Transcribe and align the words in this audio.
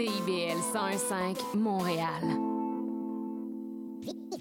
CIBL 0.00 0.56
105 0.72 1.36
Montréal. 1.56 2.22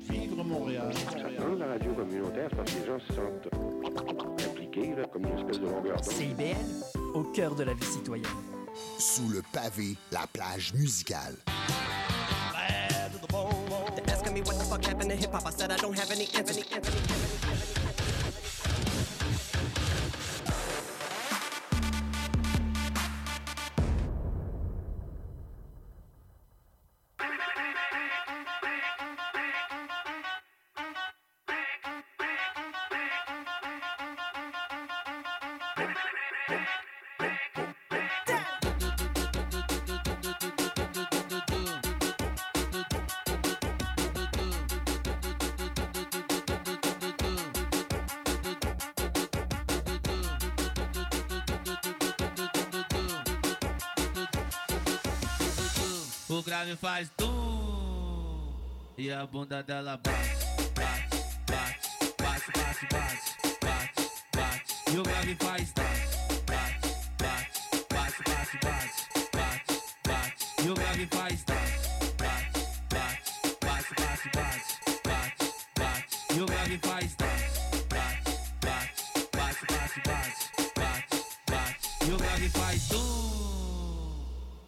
Vivre 0.10 0.42
Montréal. 0.46 0.94
Dans 1.38 1.56
la 1.56 1.68
radio 1.74 1.92
communautaire, 1.92 2.50
parce 2.56 2.72
que 2.72 2.80
les 2.80 2.86
gens 2.86 3.00
se 3.06 3.14
sentent 3.14 4.46
impliqués, 4.48 4.96
là, 4.96 5.04
comme 5.12 5.26
une 5.26 5.38
espèce 5.38 5.60
de 5.60 5.66
longueur 5.66 5.98
d'onde. 5.98 6.14
CIBL, 6.14 6.56
au 7.14 7.24
cœur 7.24 7.56
de 7.56 7.64
la 7.64 7.74
vie 7.74 7.84
citoyenne. 7.84 8.26
Sous 9.00 9.28
le 9.28 9.42
pavé, 9.52 9.98
la 10.14 10.26
plage 10.32 10.74
musicale. 10.76 11.36
They're 13.96 14.16
asking 14.16 14.34
me 14.36 14.42
what 14.42 14.58
the 14.58 14.64
fuck 14.64 14.86
happened 14.86 15.10
to 15.10 15.18
hip 15.18 15.34
hop. 15.34 15.46
I 15.46 15.50
said 15.50 15.74
I 15.74 15.78
don't 15.78 15.98
have 16.00 16.10
any 16.10 16.30
answers. 16.38 16.58
Any, 16.58 16.68
any, 16.72 17.49
faz 56.80 57.10
tum 57.18 58.54
e 58.98 59.12
a 59.12 59.26
bunda 59.26 59.62
dela 59.62 59.98
bate, 59.98 60.16
bate, 60.74 61.18
bate, 61.46 61.84
bate, 62.18 62.52
bate, 62.54 62.88
bate, 62.88 63.26
bate, 63.60 64.10
bate. 64.34 64.76
E 64.90 64.98
o 64.98 65.04
grave 65.04 65.36
faz 65.36 65.74
bate, 65.74 66.08
bate, 66.48 66.88
bate, 67.18 67.86
bate, 67.90 68.24
bate, 68.24 68.60
bate, 68.64 68.98
bate, 69.34 69.84
bate. 70.08 70.46
E 70.64 70.70
o 70.70 70.74
grave 70.74 71.08
faz 71.08 71.44
bate, 71.44 72.16
bate, 72.18 72.60
bate, 72.90 73.28
bate, 73.60 73.94
bate, 73.96 74.30
bate, 74.34 74.70
bate, 75.04 75.52
bate. 75.76 76.16
E 76.34 76.42
o 76.42 76.46
grave 76.46 76.78
faz 76.78 77.16
bate, 77.16 77.50
bate, 77.90 78.32
bate, 78.62 78.94
bate, 79.36 79.66
bate, 79.68 80.00
bate, 80.06 80.40
bate, 80.76 81.18
bate. 81.46 82.06
E 82.08 82.12
o 82.14 82.18
grave 82.18 82.50
faz 82.50 82.88
tum 82.88 84.16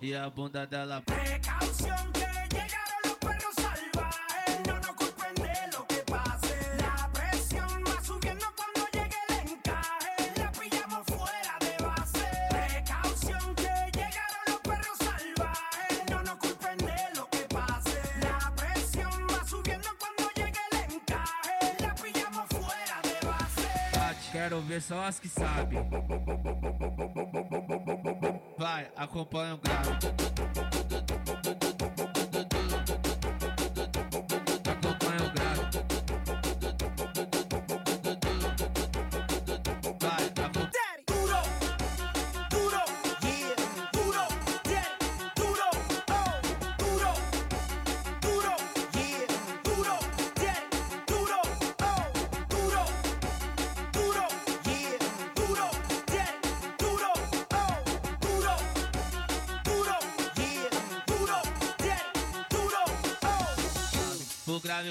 e 0.02 0.14
a 0.14 0.30
bunda 0.30 0.66
dela 0.68 1.00
bate. 1.00 1.11
Precaución 1.24 2.12
que 2.14 2.28
llegaron 2.56 3.02
los 3.04 3.18
perros 3.18 3.56
salvajes. 3.56 4.60
No 4.68 4.76
nos 4.80 4.94
culpen 4.96 5.36
de 5.36 5.56
lo 5.74 5.86
que 5.88 5.98
pase. 6.14 6.56
La 6.78 7.10
presión 7.14 7.84
va 7.88 8.04
subiendo 8.04 8.46
cuando 8.56 8.82
llegue 8.92 9.18
el 9.30 9.50
encaje. 9.52 10.14
La 10.38 10.52
pillamos 10.52 11.06
fuera 11.06 11.56
de 11.60 11.84
base. 11.84 12.26
Precaución 12.50 13.56
que 13.56 13.74
llegaron 13.98 14.44
los 14.48 14.60
perros 14.62 14.98
salvajes. 14.98 15.94
No 16.10 16.24
nos 16.24 16.38
culpen 16.38 16.78
de 16.78 17.00
lo 17.16 17.30
que 17.30 17.44
pase. 17.58 18.02
La 18.22 18.52
presión 18.56 19.28
va 19.30 19.46
subiendo 19.46 19.90
cuando 20.00 20.24
llegue 20.36 20.60
el 20.72 20.94
encaje. 20.94 21.58
La 21.80 21.94
pillamos 21.96 22.48
fuera 22.50 22.98
de 23.04 23.28
base. 23.28 24.82
Só 24.82 25.02
as 25.04 25.20
que 25.20 25.30
sabem. 25.30 25.86
Vai, 28.62 28.88
acompanha 28.96 29.56
o 29.56 29.58
grave. 29.58 29.98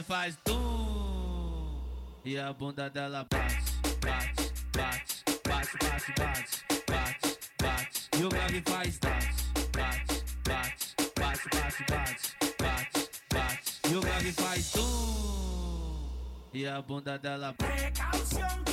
Oh. 0.01 0.05
Grave 0.05 0.05
faz 0.05 0.37
tum 0.45 1.81
e 2.25 2.39
a 2.39 2.53
bunda 2.53 2.89
dela 2.89 3.27
bate, 3.31 3.57
bate, 4.01 4.53
bate, 4.73 5.25
bate, 5.45 5.79
bate, 5.79 6.13
bate, 6.17 6.65
bate, 6.87 7.39
bate. 7.59 8.09
E 8.19 8.25
o 8.25 8.29
grave 8.29 8.63
faz 8.67 8.99
bate, 8.99 9.27
bate, 9.73 10.25
bate, 10.45 10.95
bate, 11.17 11.49
bate, 11.51 11.85
bate, 11.89 12.37
bate, 12.59 13.11
bate. 13.31 13.81
E 13.91 13.97
o 13.97 14.01
grave 14.01 14.33
faz 14.33 14.71
tum 14.73 16.09
e 16.53 16.67
a 16.67 16.81
bunda 16.81 17.19
dela 17.19 17.55
bate. 17.59 18.70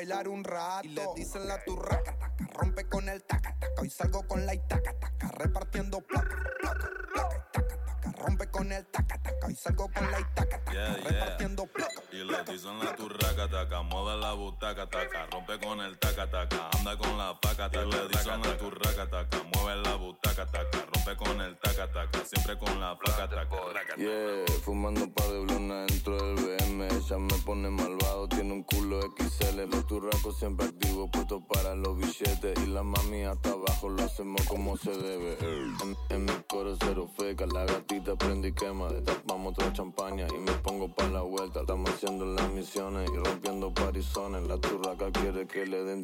Bailar 0.00 0.28
un 0.28 0.44
rato. 0.44 0.88
Y 0.88 0.88
le 0.92 1.06
dicen 1.14 1.46
la 1.46 1.62
turraca, 1.62 2.18
taca, 2.18 2.48
rompe 2.54 2.88
con 2.88 3.06
el 3.10 3.22
taca, 3.22 3.54
taca. 3.58 3.82
Hoy 3.82 3.90
salgo 3.90 4.19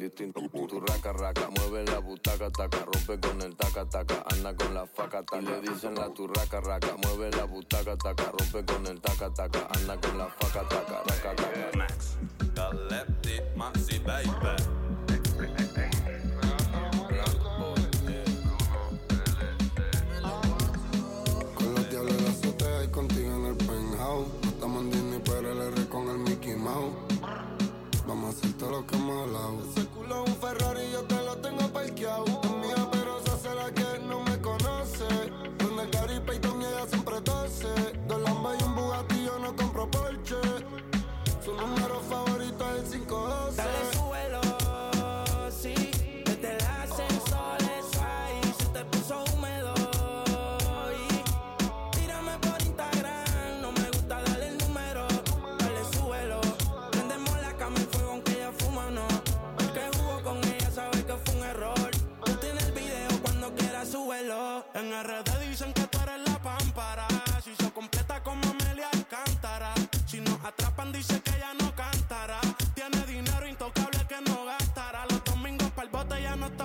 distinto. 0.07 0.41
Turraca, 0.67 1.11
raca, 1.13 1.49
mueve 1.49 1.83
la 1.85 1.99
butaca, 1.99 2.49
taca, 2.49 2.85
rompe 2.85 3.19
con 3.19 3.41
el 3.41 3.55
taca, 3.55 3.85
taca, 3.85 4.23
anda 4.31 4.55
con 4.55 4.73
la 4.73 4.85
faca, 4.85 5.23
taca. 5.23 5.41
Y 5.41 5.45
le 5.45 5.61
dicen 5.61 5.95
la 5.95 6.09
turraca, 6.09 6.61
raca, 6.61 6.95
mueve 7.03 7.31
la 7.31 7.43
butaca, 7.45 7.97
taca, 7.97 8.31
rompe 8.31 8.65
con 8.65 8.85
el 8.87 8.99
taca, 9.01 9.33
taca, 9.33 9.67
anda 9.75 9.99
con 9.99 10.17
la 10.17 10.27
faca, 10.27 10.67
taca, 10.67 11.03
raca, 11.03 11.35
taca. 11.35 11.77
Max, 11.77 12.17
Maxi, 13.55 13.99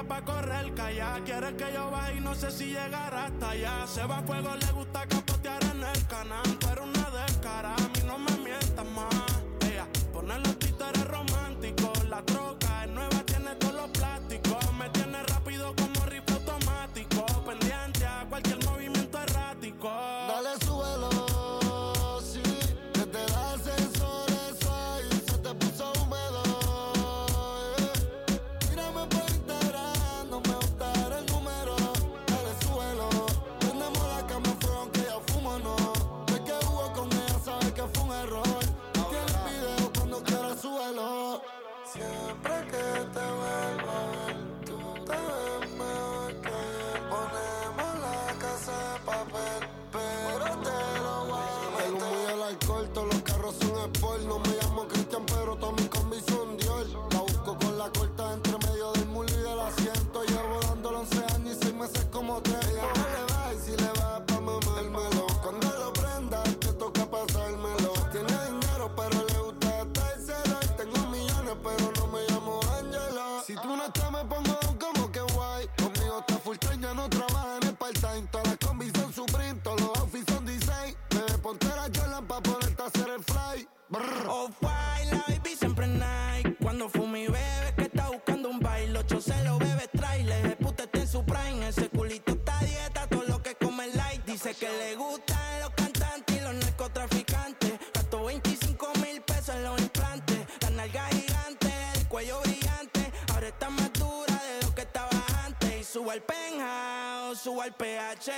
pata 0.03 0.09
pa' 0.09 0.33
correr, 0.33 0.75
calla. 0.75 1.21
Quieres 1.25 1.55
que 1.55 1.73
yo 1.73 1.91
baje 1.91 2.17
y 2.17 2.21
no 2.21 2.35
sé 2.35 2.51
si 2.51 2.67
llegar 2.67 3.15
hasta 3.15 3.51
allá. 3.51 3.87
Se 3.87 4.05
va 4.05 4.19
a 4.19 4.23
fuego, 4.23 4.55
le 4.55 4.73
gusta 4.73 5.07
capotear 5.07 5.63
en 5.65 5.83
el 5.83 6.07
canal. 6.07 6.59
Pero 6.61 6.85
una 6.85 7.02
PH. 107.83 108.31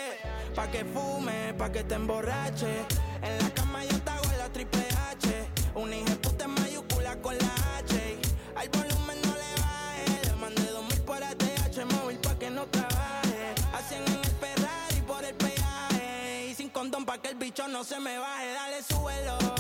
Pa' 0.55 0.71
que 0.71 0.87
fume, 0.87 1.53
pa' 1.59 1.71
que 1.71 1.85
te 1.85 1.97
emborrache. 1.97 2.87
En 3.21 3.37
la 3.43 3.51
cama 3.51 3.85
yo 3.85 4.01
te 4.01 4.11
hago 4.11 4.25
la 4.39 4.49
triple 4.49 4.87
H. 5.11 5.49
Un 5.75 5.93
hijo 5.93 6.17
puta 6.23 6.47
en 6.47 6.55
mayúscula 6.55 7.21
con 7.21 7.37
la 7.37 7.55
H. 7.77 8.19
Al 8.57 8.69
volumen 8.71 9.19
no 9.23 9.35
le 9.35 9.53
baje. 9.61 10.27
Le 10.27 10.33
mandé 10.37 10.65
dos 10.73 10.85
mil 10.89 11.01
por 11.03 11.23
ATH 11.23 11.85
móvil 11.93 12.19
pa' 12.21 12.39
que 12.39 12.49
no 12.49 12.65
trabaje. 12.69 13.55
Hacen 13.75 14.03
en 14.07 14.15
el 14.15 14.35
Ferrari 14.41 15.01
por 15.07 15.23
el 15.23 15.35
peaje. 15.35 16.47
Y 16.51 16.55
sin 16.55 16.71
condón 16.71 17.05
pa' 17.05 17.19
que 17.19 17.29
el 17.29 17.35
bicho 17.35 17.69
no 17.69 17.85
se 17.85 18.01
me 18.01 18.17
baje. 18.17 18.51
Dale, 18.55 18.83
suelo 18.83 19.54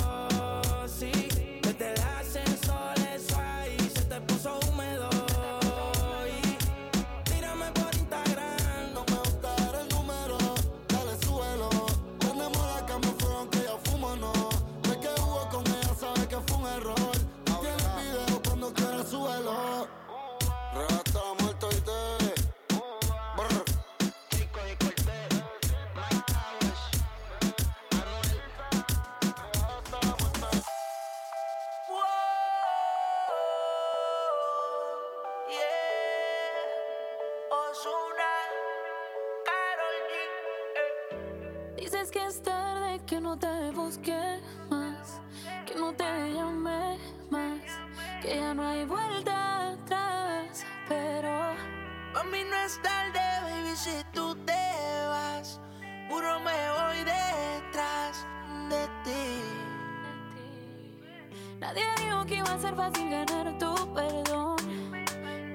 Nadie 61.65 61.83
dijo 61.97 62.27
que 62.27 62.35
iba 62.35 62.53
a 62.53 62.59
ser 62.59 62.75
fácil 62.77 63.09
ganar 63.09 63.56
tu 63.59 63.73
perdón. 63.94 64.56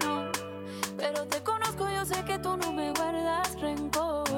No, 0.04 0.32
pero 0.98 1.24
te 1.28 1.40
conozco, 1.44 1.88
yo 1.88 2.04
sé 2.04 2.24
que 2.26 2.40
tú 2.40 2.58
no 2.58 2.72
me 2.74 2.92
guardas 2.94 3.62
rencor. 3.62 4.29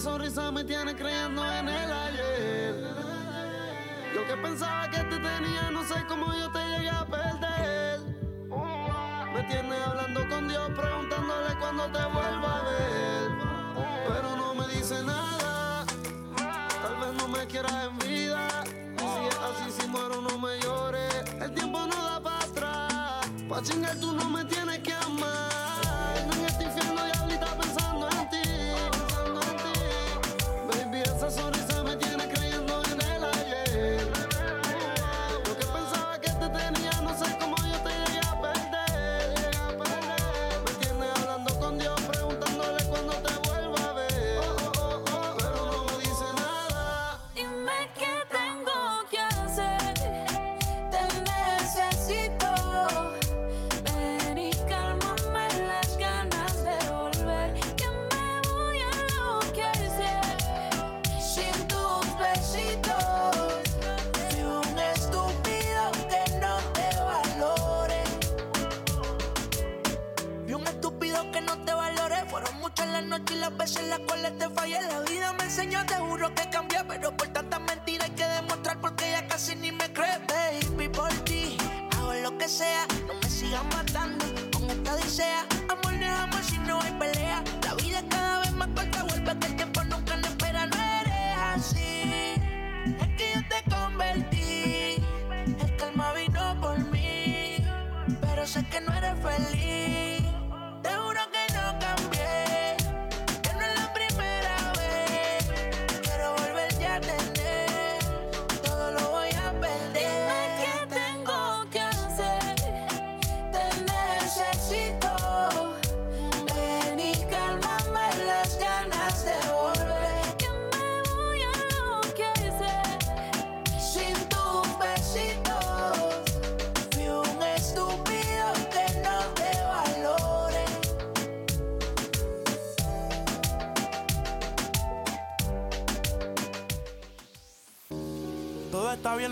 sonrisa 0.00 0.50
me 0.50 0.64
tiene 0.64 0.96
creyendo 0.96 1.44
en 1.44 1.68
el 1.68 1.92
ayer. 1.92 2.74
Yo 4.14 4.26
que 4.26 4.36
pensaba 4.42 4.88
que 4.90 4.98
te 4.98 5.16
tenía, 5.16 5.70
no 5.70 5.84
sé 5.84 5.94
cómo 6.08 6.32
yo 6.32 6.50
te 6.50 6.58
llegué 6.58 6.88
a 6.88 7.04
perder. 7.04 8.00
Me 9.34 9.42
tiene 9.44 9.76
hablando 9.76 10.26
con 10.28 10.48
Dios, 10.48 10.70
preguntándole 10.74 11.54
cuándo 11.58 11.84
te 11.84 12.02
vuelva 12.02 12.56
a 12.56 12.62
ver. 12.64 13.30
Pero 14.08 14.36
no 14.36 14.54
me 14.54 14.66
dice 14.68 15.02
nada, 15.04 15.84
tal 16.82 16.96
vez 16.96 17.22
no 17.22 17.28
me 17.28 17.46
quieras 17.46 17.72
enviar. 17.84 18.19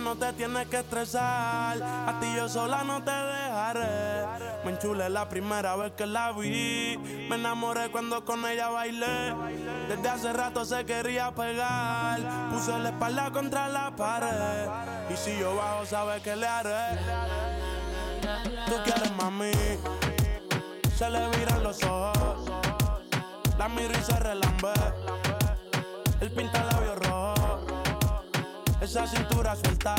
No 0.08 0.16
te 0.16 0.32
tienes 0.32 0.66
que 0.68 0.78
estresar. 0.78 1.82
A 1.82 2.18
ti 2.18 2.26
yo 2.34 2.48
sola 2.48 2.82
no 2.82 3.04
te 3.04 3.10
dejaré. 3.10 4.26
Me 4.64 4.70
enchulé 4.70 5.10
la 5.10 5.28
primera 5.28 5.76
vez 5.76 5.92
que 5.92 6.06
la 6.06 6.32
vi. 6.32 6.96
Me 7.28 7.36
enamoré 7.36 7.90
cuando 7.90 8.24
con 8.24 8.46
ella 8.46 8.70
bailé. 8.70 9.34
Desde 9.86 10.08
hace 10.08 10.32
rato 10.32 10.64
se 10.64 10.86
quería 10.86 11.30
pegar. 11.32 12.20
Puse 12.50 12.78
la 12.78 12.88
espalda 12.88 13.30
contra 13.30 13.68
la 13.68 13.94
pared. 13.94 14.70
Y 15.12 15.16
si 15.18 15.38
yo 15.38 15.54
bajo, 15.56 15.84
sabes 15.84 16.22
que 16.22 16.34
le 16.36 16.46
haré. 16.46 16.98
Tú 18.66 18.76
quieres 18.84 19.12
mami. 19.14 19.52
Se 20.96 21.10
le 21.10 21.28
viran 21.36 21.62
los 21.62 21.82
ojos. 21.82 22.50
La 23.58 23.68
miro 23.68 23.94
se 24.02 24.18
relambe. 24.18 24.72
Esa 28.98 29.06
cintura 29.06 29.54
suelta. 29.54 29.94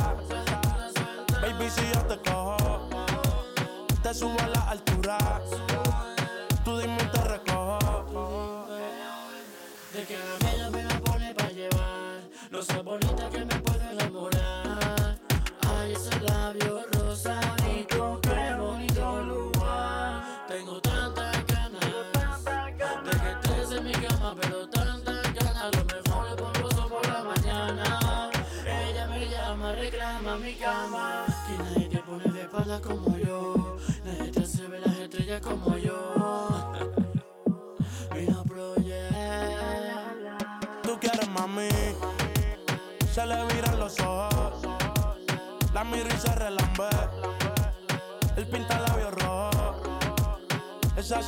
Baby, 1.41 1.69
si 1.69 1.81
yo 1.93 2.01
te 2.01 2.17
cojo, 2.29 2.89
te 4.03 4.13
subo 4.13 4.37
a 4.41 4.47
la 4.47 4.71
altura. 4.71 5.17
Tú 6.65 6.77
dime 6.77 6.97
y 7.01 7.05
te 7.05 7.21
recojo. 7.21 8.67
De 9.93 10.03
que 10.03 10.17
a 10.17 10.69
mí 10.69 10.83
me 10.83 10.99
pone 10.99 11.33
pa' 11.33 11.47
llevar. 11.47 12.19
No 12.51 12.61
sé 12.61 12.81
bonita 12.81 13.08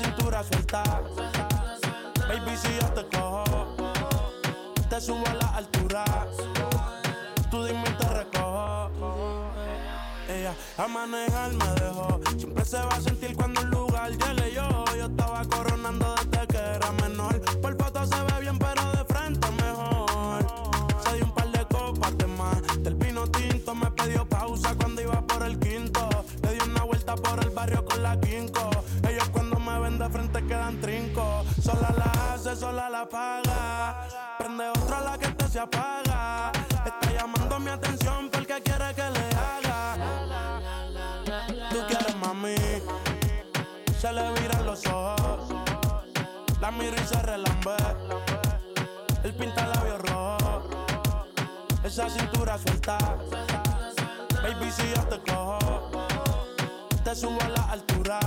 cintura 0.01 0.43
suelta. 0.43 0.83
Baby, 2.27 2.57
si 2.57 2.75
yo 2.79 2.87
te 2.93 3.17
cojo, 3.17 3.75
te 4.89 5.01
subo 5.01 5.25
a 5.27 5.33
la 5.33 5.47
altura. 5.55 6.05
Tú 7.49 7.63
dime 7.63 7.83
y 7.87 7.93
te 7.93 8.07
recojo. 8.07 9.51
Ella 10.29 10.53
a 10.77 10.87
manejar 10.87 11.51
me 11.53 11.65
dejó. 11.81 12.19
Siempre 12.37 12.65
se 12.65 12.77
va 12.77 12.95
a 12.95 13.01
sentir 13.01 13.35
cuando 13.35 13.61
un 13.61 13.69
lugar 13.69 14.11
llegue 14.11 14.53
yo. 14.53 14.85
Yo 14.97 15.05
estaba 15.05 15.43
coronando 15.45 16.15
desde 16.15 16.30
hace, 33.01 33.09
sola 33.09 33.09
la 33.09 33.09
paga. 33.09 34.07
Prende 34.37 34.69
otra 34.69 35.01
la 35.01 35.17
que 35.17 35.27
te 35.27 35.47
se 35.47 35.59
apaga. 35.59 36.51
Está 36.85 37.11
llamando 37.11 37.59
mi 37.59 37.69
atención 37.69 38.29
porque 38.29 38.61
quiere 38.61 38.93
que 38.93 39.09
le 39.09 39.25
haga. 39.37 39.97
Tú 41.69 41.77
quieres 41.87 42.15
mami. 42.17 42.55
Se 43.99 44.11
le 44.11 44.31
viran 44.33 44.65
los 44.65 44.85
ojos. 44.87 45.49
La 46.59 46.71
miro 46.71 46.95
y 46.95 47.07
se 47.07 47.21
relambe. 47.21 47.75
El 49.23 49.33
pinta 49.33 49.67
labios 49.67 50.01
rojo. 50.01 50.63
Esa 51.83 52.09
cintura 52.09 52.57
suelta. 52.57 52.97
Baby, 54.41 54.71
si 54.71 54.89
yo 54.95 55.03
te 55.07 55.31
cojo, 55.31 55.59
te 57.03 57.15
subo 57.15 57.39
a 57.41 57.49
la 57.49 57.63
altura. 57.71 58.19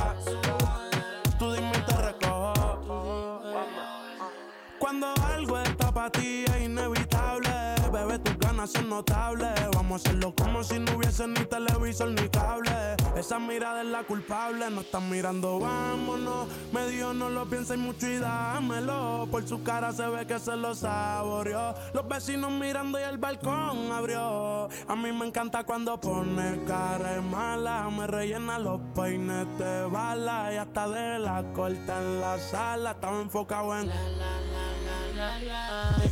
Para 6.05 6.11
ti 6.11 6.45
es 6.45 6.63
inevitable. 6.63 7.49
Bebé, 7.91 8.19
tus 8.19 8.39
ganas 8.39 8.71
son 8.73 8.89
notables. 8.91 9.54
Vamos 9.95 10.07
hacerlo 10.09 10.35
como 10.35 10.65
si 10.65 10.81
no 10.81 10.97
hubiese 10.97 11.29
ni 11.29 11.45
televisor 11.45 12.09
ni 12.09 12.29
cable. 12.29 12.97
Esa 13.17 13.39
mirada 13.39 13.83
es 13.83 13.87
la 13.87 14.03
culpable. 14.03 14.69
No 14.69 14.81
están 14.81 15.09
mirando, 15.09 15.61
vámonos. 15.61 16.49
Me 16.73 16.89
dijo, 16.89 17.15
no 17.15 17.31
lo 17.31 17.49
pienses 17.49 17.79
mucho 17.79 18.09
y 18.09 18.19
dámelo. 18.19 19.29
Por 19.31 19.47
su 19.47 19.63
cara 19.63 19.93
se 19.93 20.05
ve 20.09 20.27
que 20.27 20.41
se 20.41 20.57
lo 20.57 20.75
saboreó. 20.75 21.77
Los 21.93 22.09
vecinos 22.09 22.51
mirando 22.51 22.99
y 22.99 23.05
el 23.05 23.19
balcón 23.19 23.93
abrió. 23.93 24.69
A 24.89 24.97
mí 24.97 25.13
me 25.13 25.29
encanta 25.29 25.63
cuando 25.63 26.01
pone 26.01 26.65
cara 26.67 27.21
mala. 27.21 27.89
Me 27.89 28.09
rellena 28.09 28.59
los 28.59 28.81
peines 28.97 29.47
de 29.59 29.85
bala. 29.85 30.53
Y 30.53 30.57
hasta 30.57 30.89
de 30.89 31.21
la 31.21 31.45
corta 31.53 32.03
en 32.03 32.21
la 32.21 32.37
sala. 32.41 32.91
Estaba 32.91 33.21
enfocado 33.21 33.79
en. 33.79 33.87
De 33.87 33.95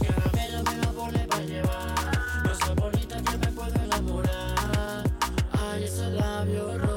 caramelo 0.06 0.62
me 0.70 0.76
la 0.76 0.92
pone 0.92 1.26
pa' 1.26 1.40
llevar. 1.40 1.91
Ese 6.44 6.91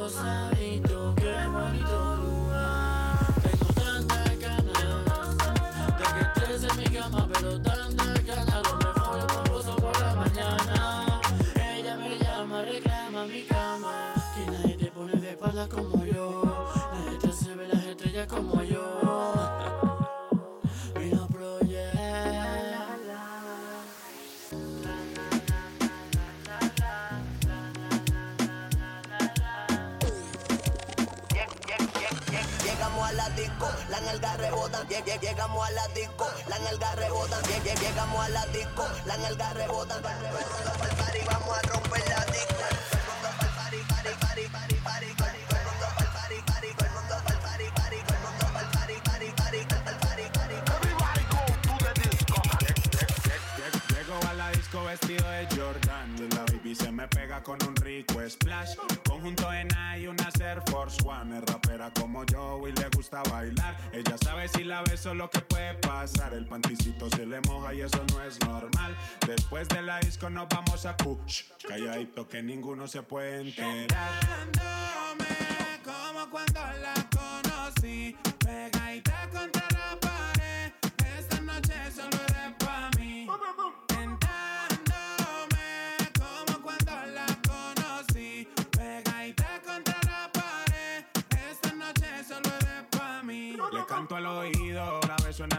la 38.30 38.46
disco, 38.52 38.86
la 39.06 39.18
nalga 39.18 39.54
rebota. 39.54 39.96
Pa'l 40.02 40.75
con 57.46 57.60
un 57.68 57.76
rico 57.76 58.20
splash. 58.28 58.76
Conjunto 59.08 59.54
en 59.54 59.68
y 59.98 60.08
una 60.08 60.30
Air 60.40 60.62
Force 60.66 60.98
One. 61.06 61.38
Es 61.38 61.46
rapera 61.46 61.92
como 61.92 62.26
yo 62.26 62.68
y 62.68 62.72
le 62.72 62.90
gusta 62.90 63.22
bailar. 63.30 63.78
Ella 63.94 64.18
sabe 64.18 64.48
si 64.48 64.64
la 64.64 64.82
beso 64.82 65.14
lo 65.14 65.30
que 65.30 65.40
puede 65.42 65.76
pasar. 65.76 66.34
El 66.34 66.48
panticito 66.48 67.08
se 67.12 67.26
le 67.26 67.40
moja 67.42 67.74
y 67.74 67.82
eso 67.82 68.04
no 68.12 68.24
es 68.24 68.40
normal. 68.42 68.98
Después 69.28 69.68
de 69.70 69.84
la 69.84 70.00
disco 70.00 70.30
nos 70.30 70.50
vamos 70.50 70.86
a 70.86 70.98
push. 70.98 71.44
Calladito 71.68 72.28
que 72.28 72.42
ninguno 72.42 72.88
se 72.88 73.04
puede 73.04 73.42
enterar. 73.42 74.10
como 75.84 76.30
cuando 76.32 76.60
la 76.82 76.96
conocí. 77.12 78.18
Pegadita 78.40 79.30
contra 79.32 79.65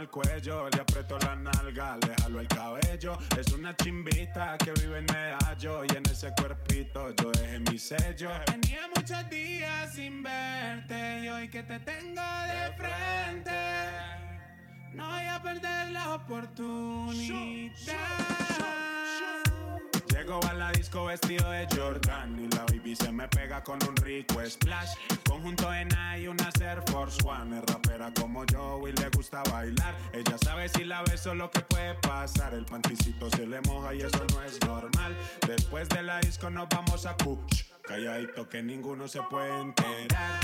cuello, 0.08 0.68
le 0.70 0.80
aprieto 0.80 1.18
la 1.18 1.36
nalga, 1.36 1.96
le 2.06 2.14
jalo 2.22 2.40
el 2.40 2.48
cabello. 2.48 3.18
Es 3.38 3.52
una 3.52 3.74
chimbita 3.76 4.56
que 4.58 4.72
vive 4.72 4.98
en 4.98 5.06
medallo 5.06 5.84
y 5.84 5.96
en 5.96 6.04
ese 6.06 6.32
cuerpito 6.36 7.14
yo 7.16 7.30
dejé 7.32 7.60
mi 7.60 7.78
sello. 7.78 8.30
Tenía 8.46 8.88
muchos 8.94 9.28
días 9.30 9.94
sin 9.94 10.22
verte 10.22 11.24
y 11.24 11.28
hoy 11.28 11.48
que 11.48 11.62
te 11.62 11.78
tengo 11.80 12.22
de 12.22 12.72
frente, 12.76 13.52
no 14.92 15.08
voy 15.08 15.26
a 15.26 15.42
perder 15.42 15.90
la 15.90 16.14
oportunidad. 16.14 17.76
Llego 20.26 20.44
a 20.48 20.54
la 20.54 20.72
disco 20.72 21.04
vestido 21.04 21.48
de 21.52 21.68
Jordan 21.72 22.36
y 22.36 22.48
la 22.56 22.64
baby 22.64 22.96
se 22.96 23.12
me 23.12 23.28
pega 23.28 23.62
con 23.62 23.78
un 23.88 23.94
rico 23.94 24.44
splash. 24.44 24.94
Conjunto 25.24 25.72
en 25.72 25.88
y 26.20 26.26
una 26.26 26.50
Air 26.60 26.82
Force 26.90 27.18
One. 27.24 27.56
Es 27.56 27.64
rapera 27.66 28.12
como 28.12 28.44
yo 28.46 28.88
y 28.88 28.92
le 28.92 29.08
gusta 29.10 29.44
bailar. 29.52 29.94
Ella 30.12 30.36
sabe 30.38 30.68
si 30.68 30.82
la 30.82 31.04
beso 31.04 31.32
lo 31.32 31.48
que 31.48 31.60
puede 31.60 31.94
pasar. 31.94 32.54
El 32.54 32.64
panticito 32.64 33.30
se 33.30 33.46
le 33.46 33.60
moja 33.60 33.94
y 33.94 34.00
eso 34.00 34.26
no 34.32 34.42
es 34.42 34.60
normal. 34.66 35.16
Después 35.46 35.88
de 35.90 36.02
la 36.02 36.18
disco 36.18 36.50
nos 36.50 36.68
vamos 36.70 37.06
a 37.06 37.16
push. 37.16 37.62
Calladito 37.86 38.48
que 38.48 38.64
ninguno 38.64 39.06
se 39.06 39.22
puede 39.22 39.60
enterar. 39.60 40.40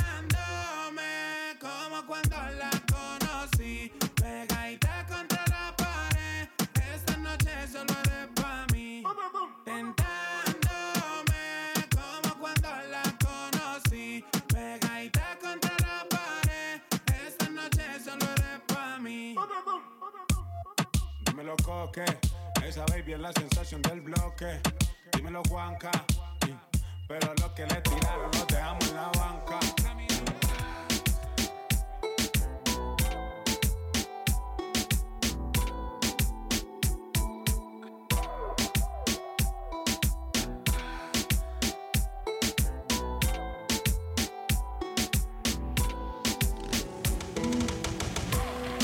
Como 1.58 2.06
cuando 2.06 2.36
la 2.36 2.70
conocí. 2.86 3.90
Pegadita 4.14 5.01
Coque, 21.56 22.04
esa 22.64 22.84
baby 22.86 23.12
es 23.12 23.20
la 23.20 23.32
sensación 23.32 23.82
del 23.82 24.00
bloque. 24.00 24.60
Dímelo 25.14 25.42
Juanca, 25.48 25.90
pero 27.06 27.34
lo 27.40 27.54
que 27.54 27.66
le 27.66 27.80
tiraron 27.82 28.30
lo 28.32 28.44
dejamos 28.46 28.88
en 28.88 28.96
la 28.96 29.10
banca. 29.10 29.60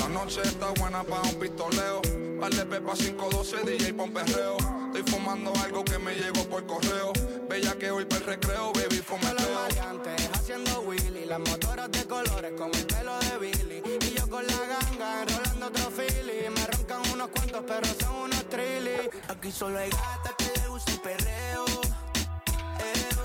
La 0.00 0.09
noche 0.09 0.42
está 0.42 0.70
buena 0.78 1.02
para 1.02 1.22
un 1.22 1.35
pistoleo. 1.37 2.17
Vale 2.38 2.64
pepa 2.66 2.94
512, 2.94 3.64
DJ 3.64 3.94
pa' 3.94 4.05
un 4.05 4.12
perreo. 4.12 4.57
Estoy 4.94 5.03
fumando 5.12 5.53
algo 5.64 5.85
que 5.85 5.98
me 5.98 6.14
llegó 6.14 6.44
por 6.44 6.64
correo. 6.66 7.12
Bella 7.48 7.74
que 7.77 7.90
hoy 7.90 8.05
per 8.05 8.24
recreo, 8.24 8.72
baby, 8.72 8.98
fumeteo. 8.98 9.55
variantes 9.55 10.31
haciendo 10.33 10.81
Willy, 10.83 11.24
las 11.27 11.40
motoras 11.40 11.90
de 11.90 12.05
colores 12.05 12.53
como 12.57 12.72
el 12.74 12.87
pelo 12.87 13.18
de 13.18 13.38
Billy. 13.38 13.83
Y 14.01 14.14
yo 14.14 14.29
con 14.29 14.46
la 14.46 14.61
ganga 14.66 15.22
enrolando 15.22 15.66
otro 15.66 15.90
Philly. 15.90 16.48
Me 16.55 16.66
roncan 16.66 17.03
unos 17.12 17.29
cuantos, 17.29 17.64
pero 17.66 17.87
son 18.01 18.14
unos 18.27 18.48
trilly. 18.48 19.11
Aquí 19.29 19.51
solo 19.51 19.79
hay 19.79 19.90
gatas 19.90 20.35
que 20.38 20.61
le 20.61 20.68
gusta 20.68 20.92
el 20.92 21.01
perreo. 21.01 21.64
Eo, 22.94 23.24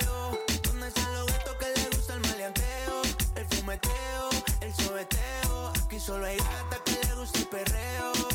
eo. 0.00 0.38
¿Dónde 0.62 0.88
están 0.88 1.12
los 1.12 1.26
gatos 1.26 1.56
que 1.60 1.80
le 1.80 1.96
gusta 1.96 2.14
el 2.14 2.20
maleanteo? 2.20 3.02
El 3.36 3.46
fumeteo, 3.46 4.30
el 4.62 4.74
sobeteo. 4.74 5.72
Aquí 5.84 6.00
solo 6.00 6.24
hay 6.24 6.38
gatas 6.38 6.80
que 6.80 7.06
le 7.06 7.14
gusta 7.14 7.38
el 7.38 7.46
perreo. 7.48 8.33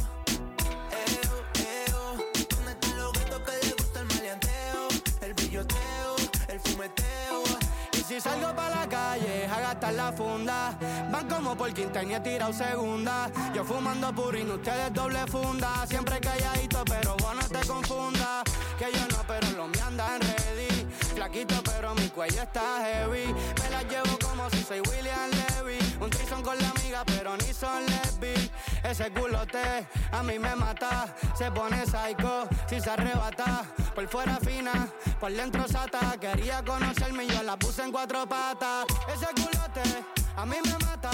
Salgo 8.19 8.53
pa' 8.53 8.69
la 8.69 8.86
calle 8.86 9.45
a 9.45 9.62
gastar 9.62 9.93
la 9.93 10.12
funda, 10.12 10.77
van 11.10 11.25
como 11.29 11.55
por 11.55 11.69
he 11.69 12.19
tirado 12.19 12.51
segunda. 12.51 13.32
Yo 13.55 13.63
fumando 13.63 14.13
purín, 14.13 14.51
ustedes 14.51 14.93
doble 14.93 15.25
funda. 15.27 15.86
Siempre 15.88 16.19
calladito, 16.19 16.84
pero 16.84 17.15
vos 17.15 17.34
no 17.34 17.47
te 17.47 17.65
confunda. 17.65 18.43
Que 18.77 18.91
yo 18.91 19.08
no, 19.08 19.23
pero 19.25 19.49
los 19.51 19.69
me 19.69 19.79
andan 19.82 20.19
ready. 20.19 20.86
Flaquito, 21.15 21.55
pero 21.63 21.95
mi 21.95 22.10
cuello 22.10 22.41
está 22.41 22.82
heavy. 22.84 23.34
Me 23.62 23.69
la 23.69 23.84
llevo 23.84 24.17
como 24.21 24.49
si 24.49 24.63
soy 24.63 24.82
William 24.82 25.29
Levy. 25.32 25.79
Un 26.01 26.10
trison 26.10 26.41
con 26.41 26.58
la 26.60 26.69
amiga, 26.71 27.03
pero 27.05 27.38
ni 27.38 27.53
son 27.53 27.86
lesbi. 27.86 28.51
Ese 28.83 29.11
culote 29.11 29.87
a 30.11 30.23
mí 30.23 30.39
me 30.39 30.55
mata. 30.55 31.13
Se 31.37 31.51
pone 31.51 31.85
psycho 31.85 32.47
si 32.67 32.79
se 32.79 32.89
arrebata. 32.89 33.63
Por 33.95 34.07
fuera 34.07 34.37
fina, 34.37 34.87
por 35.19 35.31
dentro 35.31 35.67
sata. 35.67 36.15
Quería 36.19 36.63
conocerme 36.63 37.25
y 37.25 37.27
yo 37.27 37.43
la 37.43 37.57
puse 37.57 37.83
en 37.83 37.91
cuatro 37.91 38.27
patas. 38.27 38.85
Ese 39.13 39.27
culote 39.27 40.05
a 40.35 40.45
mí 40.45 40.55
me 40.63 40.85
mata. 40.85 41.11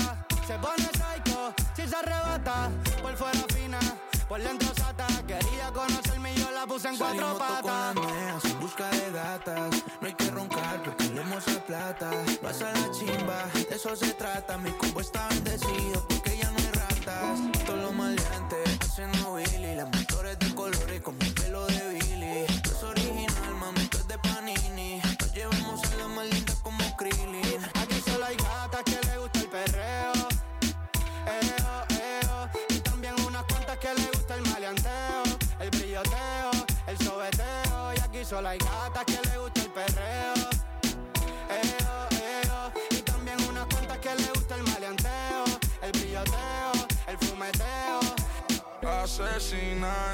Se 0.48 0.54
pone 0.60 0.86
psycho 0.94 1.54
si 1.76 1.88
se 1.88 1.96
arrebata. 1.96 2.70
Por 3.02 3.16
fuera 3.16 3.40
fina, 3.54 3.80
por 4.28 4.42
dentro 4.42 4.70
sata. 4.76 5.08
Quería 5.28 5.72
conocerme 5.72 6.34
y 6.34 6.40
yo 6.40 6.52
la 6.52 6.66
puse 6.68 6.90
en 6.90 6.98
cuatro 6.98 7.38
Salimos 7.38 7.62
patas. 7.64 7.96
neas 7.96 8.46
en 8.46 8.60
busca 8.60 8.90
de 8.90 9.12
gatas. 9.12 9.84
No 10.02 10.08
hay 10.08 10.14
que 10.14 10.32
roncar 10.32 10.84
porque 10.84 11.10
la 11.14 11.24
plata. 11.66 12.12
Vas 12.44 12.62
a 12.62 12.72
la 12.72 12.92
chimba, 12.92 13.46
de 13.54 13.76
eso 13.76 13.96
se 13.96 14.14
trata. 14.14 14.58
Mi 14.58 14.72
combo 14.72 15.02
está 15.02 15.28
bendecido 15.30 16.15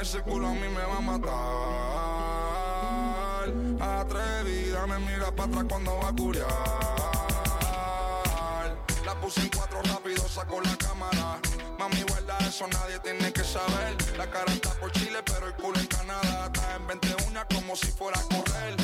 ese 0.02 0.22
culo 0.22 0.48
a 0.48 0.54
mí 0.54 0.68
me 0.68 0.82
va 0.82 0.98
a 0.98 1.02
matar. 1.02 1.32
Atrevida, 3.80 4.88
me 4.88 4.98
mira 5.00 5.32
para 5.32 5.50
atrás 5.50 5.66
cuando 5.70 5.96
va 6.00 6.10
a 6.10 6.14
curiar. 6.14 6.48
La 9.06 9.14
puse 9.22 9.42
en 9.42 9.50
cuatro 9.50 9.80
rápido, 9.84 10.28
saco 10.28 10.60
la 10.62 10.76
cámara. 10.78 11.40
Mami, 11.78 12.02
guarda 12.04 12.36
eso, 12.40 12.68
nadie 12.68 12.98
tiene 13.00 13.32
que 13.32 13.44
saber. 13.44 13.96
La 14.18 14.28
cara 14.30 14.52
está 14.52 14.72
por 14.80 14.92
Chile, 14.92 15.20
pero 15.24 15.46
el 15.48 15.54
culo 15.54 15.80
en 15.80 15.86
Canadá. 15.86 16.48
Está 16.48 16.76
en 16.78 16.88
21 16.88 17.46
como 17.54 17.76
si 17.76 17.92
fuera 17.92 18.20
a 18.20 18.24
correr. 18.24 18.76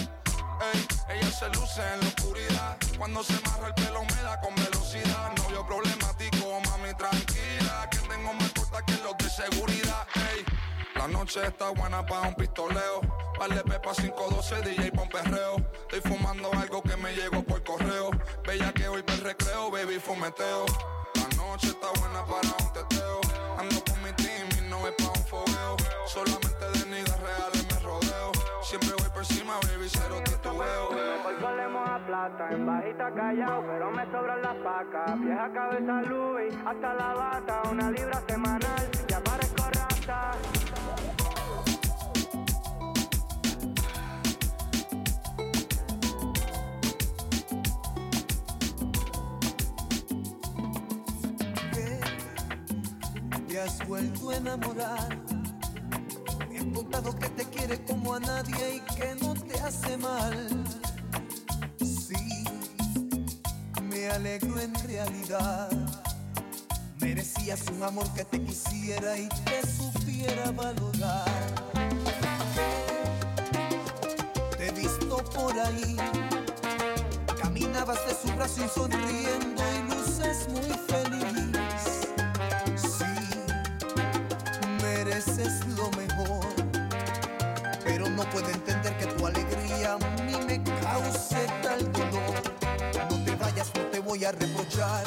Ey, 0.71 0.87
ella 1.15 1.31
se 1.31 1.49
luce 1.49 1.81
en 1.93 1.99
la 2.01 2.07
oscuridad. 2.07 2.77
Cuando 2.97 3.23
se 3.23 3.33
marra 3.41 3.69
el 3.69 3.73
pelo 3.73 4.03
me 4.03 4.21
da 4.21 4.39
con 4.39 4.53
velocidad. 4.55 5.31
Novio 5.37 5.65
problemático, 5.65 6.61
mami, 6.65 6.93
tranquila. 6.95 7.87
Que 7.89 7.97
tengo 8.07 8.33
más 8.33 8.51
corta 8.51 8.83
que 8.85 8.97
los 9.03 9.17
de 9.17 9.29
seguridad. 9.29 10.05
La 10.97 11.07
noche 11.07 11.45
está 11.45 11.69
buena 11.69 12.03
para 12.05 12.27
un 12.27 12.35
pistoleo. 12.35 13.01
Vale 13.39 13.63
pepa 13.63 13.91
512, 13.93 14.61
DJ 14.63 14.91
pon 14.91 15.07
perreo. 15.07 15.57
Estoy 15.89 16.01
fumando 16.01 16.51
algo 16.53 16.81
que 16.81 16.97
me 16.97 17.13
llegó 17.13 17.43
por 17.43 17.63
correo. 17.63 18.09
Bella 18.45 18.73
que 18.73 18.87
hoy 18.87 19.03
per 19.03 19.21
recreo, 19.21 19.69
baby 19.69 19.99
fumeteo. 19.99 20.65
La 21.15 21.27
noche 21.37 21.67
está 21.67 21.87
buena 21.99 22.25
para 22.25 22.49
un 22.59 22.73
teteo. 22.73 23.21
Ando 23.59 23.83
con 23.85 24.03
mi 24.03 24.11
team 24.13 24.47
y 24.57 24.69
no 24.69 24.87
es 24.87 24.95
pa' 24.95 25.11
un 25.11 25.25
fogueo. 25.25 25.77
Solamente 26.07 26.65
de 26.73 26.85
nidas 26.87 27.19
reales 27.19 27.65
me 27.71 27.79
rodeo. 27.79 28.31
Siempre 28.63 28.89
voy 28.97 29.09
por 29.09 29.19
encima, 29.19 29.53
baby, 29.63 29.87
cero 29.89 30.19
titubeo. 30.25 30.89
Hoy 30.89 31.35
solemos 31.39 31.89
a 31.89 32.05
plata, 32.05 32.49
en 32.51 32.65
bajita 32.65 33.13
callao, 33.13 33.63
pero 33.67 33.91
me 33.91 34.03
sobran 34.11 34.41
las 34.41 34.55
pacas. 34.55 35.19
Vieja 35.21 35.53
cabeza 35.53 36.01
Louis, 36.09 36.53
hasta 36.65 36.93
la 36.95 37.13
bata, 37.13 37.61
una 37.69 37.91
libra 37.91 38.21
semanal, 38.27 38.91
ya 39.07 39.21
parezco 39.21 39.63
rata. 39.63 40.31
Te 53.57 53.63
has 53.63 53.87
vuelto 53.87 54.29
a 54.29 54.35
enamorar. 54.35 55.17
Me 56.47 56.59
han 56.59 56.71
contado 56.75 57.17
que 57.17 57.27
te 57.29 57.43
quiere 57.45 57.83
como 57.85 58.13
a 58.13 58.19
nadie 58.19 58.75
y 58.75 58.93
que 58.93 59.15
no 59.19 59.33
te 59.33 59.59
hace 59.61 59.97
mal. 59.97 60.63
Sí, 61.79 62.43
me 63.81 64.09
alegro 64.09 64.59
en 64.59 64.75
realidad. 64.75 65.71
Merecías 67.01 67.65
un 67.75 67.81
amor 67.81 68.07
que 68.13 68.25
te 68.25 68.43
quisiera 68.43 69.17
y 69.17 69.27
te 69.27 69.65
supiera 69.65 70.51
valorar. 70.51 71.25
Te 74.55 74.67
he 74.67 74.71
visto 74.71 75.17
por 75.33 75.59
ahí. 75.59 75.97
Caminabas 77.41 78.05
de 78.05 78.13
su 78.21 78.35
brazo 78.35 78.63
y 78.63 78.67
sonriendo 78.67 79.63
y 79.73 79.95
luces 79.95 80.47
muy 80.47 80.77
feliz. 80.85 81.56
Mereces 85.17 85.65
lo 85.75 85.89
mejor. 85.91 86.45
Pero 87.83 88.09
no 88.09 88.23
puedo 88.29 88.49
entender 88.49 88.95
que 88.97 89.05
tu 89.07 89.25
alegría 89.25 89.93
a 89.93 90.21
mí 90.23 90.33
me 90.45 90.63
cause 90.81 91.47
tal 91.63 91.91
dolor. 91.91 92.35
No 93.09 93.23
te 93.23 93.35
vayas, 93.35 93.71
no 93.75 93.81
te 93.85 93.99
voy 93.99 94.25
a 94.25 94.31
reprochar. 94.31 95.03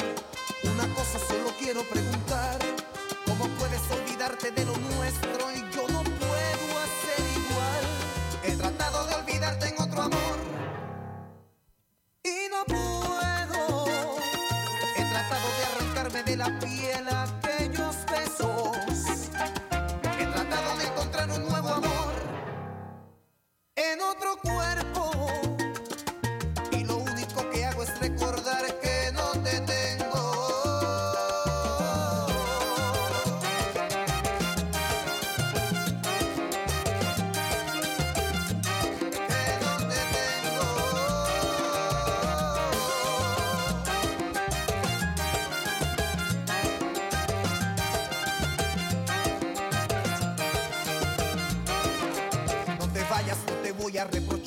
Una 0.63 0.93
cosa 0.95 1.17
solo 1.27 1.53
quiero 1.59 1.83
preguntar. 1.83 2.59
¿Cómo 3.25 3.47
puedes 3.57 3.81
olvidarte 3.91 4.51
de 4.51 4.65
lo 4.65 4.75
nuestro 4.77 5.51
y 5.55 5.70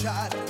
a 0.06 0.43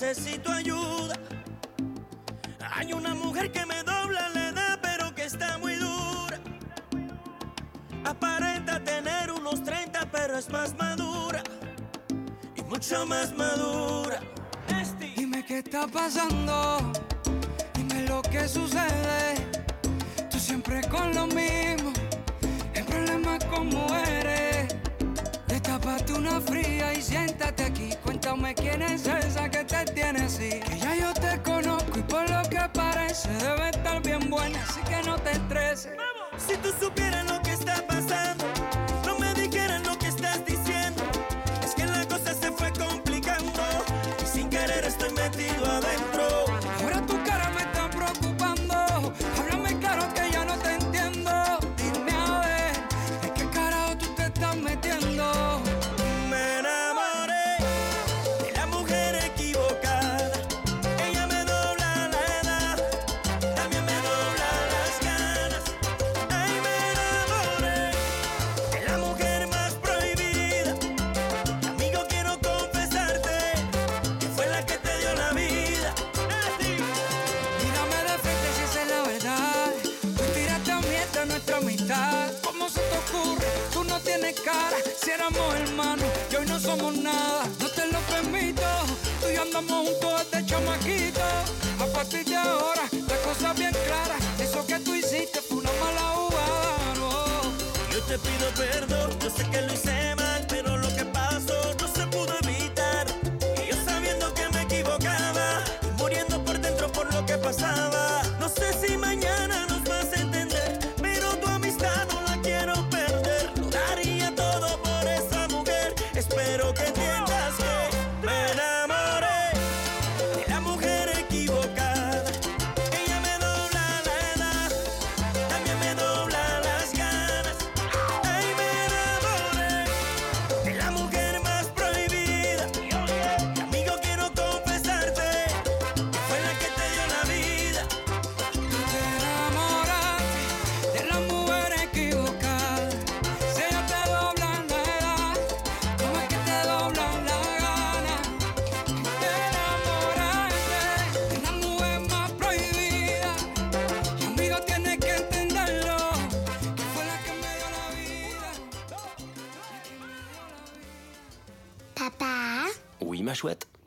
necesito 0.00 0.37
somos 86.68 86.96
nada. 86.98 87.44
No 87.60 87.68
te 87.68 87.84
lo 87.92 87.98
permito. 88.12 88.68
Tú 89.20 89.26
y 89.32 89.36
andamos 89.36 89.88
juntos 89.88 90.12
desde 90.30 90.46
chamaquito. 90.46 91.26
A 91.84 91.86
partir 91.94 92.24
de 92.26 92.36
ahora, 92.36 92.84
la 93.10 93.16
cosa 93.26 93.52
bien 93.54 93.74
clara. 93.86 94.16
Eso 94.38 94.66
que 94.66 94.78
tú 94.80 94.94
hiciste 94.94 95.40
fue 95.40 95.58
una 95.58 95.72
mala 95.82 96.04
jugada. 96.16 96.94
no. 96.98 97.12
Yo 97.92 98.00
te 98.10 98.18
pido 98.18 98.46
perdón, 98.56 99.18
yo 99.22 99.30
sé 99.30 99.44
que 99.50 99.60
lo 99.62 99.72
hice 99.72 100.17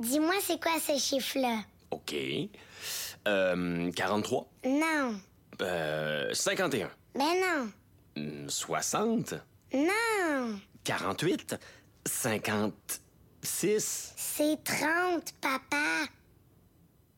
dis-moi 0.02 0.36
c'est 0.42 0.62
quoi 0.62 0.80
ce 0.80 0.98
chiffre-là? 0.98 1.60
OK. 1.92 2.16
Euh, 3.28 3.92
43. 3.92 4.48
Non. 4.66 5.16
Euh, 5.62 6.34
51. 6.34 6.90
Ben 7.16 7.26
non. 7.42 7.72
Hmm, 8.16 8.50
60. 8.50 9.34
Non. 9.74 10.60
48. 10.84 11.56
56. 12.06 14.14
C'est 14.16 14.64
30, 14.64 15.34
papa. 15.40 16.06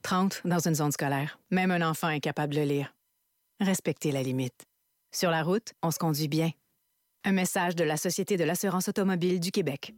30 0.01 0.41
dans 0.45 0.59
une 0.67 0.75
zone 0.75 0.91
scolaire. 0.91 1.39
Même 1.51 1.71
un 1.71 1.87
enfant 1.87 2.09
est 2.09 2.19
capable 2.19 2.53
de 2.53 2.61
lire. 2.61 2.93
Respectez 3.61 4.11
la 4.11 4.23
limite. 4.23 4.65
Sur 5.11 5.31
la 5.31 5.43
route, 5.43 5.71
on 5.81 5.91
se 5.91 5.99
conduit 5.99 6.27
bien. 6.27 6.51
Un 7.23 7.31
message 7.31 7.75
de 7.75 7.85
la 7.85 7.95
Société 7.95 8.35
de 8.35 8.43
l'assurance 8.43 8.89
automobile 8.89 9.39
du 9.39 9.51
Québec. 9.51 9.93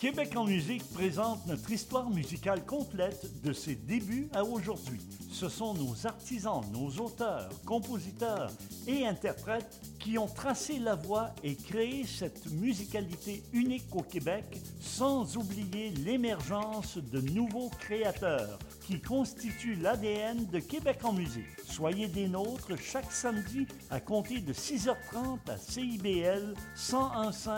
Québec 0.00 0.36
en 0.36 0.44
musique 0.44 0.88
présente 0.94 1.44
notre 1.48 1.72
histoire 1.72 2.08
musicale 2.08 2.64
complète 2.64 3.42
de 3.42 3.52
ses 3.52 3.74
débuts 3.74 4.28
à 4.32 4.44
aujourd'hui. 4.44 5.00
Ce 5.32 5.48
sont 5.48 5.74
nos 5.74 6.06
artisans, 6.06 6.62
nos 6.72 6.88
auteurs, 7.04 7.50
compositeurs 7.66 8.52
et 8.86 9.04
interprètes 9.04 9.80
qui 9.98 10.16
ont 10.16 10.28
tracé 10.28 10.78
la 10.78 10.94
voie 10.94 11.34
et 11.42 11.56
créé 11.56 12.04
cette 12.06 12.48
musicalité 12.52 13.42
unique 13.52 13.92
au 13.92 14.02
Québec, 14.02 14.44
sans 14.80 15.36
oublier 15.36 15.90
l'émergence 15.90 16.98
de 16.98 17.20
nouveaux 17.32 17.70
créateurs 17.80 18.60
qui 18.86 19.00
constituent 19.00 19.74
l'ADN 19.74 20.46
de 20.46 20.60
Québec 20.60 21.00
en 21.02 21.12
musique. 21.12 21.58
Soyez 21.66 22.06
des 22.06 22.28
nôtres 22.28 22.78
chaque 22.78 23.10
samedi 23.10 23.66
à 23.90 23.98
compter 23.98 24.38
de 24.38 24.52
6h30 24.52 25.38
à 25.48 25.56
CIBL 25.56 26.54
1015 26.76 27.50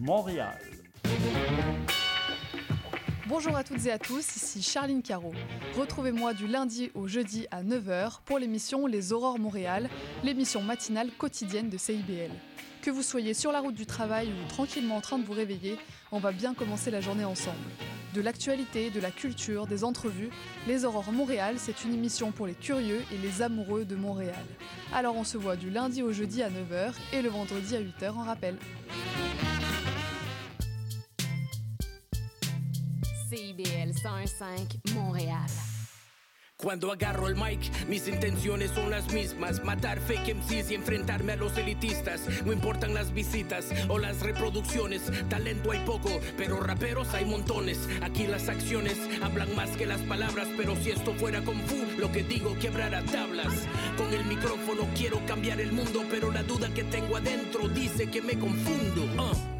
Montréal. 0.00 0.58
Bonjour 3.26 3.56
à 3.56 3.64
toutes 3.64 3.84
et 3.86 3.90
à 3.90 3.98
tous, 3.98 4.36
ici 4.36 4.62
Charline 4.62 5.02
Caro. 5.02 5.32
Retrouvez-moi 5.76 6.34
du 6.34 6.46
lundi 6.46 6.90
au 6.94 7.08
jeudi 7.08 7.48
à 7.50 7.64
9h 7.64 8.20
pour 8.24 8.38
l'émission 8.38 8.86
Les 8.86 9.12
Aurores 9.12 9.40
Montréal, 9.40 9.90
l'émission 10.22 10.62
matinale 10.62 11.10
quotidienne 11.18 11.68
de 11.68 11.76
CIBL. 11.76 12.30
Que 12.80 12.90
vous 12.92 13.02
soyez 13.02 13.34
sur 13.34 13.50
la 13.50 13.60
route 13.60 13.74
du 13.74 13.86
travail 13.86 14.28
ou 14.28 14.48
tranquillement 14.48 14.96
en 14.96 15.00
train 15.00 15.18
de 15.18 15.24
vous 15.24 15.32
réveiller, 15.32 15.78
on 16.12 16.20
va 16.20 16.32
bien 16.32 16.54
commencer 16.54 16.90
la 16.92 17.00
journée 17.00 17.24
ensemble. 17.24 17.56
De 18.14 18.20
l'actualité, 18.20 18.90
de 18.90 19.00
la 19.00 19.10
culture, 19.10 19.66
des 19.66 19.82
entrevues, 19.82 20.30
Les 20.68 20.84
Aurores 20.84 21.10
Montréal, 21.10 21.56
c'est 21.58 21.82
une 21.84 21.94
émission 21.94 22.30
pour 22.30 22.46
les 22.46 22.54
curieux 22.54 23.02
et 23.12 23.18
les 23.18 23.42
amoureux 23.42 23.84
de 23.84 23.96
Montréal. 23.96 24.44
Alors 24.92 25.16
on 25.16 25.24
se 25.24 25.38
voit 25.38 25.56
du 25.56 25.70
lundi 25.70 26.02
au 26.02 26.12
jeudi 26.12 26.42
à 26.42 26.50
9h 26.50 26.92
et 27.12 27.20
le 27.20 27.30
vendredi 27.30 27.74
à 27.74 27.80
8h 27.80 28.10
en 28.10 28.22
rappel. 28.22 28.58
CIBL 33.34 33.92
101.5 33.94 34.94
Montréal. 34.94 35.50
Cuando 36.56 36.92
agarro 36.92 37.26
el 37.26 37.34
mic, 37.34 37.60
mis 37.88 38.06
intenciones 38.06 38.70
son 38.70 38.90
las 38.90 39.12
mismas. 39.12 39.64
Matar 39.64 39.98
fake 39.98 40.36
MCs 40.36 40.70
y 40.70 40.74
enfrentarme 40.76 41.32
a 41.32 41.36
los 41.36 41.58
elitistas. 41.58 42.20
No 42.44 42.52
importan 42.52 42.94
las 42.94 43.12
visitas 43.12 43.72
o 43.88 43.98
las 43.98 44.20
reproducciones. 44.20 45.10
Talento 45.28 45.72
hay 45.72 45.80
poco, 45.80 46.20
pero 46.36 46.60
raperos 46.60 47.12
hay 47.12 47.24
montones. 47.24 47.88
Aquí 48.02 48.28
las 48.28 48.48
acciones 48.48 48.96
hablan 49.20 49.52
más 49.56 49.70
que 49.70 49.86
las 49.86 50.00
palabras. 50.02 50.46
Pero 50.56 50.76
si 50.76 50.90
esto 50.90 51.12
fuera 51.14 51.42
Kung 51.42 51.60
Fu, 51.66 51.98
lo 51.98 52.12
que 52.12 52.22
digo 52.22 52.56
quebrará 52.60 53.02
tablas. 53.02 53.52
Con 53.96 54.14
el 54.14 54.24
micrófono 54.26 54.86
quiero 54.96 55.20
cambiar 55.26 55.60
el 55.60 55.72
mundo, 55.72 56.04
pero 56.08 56.30
la 56.30 56.44
duda 56.44 56.72
que 56.72 56.84
tengo 56.84 57.16
adentro 57.16 57.68
dice 57.68 58.08
que 58.08 58.22
me 58.22 58.38
confundo. 58.38 59.02
Uh. 59.20 59.54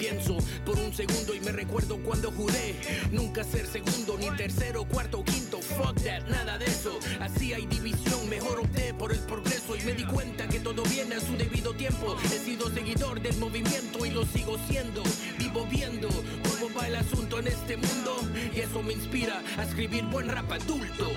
Pienso 0.00 0.38
por 0.64 0.78
un 0.78 0.94
segundo 0.94 1.34
y 1.34 1.40
me 1.40 1.52
recuerdo 1.52 1.98
cuando 2.02 2.32
juré 2.32 2.74
nunca 3.12 3.44
ser 3.44 3.66
segundo, 3.66 4.16
ni 4.18 4.30
tercero, 4.30 4.84
cuarto, 4.84 5.22
quinto. 5.22 5.60
Fuck 5.60 6.00
that, 6.02 6.26
nada 6.28 6.56
de 6.56 6.64
eso. 6.64 6.98
Así 7.20 7.52
hay 7.52 7.66
división, 7.66 8.26
mejor 8.30 8.60
opté 8.60 8.94
por 8.94 9.12
el 9.12 9.18
progreso 9.18 9.76
y 9.76 9.82
me 9.82 9.92
di 9.92 10.04
cuenta 10.04 10.48
que 10.48 10.58
todo 10.60 10.82
viene 10.84 11.16
a 11.16 11.20
su 11.20 11.36
debido 11.36 11.74
tiempo. 11.74 12.16
He 12.24 12.38
sido 12.38 12.70
seguidor 12.70 13.20
del 13.20 13.36
movimiento 13.36 14.06
y 14.06 14.10
lo 14.10 14.24
sigo 14.24 14.56
siendo. 14.70 15.02
Vivo 15.38 15.66
viendo 15.70 16.08
cómo 16.08 16.74
va 16.74 16.86
el 16.88 16.96
asunto 16.96 17.38
en 17.38 17.48
este 17.48 17.76
mundo 17.76 18.16
y 18.54 18.60
eso 18.60 18.82
me 18.82 18.94
inspira 18.94 19.42
a 19.58 19.64
escribir 19.64 20.04
buen 20.04 20.30
rap 20.30 20.50
adulto. 20.50 21.10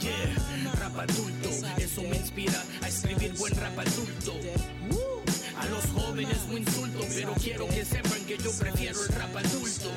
Yeah, 0.00 0.72
rap 0.78 0.96
adulto, 1.00 1.48
eso 1.78 2.02
me 2.02 2.16
inspira 2.16 2.62
a 2.82 2.88
escribir 2.88 3.32
buen 3.32 3.56
rap 3.56 3.76
adulto. 3.76 4.34
A 5.58 5.66
los 5.66 5.86
jóvenes 5.86 6.38
un 6.50 6.58
insulto, 6.58 7.00
pero 7.14 7.32
quiero 7.34 7.66
que 7.68 7.84
sepan 7.84 8.24
que 8.26 8.36
yo 8.38 8.52
prefiero 8.52 9.02
el 9.02 9.08
rap 9.08 9.36
adulto. 9.36 9.90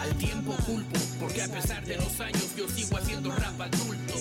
Al 0.00 0.14
tiempo 0.18 0.54
culpo, 0.66 0.98
porque 1.20 1.42
a 1.42 1.48
pesar 1.48 1.84
de 1.84 1.96
los 1.96 2.20
años 2.20 2.46
yo 2.56 2.68
sigo 2.68 2.96
haciendo 2.96 3.30
rap 3.30 3.60
adulto. 3.60 4.14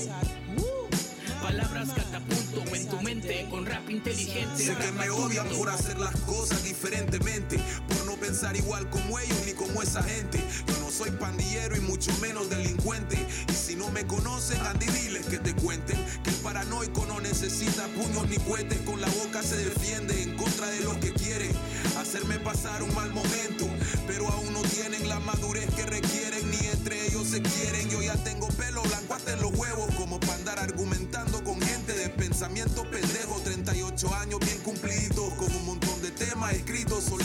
Palabras 1.41 1.89
catapulto 1.89 2.75
en 2.75 2.87
tu 2.87 3.01
mente 3.01 3.47
con 3.49 3.65
rap 3.65 3.89
inteligente. 3.89 4.63
Sé 4.63 4.75
que 4.75 4.91
me 4.91 5.09
odian 5.09 5.47
por 5.49 5.69
hacer 5.69 5.99
las 5.99 6.15
cosas 6.21 6.63
diferentemente, 6.63 7.59
por 7.87 8.04
pensar 8.15 8.55
igual 8.55 8.89
como 8.89 9.19
ellos 9.19 9.37
ni 9.45 9.53
como 9.53 9.81
esa 9.81 10.01
gente. 10.03 10.43
Yo 10.67 10.77
no 10.79 10.91
soy 10.91 11.11
pandillero 11.11 11.75
y 11.75 11.81
mucho 11.81 12.11
menos 12.21 12.49
delincuente. 12.49 13.17
Y 13.49 13.53
si 13.53 13.75
no 13.75 13.89
me 13.89 14.05
conocen, 14.05 14.59
Andy, 14.65 14.85
diles 14.87 15.25
que 15.25 15.39
te 15.39 15.53
cuenten 15.53 15.97
que 16.23 16.29
el 16.29 16.35
paranoico 16.37 17.05
no 17.05 17.19
necesita 17.19 17.87
puños 17.87 18.29
ni 18.29 18.37
cohetes. 18.37 18.79
Con 18.81 19.01
la 19.01 19.07
boca 19.09 19.43
se 19.43 19.57
defiende 19.57 20.21
en 20.21 20.35
contra 20.35 20.67
de 20.67 20.81
los 20.81 20.97
que 20.97 21.13
quieren 21.13 21.51
hacerme 21.99 22.39
pasar 22.39 22.83
un 22.83 22.93
mal 22.93 23.11
momento. 23.11 23.67
Pero 24.07 24.27
aún 24.27 24.53
no 24.53 24.61
tienen 24.61 25.07
la 25.07 25.19
madurez 25.19 25.69
que 25.75 25.85
requieren, 25.85 26.49
ni 26.51 26.67
entre 26.67 27.07
ellos 27.07 27.27
se 27.27 27.41
quieren. 27.41 27.89
Yo 27.89 28.01
ya 28.01 28.15
tengo 28.23 28.47
pelo 28.49 28.81
blanco 28.83 29.05
en 29.27 29.41
los 29.41 29.53
huevos, 29.55 29.93
como 29.95 30.19
para 30.19 30.35
andar 30.35 30.59
argumentando 30.59 31.43
con 31.43 31.59
gente 31.61 31.93
de 31.93 32.09
pensamiento 32.09 32.83
pendejo. 32.89 33.39
38 33.43 34.15
años 34.15 34.39
bien 34.39 34.59
cumplidos, 34.59 35.33
con 35.33 35.53
un 35.55 35.65
montón 35.65 36.01
de 36.01 36.11
temas 36.11 36.53
escritos 36.53 37.03
solito 37.05 37.24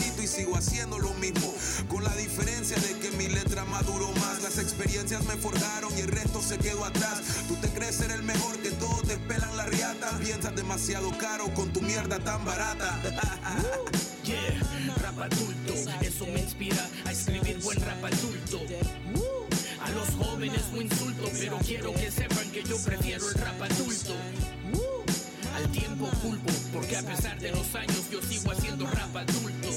haciendo 0.55 0.99
lo 0.99 1.13
mismo. 1.15 1.53
Con 1.87 2.03
la 2.03 2.15
diferencia 2.15 2.77
de 2.77 2.97
que 2.99 3.11
mi 3.11 3.27
letra 3.27 3.65
maduró 3.65 4.11
más, 4.13 4.41
las 4.41 4.57
experiencias 4.57 5.23
me 5.25 5.35
forjaron 5.35 5.95
y 5.97 6.01
el 6.01 6.07
resto 6.07 6.41
se 6.41 6.57
quedó 6.57 6.85
atrás. 6.85 7.21
Tú 7.47 7.55
te 7.55 7.69
crees 7.69 7.95
ser 7.95 8.11
el 8.11 8.23
mejor 8.23 8.57
que 8.59 8.71
todos 8.71 9.03
te 9.03 9.17
pelan 9.17 9.55
la 9.57 9.65
riata, 9.65 10.17
piensas 10.23 10.55
demasiado 10.55 11.11
caro 11.17 11.53
con 11.53 11.71
tu 11.73 11.81
mierda 11.81 12.19
tan 12.19 12.43
barata. 12.45 12.99
Yeah, 14.23 14.37
rap 15.01 15.19
adulto, 15.19 15.73
eso 16.01 16.27
me 16.27 16.41
inspira 16.41 16.87
a 17.05 17.11
escribir 17.11 17.57
buen 17.63 17.81
rap 17.81 18.05
adulto. 18.05 18.59
A 19.81 19.89
los 19.89 20.09
jóvenes 20.09 20.61
un 20.73 20.83
insulto, 20.83 21.23
pero 21.39 21.57
quiero 21.65 21.91
que 21.93 22.11
sepan 22.11 22.51
que 22.51 22.63
yo 22.63 22.77
prefiero 22.83 23.27
el 23.27 23.33
rap 23.33 23.61
adulto. 23.63 24.13
Al 25.55 25.71
tiempo 25.71 26.07
culpo, 26.21 26.53
porque 26.71 26.97
a 26.97 27.01
pesar 27.01 27.39
de 27.39 27.51
los 27.51 27.73
años 27.73 28.09
yo 28.11 28.21
sigo 28.21 28.51
haciendo 28.51 28.85
rap 28.85 29.15
adulto. 29.15 29.69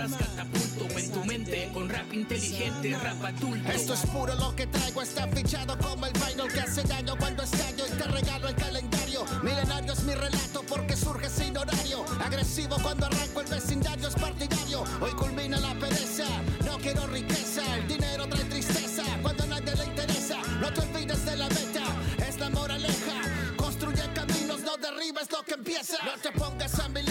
Palabras 0.00 0.28
catapulto 0.34 1.10
tu 1.12 1.24
mente 1.26 1.70
con 1.74 1.86
rap 1.90 2.10
inteligente, 2.14 2.96
rap 2.96 3.22
adulto. 3.22 3.70
Esto 3.70 3.92
es 3.92 4.00
puro 4.06 4.34
lo 4.34 4.56
que 4.56 4.66
traigo, 4.66 5.02
está 5.02 5.28
fichado 5.28 5.76
como 5.76 6.06
el 6.06 6.12
vinyl 6.14 6.50
que 6.50 6.60
hace 6.60 6.82
daño 6.84 7.16
cuando 7.18 7.42
estallo 7.42 7.86
y 7.86 7.90
te 7.90 8.04
regalo 8.04 8.48
el 8.48 8.54
calendario. 8.54 9.26
Milenario 9.42 9.92
es 9.92 10.02
mi 10.04 10.14
relato 10.14 10.62
porque 10.66 10.96
surge 10.96 11.28
sin 11.28 11.54
horario. 11.54 12.02
Agresivo 12.24 12.76
cuando 12.82 13.06
arranco 13.06 13.42
el 13.42 13.48
vecindario 13.48 14.08
es 14.08 14.14
partidario. 14.14 14.84
Hoy 15.02 15.10
culmina 15.10 15.60
la 15.60 15.74
pereza, 15.74 16.24
no 16.64 16.78
quiero 16.78 17.06
riqueza. 17.08 17.62
El 17.76 17.86
dinero 17.86 18.26
trae 18.26 18.44
tristeza 18.44 19.04
cuando 19.20 19.42
a 19.44 19.46
nadie 19.48 19.74
le 19.76 19.84
interesa. 19.84 20.38
No 20.62 20.72
te 20.72 20.80
olvides 20.80 21.26
de 21.26 21.36
la 21.36 21.48
meta, 21.48 21.84
es 22.26 22.38
la 22.38 22.48
moraleja. 22.48 23.20
Construye 23.56 24.02
caminos, 24.14 24.60
no 24.60 24.78
derribes 24.78 25.30
lo 25.30 25.42
que 25.42 25.54
empieza. 25.54 25.98
No 26.04 26.12
te 26.22 26.32
pongas 26.32 26.78
a 26.78 26.88
mi 26.88 27.02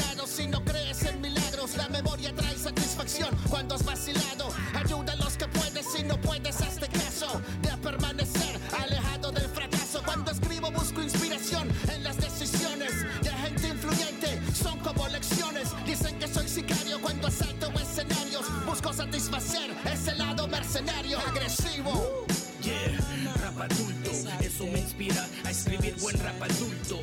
Ayuda 4.73 5.13
a 5.13 5.15
los 5.17 5.37
que 5.37 5.47
puedes 5.47 5.85
si 5.85 6.03
no 6.03 6.19
puedes, 6.19 6.59
hazte 6.59 6.87
caso. 6.87 7.39
De 7.61 7.69
permanecer 7.77 8.59
alejado 8.81 9.31
del 9.31 9.47
fracaso. 9.47 10.01
Cuando 10.03 10.31
escribo 10.31 10.71
busco 10.71 11.03
inspiración 11.03 11.69
en 11.93 12.03
las 12.03 12.17
decisiones 12.17 12.91
de 13.21 13.29
gente 13.29 13.67
influyente. 13.67 14.41
Son 14.55 14.79
como 14.79 15.07
lecciones. 15.09 15.69
Dicen 15.85 16.17
que 16.17 16.27
soy 16.27 16.47
sicario 16.47 16.99
cuando 16.99 17.27
asalto 17.27 17.71
escenarios. 17.79 18.45
Busco 18.65 18.91
satisfacer 18.91 19.69
ese 19.85 20.15
lado 20.15 20.47
mercenario, 20.47 21.19
agresivo. 21.19 22.25
Yeah, 22.63 22.97
rap 23.41 23.61
adulto, 23.61 24.11
eso 24.41 24.65
me 24.65 24.79
inspira 24.79 25.27
a 25.45 25.51
escribir 25.51 25.95
buen 26.01 26.17
rap 26.19 26.41
adulto. 26.41 26.99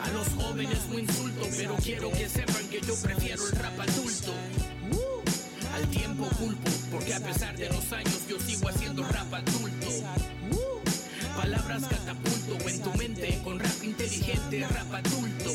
A 0.00 0.08
los 0.12 0.28
jóvenes 0.28 0.78
un 0.90 1.00
insulto, 1.00 1.46
pero 1.56 1.76
quiero 1.76 2.10
que 2.12 2.28
sepan 2.28 2.68
que 2.68 2.80
yo 2.80 2.94
prefiero 3.02 3.46
el 3.46 3.52
rap 3.52 3.80
adulto. 3.80 3.99
Inteligente, 14.50 14.74
rap 14.74 14.94
adulto. 14.94 15.50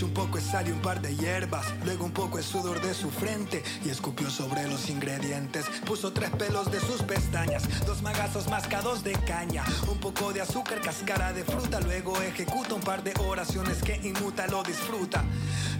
Un 0.00 0.14
poco 0.14 0.38
de 0.38 0.44
sal 0.44 0.66
y 0.66 0.70
un 0.70 0.80
par 0.80 1.02
de 1.02 1.14
hierbas, 1.14 1.66
luego 1.84 2.06
un 2.06 2.12
poco 2.12 2.38
de 2.38 2.42
sudor 2.42 2.80
de 2.80 2.94
su 2.94 3.10
frente 3.10 3.62
y 3.84 3.90
escupió 3.90 4.30
sobre 4.30 4.66
los 4.66 4.88
ingredientes. 4.88 5.66
Puso 5.84 6.12
tres 6.12 6.30
pelos 6.30 6.70
de 6.70 6.80
sus 6.80 7.02
pestañas, 7.02 7.64
dos 7.84 8.00
magazos 8.00 8.48
mascados 8.48 9.04
de 9.04 9.12
caña, 9.12 9.64
un 9.90 9.98
poco 9.98 10.32
de 10.32 10.40
azúcar, 10.40 10.80
cáscara 10.80 11.34
de 11.34 11.44
fruta, 11.44 11.80
luego 11.80 12.16
ejecuta 12.22 12.74
un 12.74 12.80
par 12.80 13.02
de 13.04 13.12
oraciones 13.26 13.82
que 13.82 14.00
inmuta, 14.02 14.46
lo 14.46 14.62
disfruta. 14.62 15.24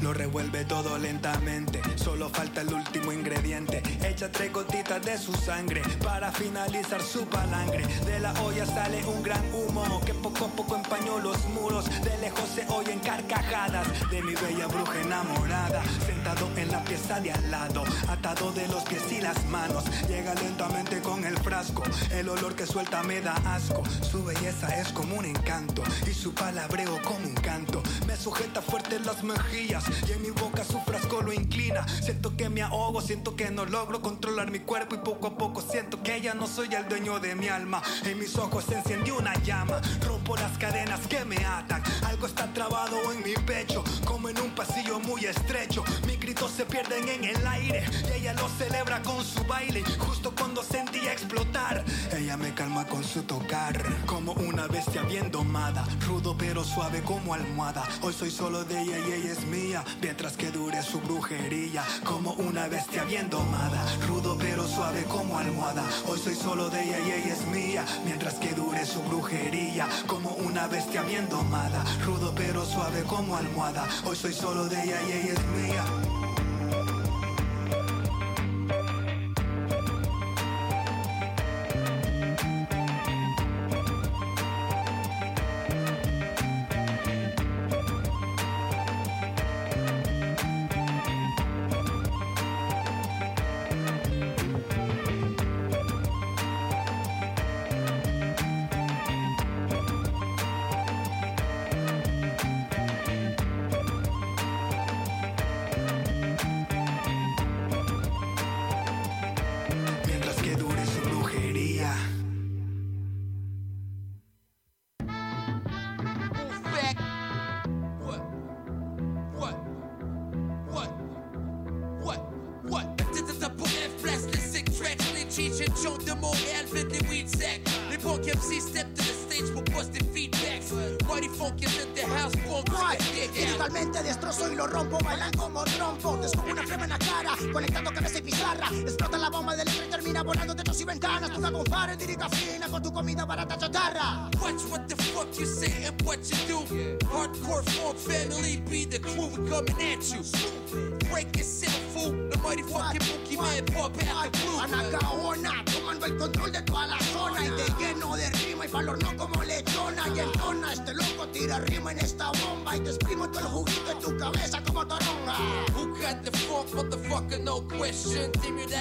Lo 0.03 0.13
revuelve 0.13 0.65
todo 0.65 0.99
lentamente, 0.99 1.81
solo 1.95 2.29
falta 2.29 2.63
el 2.63 2.75
último 2.75 3.13
ingrediente. 3.13 3.81
Echa 4.05 4.33
tres 4.33 4.53
gotitas 4.53 5.01
de 5.01 5.17
su 5.17 5.33
sangre 5.33 5.81
para 6.03 6.33
finalizar 6.33 7.01
su 7.01 7.25
palangre. 7.27 7.87
De 8.05 8.19
la 8.19 8.33
olla 8.43 8.67
sale 8.67 9.05
un 9.05 9.23
gran 9.23 9.43
humo 9.55 10.01
que 10.05 10.13
poco 10.15 10.47
a 10.47 10.49
poco 10.49 10.75
empañó 10.75 11.21
los 11.21 11.45
muros. 11.51 11.85
De 12.03 12.19
lejos 12.19 12.49
se 12.53 12.67
oyen 12.69 12.99
carcajadas 12.99 13.87
de 14.11 14.23
mi 14.23 14.35
bella 14.35 14.67
bruja 14.67 15.01
enamorada. 15.01 15.85
Sentado 16.05 16.51
en 16.57 16.73
la 16.73 16.83
pieza 16.83 17.21
de 17.21 17.31
al 17.31 17.51
lado, 17.51 17.85
atado 18.09 18.53
de 18.53 18.67
los 18.67 18.83
pies 18.83 19.13
y 19.13 19.21
las 19.21 19.45
manos. 19.47 19.85
Llega 20.09 20.35
lentamente 20.35 21.01
con 21.01 21.25
el 21.25 21.39
frasco. 21.39 21.85
El 22.11 22.29
olor 22.29 22.57
que 22.57 22.67
suelta 22.67 23.05
me 23.05 23.21
da 23.21 23.35
asco. 23.55 23.85
Su 24.11 24.25
belleza 24.25 24.69
es 24.81 24.89
como 24.89 25.17
un 25.17 25.27
encanto 25.27 25.83
y 26.11 26.13
su 26.13 26.35
palabreo 26.35 27.01
como 27.03 27.25
un 27.25 27.35
canto. 27.35 27.83
Me 28.07 28.17
sujeta 28.17 28.61
fuerte 28.61 28.99
las 28.99 29.23
mejillas 29.23 29.85
y 30.09 30.13
en 30.13 30.23
mi 30.23 30.31
boca 30.31 30.65
su 30.65 30.79
frasco 30.81 31.23
lo 31.23 31.33
inclina. 31.33 31.87
Siento 31.89 32.37
que 32.37 32.49
me 32.49 32.63
ahogo, 32.63 33.01
siento 33.01 33.37
que 33.37 33.51
no 33.51 33.65
logro 33.65 34.01
controlar 34.01 34.51
mi 34.51 34.61
cuerpo 34.61 34.95
y 34.95 34.99
poco 34.99 35.27
a 35.29 35.39
poco 35.39 35.61
siento 35.61 36.03
que 36.03 36.21
ya 36.21 36.35
no 36.35 36.47
soy 36.47 36.75
el 36.75 36.89
dueño 36.89 37.21
de 37.21 37.35
mi 37.35 37.49
alma. 37.49 37.83
En 38.05 38.19
mis 38.19 38.37
ojos 38.37 38.65
se 38.65 38.77
encendió 38.77 39.19
una 39.19 39.35
llama, 39.43 39.81
rompo 40.07 40.37
las 40.37 40.57
cadenas 40.59 41.01
que 41.07 41.25
me 41.25 41.37
atan. 41.45 41.83
Algo 42.05 42.27
está 42.27 42.53
trabado 42.53 43.13
en 43.13 43.23
mi 43.23 43.35
pecho, 43.47 43.85
como 44.05 44.29
en 44.29 44.41
un 44.41 44.51
pasillo 44.55 45.01
muy 45.01 45.25
estrecho. 45.25 45.85
Se 46.33 46.65
pierden 46.65 47.09
en 47.09 47.25
el 47.25 47.47
aire 47.47 47.85
y 48.09 48.21
ella 48.21 48.33
lo 48.33 48.49
celebra 48.49 49.03
con 49.03 49.23
su 49.25 49.45
baile. 49.45 49.85
Justo 49.99 50.33
cuando 50.35 50.63
sentía 50.63 51.13
explotar, 51.13 51.85
ella 52.11 52.37
me 52.37 52.55
calma 52.55 52.87
con 52.87 53.05
su 53.05 53.23
tocar. 53.23 53.81
Como 54.07 54.33
una 54.33 54.67
bestia 54.67 55.03
bien 55.03 55.31
domada, 55.31 55.87
rudo 56.07 56.35
pero 56.37 56.65
suave 56.65 57.03
como 57.03 57.35
almohada. 57.35 57.85
Hoy 58.01 58.13
soy 58.13 58.31
solo 58.31 58.65
de 58.65 58.81
ella 58.81 58.99
y 58.99 59.13
ella 59.13 59.33
es 59.33 59.45
mía, 59.47 59.85
mientras 60.01 60.37
que 60.37 60.51
dure 60.51 60.83
su 60.83 61.01
brujería. 61.01 61.85
Como 62.05 62.33
una 62.33 62.67
bestia 62.67 63.05
bien 63.05 63.29
domada, 63.29 63.85
rudo 64.09 64.37
pero 64.39 64.67
suave 64.67 65.05
como 65.05 65.39
almohada. 65.39 65.85
Hoy 66.09 66.19
soy 66.19 66.35
solo 66.35 66.71
de 66.71 66.83
ella 66.83 66.99
y 66.99 67.13
ella 67.13 67.35
es 67.35 67.47
mía, 67.47 67.85
mientras 68.05 68.35
que 68.35 68.55
dure 68.55 68.85
su 68.87 69.03
brujería. 69.03 69.87
Como 70.07 70.31
una 70.31 70.67
bestia 70.67 71.03
bien 71.03 71.29
domada, 71.29 71.85
rudo 72.05 72.33
pero 72.35 72.65
suave 72.65 73.03
como 73.03 73.37
almohada. 73.37 73.87
Hoy 74.05 74.17
soy 74.17 74.33
solo 74.33 74.65
de 74.65 74.83
ella 74.83 74.99
y 75.03 75.13
ella 75.13 75.33
es 75.35 75.47
mía. 75.63 76.22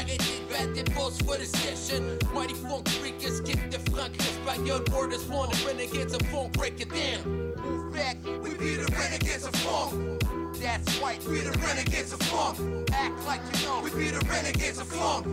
Dis-moi 0.01 0.17
d'arrêter 0.17 0.39
de 0.39 0.51
battre 0.51 0.73
des 0.73 0.93
balls 0.93 1.17
for 1.25 1.37
the 1.37 1.45
session. 1.45 2.17
Mighty 2.33 2.53
funk 2.53 2.87
freakers 2.89 3.41
kick 3.41 3.69
the 3.69 3.79
front, 3.91 4.17
espagnol 4.17 4.83
borders, 4.89 5.23
one 5.25 5.49
the 5.49 5.65
renegades 5.65 6.13
of 6.13 6.21
funk, 6.27 6.53
break 6.53 6.79
it 6.81 6.89
down. 6.89 7.53
Move 7.57 7.93
back, 7.93 8.17
we 8.41 8.53
be 8.55 8.75
the 8.75 8.91
renegades 8.97 9.45
of 9.45 9.55
funk. 9.55 10.21
That's 10.59 10.99
right, 11.01 11.21
we 11.25 11.39
the 11.41 11.57
renegades 11.59 12.13
of 12.13 12.19
funk. 12.21 12.57
Act 12.93 13.25
like 13.25 13.41
you 13.53 13.65
know, 13.65 13.81
we 13.81 13.89
be 13.91 14.11
the 14.11 14.25
renegades 14.25 14.79
of 14.79 14.87
funk. 14.87 15.25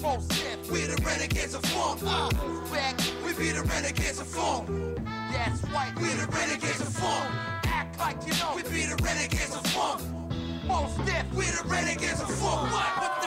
Most 0.00 0.28
deaf, 0.30 0.70
we 0.70 0.86
the 0.86 1.00
renegades 1.04 1.54
of 1.54 1.62
funk. 1.62 2.00
Uh, 2.04 2.30
move 2.46 2.72
back, 2.72 2.98
we 3.24 3.32
be 3.34 3.52
the 3.52 3.62
renegades 3.62 4.20
of 4.20 4.26
funk. 4.26 4.68
That's 5.32 5.62
right, 5.70 5.92
we 5.96 6.08
the 6.08 6.26
renegades 6.26 6.80
of 6.80 6.88
funk. 6.88 7.30
Act 7.66 7.98
like 7.98 8.16
you 8.26 8.34
know, 8.34 8.52
we 8.56 8.62
be 8.62 8.86
the 8.86 8.96
renegades 9.02 9.54
of 9.54 9.64
funk. 9.68 10.02
Most 10.64 10.96
deaf, 11.06 11.26
we 11.34 11.44
the 11.44 11.62
renegades 11.66 12.20
of 12.20 12.30
funk. 12.30 12.72
What? 12.72 12.96
What 12.98 13.21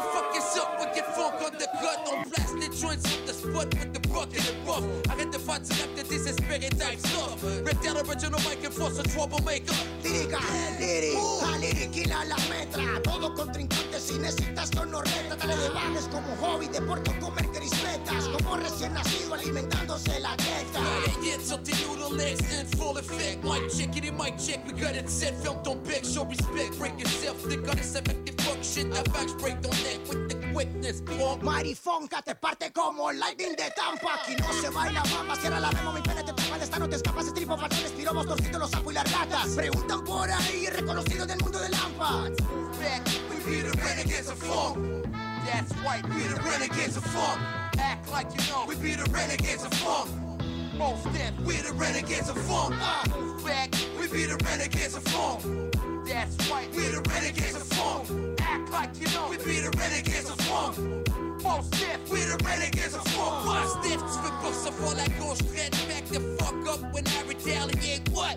Arrête 5.56 5.70
de 5.70 5.74
faire 5.74 6.36
du 6.36 6.46
rap 6.50 6.60
de 6.60 6.68
type 6.68 7.00
stuff. 7.00 7.82
Down 7.82 7.98
original 7.98 8.40
mic 8.42 8.66
and 8.66 8.74
force 8.74 9.00
a 9.00 9.04
troublemaker. 9.04 9.74
Lírica, 10.04 10.40
liri, 10.80 11.16
a 11.16 11.58
liriquila 11.58 12.26
la 12.26 12.36
metra. 12.50 13.02
Todo 13.02 13.34
contrincante 13.34 14.00
si 14.00 14.20
necesitas 14.20 14.70
tono 14.72 15.02
reta. 15.02 15.36
Dale 15.38 15.56
de 15.56 15.70
banes 15.70 16.10
como 16.12 16.36
hobby, 16.42 16.68
deporte 16.68 17.18
comer 17.20 17.48
crispetas. 17.54 18.28
Como 18.28 18.58
recién 18.58 18.94
nacido 18.94 19.34
alimentándose 19.34 20.20
la 20.20 20.36
teta. 20.36 20.82
Yeah, 21.22 21.38
yeah, 21.38 21.40
something 21.40 21.76
noodle 21.88 22.18
legs 22.18 22.42
in 22.52 22.68
full 22.78 22.98
effect. 22.98 23.44
Mic 23.44 23.70
check 23.70 23.96
it 23.96 24.04
in 24.04 24.18
mic 24.18 24.38
check, 24.38 24.60
we 24.68 24.74
got 24.74 24.96
it 24.96 25.10
set. 25.10 25.42
Film 25.42 25.58
don't 25.64 25.82
beg, 25.86 26.06
show 26.06 26.26
respect. 26.26 26.78
Break 26.78 27.00
yourself, 27.00 27.38
think 27.42 27.66
on 27.70 27.78
this 27.78 27.94
the 27.94 28.02
fuck 28.44 28.62
shit. 28.62 28.92
The 28.92 29.10
facts 29.12 29.34
break 29.34 29.56
on 29.56 29.72
neck 29.84 30.00
with 30.10 30.28
the 30.28 30.45
quickness. 30.56 31.02
Punk. 31.02 31.44
Marifonca 31.44 32.22
te 32.22 32.34
parte 32.36 32.72
como 32.72 33.12
lightning 33.12 33.56
de 33.56 33.70
Tampa. 33.76 34.16
Aquí 34.16 34.36
no 34.36 34.54
se 34.54 34.70
baila 34.70 35.04
bamba, 35.04 35.36
cierra 35.36 35.60
la 35.60 35.70
remo, 35.70 35.92
mi 35.92 36.02
pene 36.02 36.24
te 36.24 36.34
tapa 36.34 36.58
esta 36.58 36.80
no 36.80 36.88
te 36.88 36.96
escapas. 36.96 37.28
Estripo, 37.28 37.58
patrones, 37.58 37.92
piromos, 37.92 38.26
torcitos, 38.26 38.60
los 38.60 38.72
sapo 38.72 38.92
y 38.92 38.94
las 38.94 39.12
ratas. 39.12 39.50
Preguntan 39.50 40.04
por 40.04 40.30
ahí, 40.32 40.68
reconocido 40.68 41.26
del 41.26 41.40
mundo 41.40 41.60
de 41.60 41.70
Lampa. 41.70 42.30
Back, 42.80 43.04
we 43.30 43.36
be 43.46 43.62
the 43.62 43.78
renegades 43.78 44.30
of 44.30 44.38
funk. 44.38 44.78
That's 45.46 45.72
right, 45.84 46.04
we 46.16 46.24
the 46.24 46.42
renegades 46.42 46.98
of 46.98 47.04
funk. 47.04 47.40
Act 47.78 48.10
like 48.12 48.28
you 48.34 48.50
know, 48.50 48.66
we 48.68 48.76
be 48.76 48.96
the 48.96 49.10
renegades 49.12 49.64
of 49.64 49.74
funk. 49.74 50.10
Most 50.78 51.06
deaf, 51.14 51.34
we 51.46 51.56
the 51.58 51.74
renegades 51.74 52.30
of 52.30 52.38
funk. 52.48 52.76
Uh, 52.82 53.44
back, 53.46 53.74
we 54.00 54.08
be 54.08 54.26
the 54.26 54.38
renegades 54.44 54.96
of 54.96 55.04
funk. 55.04 55.95
That's 56.06 56.50
right, 56.52 56.70
we 56.76 56.84
the 56.84 57.02
renegades 57.10 57.56
of 57.56 57.68
funk. 57.74 58.40
Act 58.42 58.72
like 58.72 58.90
you 59.00 59.08
know, 59.14 59.28
we 59.30 59.38
be 59.38 59.60
the 59.60 59.72
renegades 59.78 60.30
of 60.30 60.40
funk. 60.42 60.78
Most 61.44 61.72
deaf, 61.72 62.00
we're 62.10 62.26
the 62.26 62.44
renegades 62.46 62.96
of 62.96 63.04
funk. 63.14 63.46
Moi, 63.46 63.66
stiff, 63.80 64.02
tu 64.02 64.20
veux 64.24 64.36
pas 64.42 64.54
savoir 64.54 64.96
la 64.96 65.08
gauche 65.20 65.40
traite 65.52 65.76
back 65.88 66.06
the 66.06 66.20
fuck 66.38 66.68
up 66.68 66.94
when 66.94 67.06
I 67.08 67.22
retaliate. 67.28 68.08
What? 68.10 68.36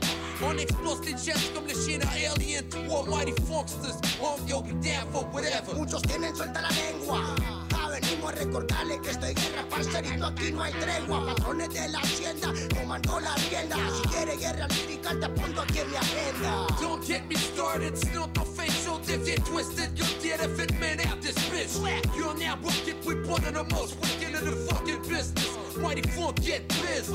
Les 1.08 1.16
jets 1.16 1.52
comme 1.54 1.66
le 1.66 1.74
chien 1.74 2.00
à 2.02 2.34
Alien 2.34 2.62
3 2.68 3.06
Mighty 3.06 3.32
Funksters. 3.46 3.98
Oh, 4.20 4.36
yo, 4.46 4.60
be 4.60 4.72
down 4.72 5.06
for 5.10 5.24
whatever. 5.32 5.74
Muchos 5.74 6.02
tienen 6.02 6.34
suelta 6.34 6.60
la 6.60 6.68
lengua. 6.68 7.34
Recordarle 8.32 9.00
que 9.00 9.10
estoy 9.10 9.34
guerra, 9.34 9.68
parcerito, 9.68 10.26
aquí 10.26 10.52
no 10.52 10.62
hay 10.62 10.72
tregua. 10.72 11.26
Patrones 11.26 11.68
de 11.70 11.88
la 11.88 11.98
hacienda, 11.98 12.52
comandó 12.78 13.20
la 13.20 13.34
rienda. 13.34 13.76
Si 13.76 14.08
quiere 14.08 14.36
guerra 14.36 14.68
lírica, 14.68 15.18
te 15.18 15.26
apunto 15.26 15.62
aquí 15.62 15.78
en 15.78 15.90
mi 15.90 15.96
agenda. 15.96 16.66
Don't 16.80 17.04
get 17.04 17.26
me 17.26 17.34
started, 17.36 17.96
still 17.96 18.28
no 18.34 18.44
facial 18.44 18.98
diff 18.98 19.24
Get 19.24 19.44
twisted, 19.44 19.90
you're 19.96 20.06
dead 20.22 20.40
if 20.40 20.58
it 20.58 20.78
man 20.80 21.00
out 21.06 21.20
this 21.20 21.36
bitch 21.50 21.74
You're 22.16 22.34
now 22.38 22.58
working 22.62 22.96
with 23.04 23.26
one 23.28 23.44
of 23.44 23.54
the 23.54 23.64
most 23.74 23.96
wicked 24.00 24.34
in 24.34 24.44
the 24.44 24.56
fucking 24.68 25.02
business 25.02 25.67
Mighty 25.78 26.02
Funk, 26.10 26.40
get 26.42 26.68
pissed 26.68 27.10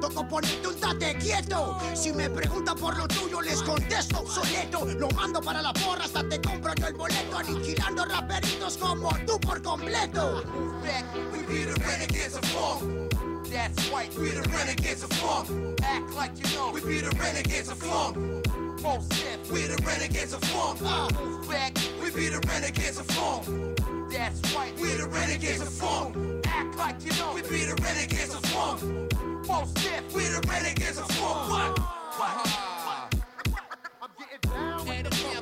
Toco 0.00 0.26
ponerte 0.28 0.66
un 0.66 0.74
tate 0.74 1.16
quieto. 1.18 1.78
Si 1.94 2.12
me 2.12 2.28
preguntan 2.28 2.76
por 2.76 2.96
lo 2.96 3.06
tuyo, 3.08 3.40
les 3.40 3.62
contesto 3.62 4.20
obsoleto. 4.20 4.84
Lo 4.98 5.08
mando 5.10 5.40
para 5.40 5.62
la 5.62 5.72
porra, 5.72 6.04
hasta 6.04 6.28
te 6.28 6.40
compro 6.40 6.72
yo 6.74 6.86
el 6.88 6.94
boleto. 6.94 7.38
Aniquilando 7.38 8.04
raperitos 8.04 8.76
como 8.76 9.10
tú 9.26 9.38
por 9.40 9.62
completo. 9.62 10.42
We 11.32 11.42
be 11.42 11.64
the 11.64 11.74
renegades 11.80 12.34
of 12.34 12.44
That's 13.50 13.90
right, 13.90 14.12
we 14.18 14.30
the 14.30 14.42
renegades 14.50 15.02
of 15.02 15.10
funk 15.14 15.80
Act 15.82 16.14
like 16.14 16.32
you 16.36 16.54
know, 16.54 16.70
we 16.70 16.80
be 16.82 17.00
the 17.00 17.10
renegades 17.18 17.70
of 17.70 17.78
funk 17.78 18.47
Most 18.82 19.10
deaf, 19.10 19.50
we 19.50 19.62
the 19.62 19.82
renegades 19.84 20.32
of 20.32 20.40
funk 20.44 20.78
uh, 20.84 21.08
Move 21.20 21.48
back, 21.50 21.76
we 22.00 22.10
be 22.10 22.28
the 22.28 22.38
renegades 22.46 22.98
of 22.98 23.06
funk 23.06 23.44
That's 24.10 24.54
right, 24.54 24.72
We're 24.80 24.98
the 24.98 25.08
renegades 25.08 25.60
of 25.60 25.68
funk 25.68 26.46
Act 26.46 26.76
like 26.78 27.04
you 27.04 27.10
know, 27.18 27.32
we 27.34 27.42
be 27.42 27.64
the 27.64 27.74
renegades 27.82 28.34
of 28.34 28.42
funk 28.46 28.82
Most 29.48 29.74
deaf, 29.82 30.14
we 30.14 30.22
the 30.22 30.46
renegades 30.48 30.98
of 30.98 31.08
funk 31.08 31.50
What? 31.50 31.78
What? 32.18 32.57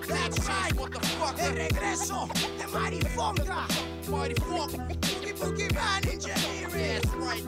That's 0.08 0.38
right, 0.48 0.72
motherfucker. 0.76 1.40
El 1.40 1.52
regreso 1.56 2.28
de 2.58 2.66
Marifonga. 2.68 3.66
Marifonga. 4.08 4.86
Boogie 5.00 5.34
Boogie 5.34 5.74
Man 5.74 6.02
in 6.08 6.20
your 6.20 6.36
ear. 6.54 6.68
That's 6.70 7.14
right. 7.16 7.42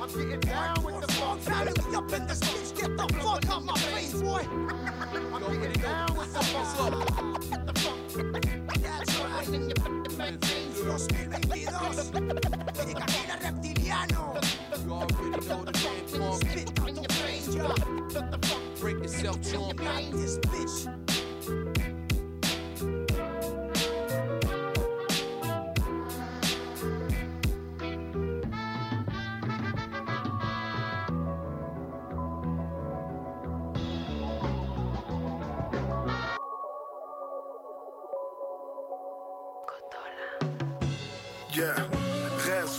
I'm 0.00 0.08
getting 0.08 0.40
down 0.40 0.82
with 0.84 1.00
the 1.06 1.12
funk. 1.12 1.40
Family 1.40 1.96
up 1.96 2.12
in 2.12 2.26
the 2.26 2.34
streets. 2.34 2.72
Get 2.72 2.96
the 2.96 3.06
fuck 3.20 3.48
out 3.48 3.64
my 3.64 3.74
face, 3.74 4.12
boy. 4.20 4.46
I'm 4.50 5.60
getting 5.60 5.80
down 5.80 6.14
with 6.16 6.32
the 6.34 6.42
funk. 6.42 7.50
Get 7.50 7.66
the. 7.66 7.72
That's 8.82 9.20
right. 9.20 9.48
In 9.48 9.70
your 9.70 10.18
maintains. 10.18 10.80
2022. 10.80 11.72
Llega 12.84 13.36
reptiliano. 13.42 14.40
You 14.84 14.92
already 14.92 15.46
know 15.48 15.64
the 15.64 15.72
name, 15.72 16.06
Spit 16.34 16.80
on 16.80 16.94
your 16.94 17.04
face. 17.08 17.48
Break 18.80 18.98
yourself, 18.98 19.40
chump. 19.42 19.80
This 20.12 20.38
bitch. 20.38 21.01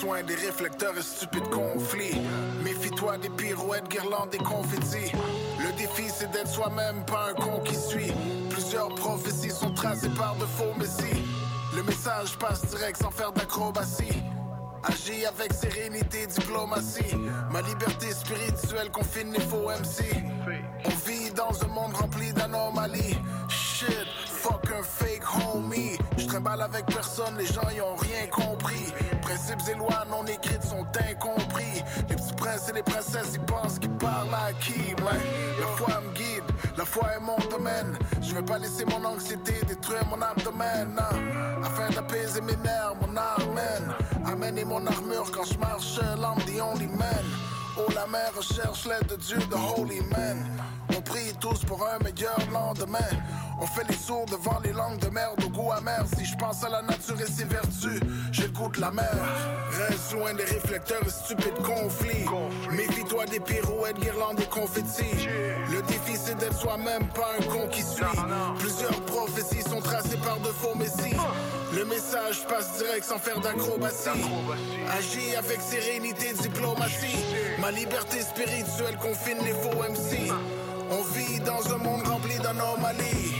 Des 0.03 0.35
réflecteurs 0.35 0.97
et 0.97 1.01
stupides 1.01 1.49
conflits. 1.49 2.19
Méfie-toi 2.61 3.17
des 3.19 3.29
pirouettes, 3.29 3.87
guirlandes 3.87 4.33
et 4.33 4.37
confettis. 4.37 5.11
Le 5.59 5.71
défi, 5.77 6.03
c'est 6.09 6.29
d'être 6.31 6.49
soi-même, 6.49 7.05
pas 7.05 7.29
un 7.29 7.33
con 7.33 7.59
qui 7.63 7.73
suit. 7.73 8.11
Plusieurs 8.49 8.89
prophéties 8.89 9.51
sont 9.51 9.73
tracées 9.73 10.09
par 10.09 10.35
de 10.35 10.45
faux 10.45 10.73
messies. 10.77 11.23
Le 11.73 11.83
message 11.83 12.37
passe 12.37 12.65
direct 12.65 13.01
sans 13.01 13.11
faire 13.11 13.31
d'acrobatie. 13.31 14.21
Agis 14.83 15.25
avec 15.25 15.53
sérénité, 15.53 16.27
diplomatie. 16.27 17.15
Ma 17.49 17.61
liberté 17.61 18.11
spirituelle 18.11 18.91
confine 18.91 19.31
les 19.31 19.39
faux 19.39 19.69
MC. 19.69 20.03
On 20.85 21.09
vit 21.09 21.31
dans 21.31 21.63
un 21.63 21.67
monde 21.67 21.93
rempli 21.93 22.33
d'anomalies. 22.33 23.17
Shit, 23.47 24.05
fuck 24.27 24.69
un 24.77 24.83
fake 24.83 25.23
homie. 25.55 25.97
Je 26.17 26.25
trimballe 26.27 26.61
avec 26.61 26.85
personne, 26.87 27.37
les 27.37 27.45
gens 27.45 27.69
y 27.73 27.79
ont 27.79 27.95
rien 27.95 28.27
compris. 28.29 28.52
Principes 29.53 29.75
et 29.75 29.77
lois 29.77 30.03
non 30.09 30.25
écrites 30.25 30.63
sont 30.63 30.85
incompris. 31.09 31.83
Les 32.09 32.15
petits 32.15 32.33
princes 32.33 32.69
et 32.69 32.73
les 32.73 32.81
princesses, 32.81 33.33
ils 33.35 33.41
pensent 33.41 33.77
qu'ils 33.77 33.91
parlent 33.91 34.33
à 34.33 34.51
qui, 34.53 34.95
ouais? 34.95 35.19
La 35.59 35.67
foi 35.77 36.01
me 36.01 36.13
guide, 36.15 36.43
la 36.75 36.85
foi 36.85 37.07
est 37.15 37.19
mon 37.19 37.37
domaine. 37.49 37.97
Je 38.21 38.33
vais 38.33 38.41
pas 38.41 38.57
laisser 38.57 38.85
mon 38.85 39.05
anxiété 39.05 39.53
détruire 39.67 40.05
mon 40.07 40.21
abdomen, 40.21 40.95
non. 40.95 41.63
Afin 41.63 41.89
d'apaiser 41.89 42.41
mes 42.41 42.55
nerfs, 42.57 42.95
mon 43.01 43.15
armène. 43.15 43.93
Amener 44.25 44.65
mon 44.65 44.85
armure 44.87 45.31
quand 45.31 45.45
je 45.45 45.57
marche 45.59 45.99
I'm 45.99 46.39
the 46.45 46.59
only 46.59 46.87
man. 46.87 47.52
Oh, 47.75 47.91
la 47.95 48.05
mer 48.07 48.31
recherche 48.35 48.85
l'aide 48.85 49.07
de 49.07 49.15
Dieu, 49.15 49.37
the 49.49 49.55
holy 49.55 50.01
man. 50.11 50.45
On 50.95 51.01
prie 51.01 51.33
tous 51.39 51.63
pour 51.65 51.85
un 51.87 51.97
meilleur 52.03 52.37
lendemain. 52.51 52.99
On 53.59 53.65
fait 53.65 53.87
les 53.89 53.95
sourds 53.95 54.25
devant 54.25 54.59
les 54.63 54.73
langues 54.73 54.99
de 54.99 55.09
merde 55.09 55.43
au 55.43 55.49
goût 55.49 55.71
amer. 55.71 56.05
Si 56.17 56.25
je 56.25 56.35
pense 56.37 56.63
à 56.63 56.69
la 56.69 56.81
nature 56.83 57.19
et 57.19 57.25
ses 57.25 57.45
vertus, 57.45 57.99
de 57.99 58.81
la 58.81 58.91
mer. 58.91 59.09
Reste 59.71 60.13
loin 60.13 60.33
des 60.33 60.43
réflecteurs 60.43 61.01
et 61.05 61.09
stupides 61.09 61.61
conflits. 61.63 62.25
Méfie-toi 62.71 63.25
des 63.25 63.39
pirouettes, 63.39 63.99
guirlandes 63.99 64.39
et 64.39 64.45
confettis. 64.45 65.27
Le 65.71 65.81
défi 65.83 66.15
c'est 66.15 66.37
d'être 66.37 66.57
soi-même, 66.57 67.07
pas 67.09 67.31
un 67.39 67.43
con 67.43 67.67
qui 67.69 67.81
suit. 67.81 68.03
Plusieurs 68.59 69.01
prophéties 69.05 69.63
sont 69.63 69.81
tracées 69.81 70.17
par 70.17 70.39
de 70.39 70.47
faux 70.47 70.75
messies. 70.75 71.15
Le 71.75 71.85
message 71.85 72.45
passe 72.47 72.77
direct 72.77 73.03
sans 73.03 73.17
faire 73.17 73.39
d'acrobatie. 73.39 74.09
Agis 74.91 75.35
avec 75.35 75.59
sérénité, 75.59 76.33
diplomatie. 76.33 77.17
Ma 77.59 77.71
liberté 77.71 78.21
spirituelle 78.21 78.97
confine 79.01 79.39
les 79.43 79.53
faux 79.53 79.79
MC. 79.81 80.31
On 80.91 81.01
vit 81.01 81.39
dans 81.39 81.73
un 81.73 81.77
monde 81.77 82.07
rempli 82.07 82.37
d'anomalies. 82.37 83.33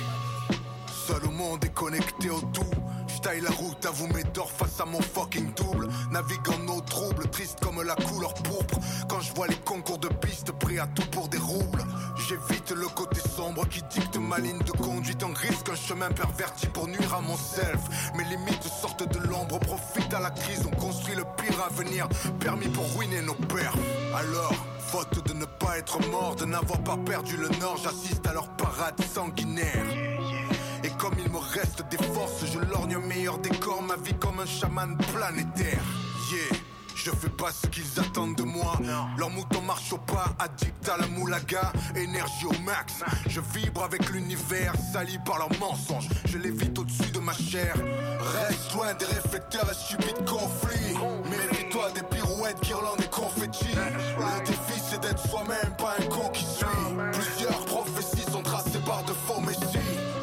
Seul 1.08 1.26
au 1.26 1.32
monde 1.32 1.64
est 1.64 1.74
connecté 1.74 2.32
au 2.32 2.40
tout. 2.40 2.64
Je 3.08 3.20
taille 3.20 3.42
la 3.42 3.52
route 3.52 3.86
à 3.86 3.92
vous 3.92 4.08
d'or 4.34 4.52
face 4.52 4.80
à 4.80 4.86
mon 4.86 5.02
fucking 5.02 5.54
double. 5.54 5.88
Navigue 6.12 6.50
en 6.50 6.76
eau 6.76 6.82
trouble, 6.82 7.30
triste 7.30 7.60
comme 7.62 7.84
la 7.84 7.96
couleur 7.96 8.34
pourpre. 8.34 8.80
Quand 9.08 9.22
je 9.22 9.34
vois 9.36 9.48
les 9.48 9.58
concours 9.58 10.00
de 10.00 10.08
pistes, 10.08 10.52
prêt 10.54 10.80
à 10.80 10.88
tout 10.88 11.08
pour 11.12 11.28
des 11.28 11.38
roubles. 11.38 11.84
J'évite 12.28 12.72
le 12.72 12.88
côté 12.88 13.20
sombre 13.20 13.68
qui 13.68 13.82
dicte 13.84 14.18
ma 14.18 14.38
ligne 14.38 14.60
de 14.60 14.72
conduite. 14.72 15.24
En 15.24 15.34
risque 15.34 15.70
un 15.70 15.76
chemin 15.76 16.10
perverti 16.10 16.68
pour 16.68 16.88
nuire 16.88 17.14
à 17.14 17.22
mon 17.22 17.36
self. 17.36 17.80
Mes 18.16 18.24
limites 18.24 18.64
sortent 18.64 19.12
de 19.12 19.20
l'ombre, 19.28 19.60
profite 19.60 20.14
à 20.14 20.20
la 20.20 20.30
crise. 20.30 20.64
On 20.66 20.76
construit 20.76 21.16
le 21.16 21.24
pire 21.38 21.62
avenir, 21.62 22.08
permis 22.40 22.70
pour 22.70 22.86
ruiner 22.98 23.22
nos 23.22 23.34
pères. 23.34 23.76
Alors, 24.16 24.54
faute 24.80 25.28
de 25.28 25.34
ne 25.34 25.46
pas 25.46 25.78
être 25.78 26.00
mort, 26.10 26.36
de 26.36 26.46
n'avoir 26.46 26.80
pas 26.84 26.98
perdu 26.98 27.36
le 27.36 27.50
nord, 27.60 27.78
j'assiste 27.84 28.26
à 28.26 28.34
leur 28.34 28.48
parade 28.56 29.02
sanguinaire. 29.04 29.86
Et 30.84 30.90
comme 30.92 31.16
il 31.18 31.30
me 31.32 31.40
reste 31.40 31.84
des 31.90 31.98
forces, 31.98 32.46
je 32.46 32.60
lorgne 32.60 32.96
un 32.96 33.08
meilleur 33.08 33.38
décor, 33.40 33.82
ma 33.82 33.98
vie 33.98 34.16
comme 34.20 34.40
un 34.40 34.46
chaman 34.46 34.98
planétaire. 35.14 35.84
Yeah. 36.32 36.73
Je 37.04 37.12
fais 37.12 37.30
pas 37.30 37.52
ce 37.52 37.68
qu'ils 37.68 38.00
attendent 38.00 38.36
de 38.36 38.44
moi. 38.44 38.80
Leur 39.18 39.30
mouton 39.30 39.62
marche 39.62 39.92
au 39.92 39.98
pas, 39.98 40.34
addict 40.40 40.88
à 40.88 40.98
la 40.98 41.08
moulaga, 41.08 41.74
énergie 41.96 42.46
au 42.46 42.64
max. 42.64 42.94
Je 43.28 43.42
vibre 43.54 43.84
avec 43.84 44.10
l'univers, 44.10 44.74
sali 44.94 45.20
par 45.26 45.38
leurs 45.38 45.60
mensonges. 45.60 46.08
Je 46.26 46.38
l'évite 46.38 46.80
au-dessus 46.80 47.12
de 47.12 47.20
ma 47.20 47.34
chair. 47.34 47.76
Reste 48.20 48.74
loin 48.74 48.94
des 48.94 49.06
réflecteurs 49.06 49.70
et 49.70 49.74
stupides 49.74 50.26
conflits. 50.26 50.96
Mérite-toi 51.30 51.92
des 51.92 52.04
pirouettes, 52.04 52.62
guirlandes 52.62 53.02
et 53.02 53.10
confettis. 53.10 53.76
Le 53.76 54.46
défi 54.46 54.82
c'est 54.90 55.02
d'être 55.02 55.28
soi-même, 55.28 55.76
pas 55.78 55.96
un 56.00 56.06
con 56.06 56.30
qui 56.30 56.46
suit. 56.46 56.66
Plusieurs 57.12 57.66
prophéties 57.66 58.32
sont 58.32 58.44
tracées 58.44 58.80
par 58.86 59.04
de 59.04 59.12
faux 59.12 59.42
messies. 59.42 59.60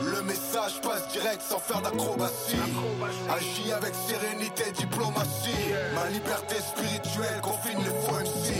Le 0.03 0.23
message 0.23 0.81
passe 0.83 1.09
direct 1.13 1.43
sans 1.43 1.59
faire 1.59 1.83
d'acrobatie. 1.83 2.57
Agis 3.29 3.71
avec 3.71 3.95
sérénité, 3.95 4.65
diplomatie. 4.73 4.90
Ma 6.01 6.09
liberté 6.09 6.55
spirituelle 6.57 7.41
confine 7.43 7.79
les 7.79 7.91
faux 8.01 8.15
MC. 8.15 8.55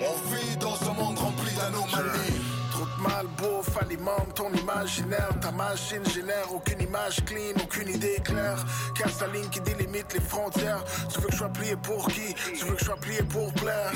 On 0.00 0.34
vit 0.34 0.56
dans 0.58 0.88
un 0.88 0.94
monde 0.94 1.18
rempli 1.18 1.52
d'anomalies. 1.56 2.40
Trop 2.70 2.84
de 2.84 3.02
mal, 3.02 3.26
bouffe, 3.36 3.76
alimente 3.82 4.34
ton 4.36 4.52
imaginaire. 4.52 5.30
Ta 5.40 5.50
machine 5.50 6.04
génère 6.06 6.54
aucune 6.54 6.80
image 6.80 7.24
clean, 7.24 7.60
aucune 7.60 7.88
idée 7.88 8.18
claire. 8.22 8.64
Casse 8.94 9.20
la 9.20 9.26
ligne 9.26 9.48
qui 9.48 9.60
délimite 9.60 10.14
les 10.14 10.20
frontières. 10.20 10.84
Tu 11.12 11.20
veux 11.20 11.26
que 11.26 11.32
je 11.32 11.38
sois 11.38 11.48
plié 11.48 11.74
pour 11.82 12.06
qui? 12.06 12.32
Tu 12.56 12.64
veux 12.64 12.74
que 12.74 12.80
je 12.80 12.84
sois 12.84 12.96
plié 12.96 13.22
pour 13.22 13.52
plaire? 13.54 13.92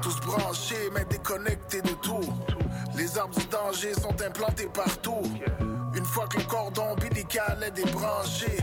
Tous 0.00 0.18
branchés, 0.20 0.88
mais 0.94 1.04
déconnectés 1.04 1.82
de 1.82 1.92
tout. 2.00 2.32
Les 2.96 3.18
arbres 3.18 3.38
du 3.38 3.46
danger 3.48 3.92
sont 3.92 4.16
implantés 4.22 4.68
partout. 4.72 5.22
Une 5.94 6.04
fois 6.04 6.26
que 6.26 6.38
le 6.38 6.44
cordon 6.44 6.92
ombilical 6.92 7.62
est 7.66 7.70
débranché, 7.72 8.56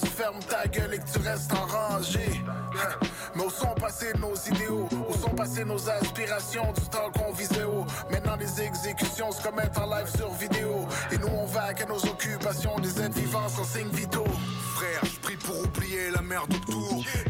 tu 0.00 0.06
fermes 0.06 0.40
ta 0.48 0.66
gueule 0.66 0.94
et 0.94 0.98
que 0.98 1.10
tu 1.10 1.18
restes 1.18 1.52
en 1.52 1.66
rangée. 1.66 2.40
Hein. 2.48 3.06
Mais 3.34 3.44
où 3.44 3.50
sont 3.50 3.74
passés 3.74 4.12
nos 4.18 4.34
idéaux? 4.34 4.88
Où 5.08 5.12
sont 5.14 5.30
passées 5.30 5.64
nos 5.64 5.88
aspirations 5.88 6.72
du 6.72 6.88
temps 6.88 7.10
qu'on 7.16 7.32
visait 7.32 7.64
haut? 7.64 7.84
Maintenant 8.10 8.36
les 8.36 8.62
exécutions 8.62 9.32
se 9.32 9.42
commettent 9.42 9.76
en 9.78 9.86
live 9.86 10.08
sur 10.16 10.30
vidéo 10.34 10.86
Et 11.10 11.18
nous 11.18 11.28
on 11.28 11.46
va 11.46 11.64
à 11.64 11.84
nos 11.86 11.98
occupations 12.04 12.78
des 12.78 13.00
êtres 13.00 13.18
vivants 13.18 13.48
sans 13.48 13.64
signes 13.64 13.88
vitaux 13.88 14.24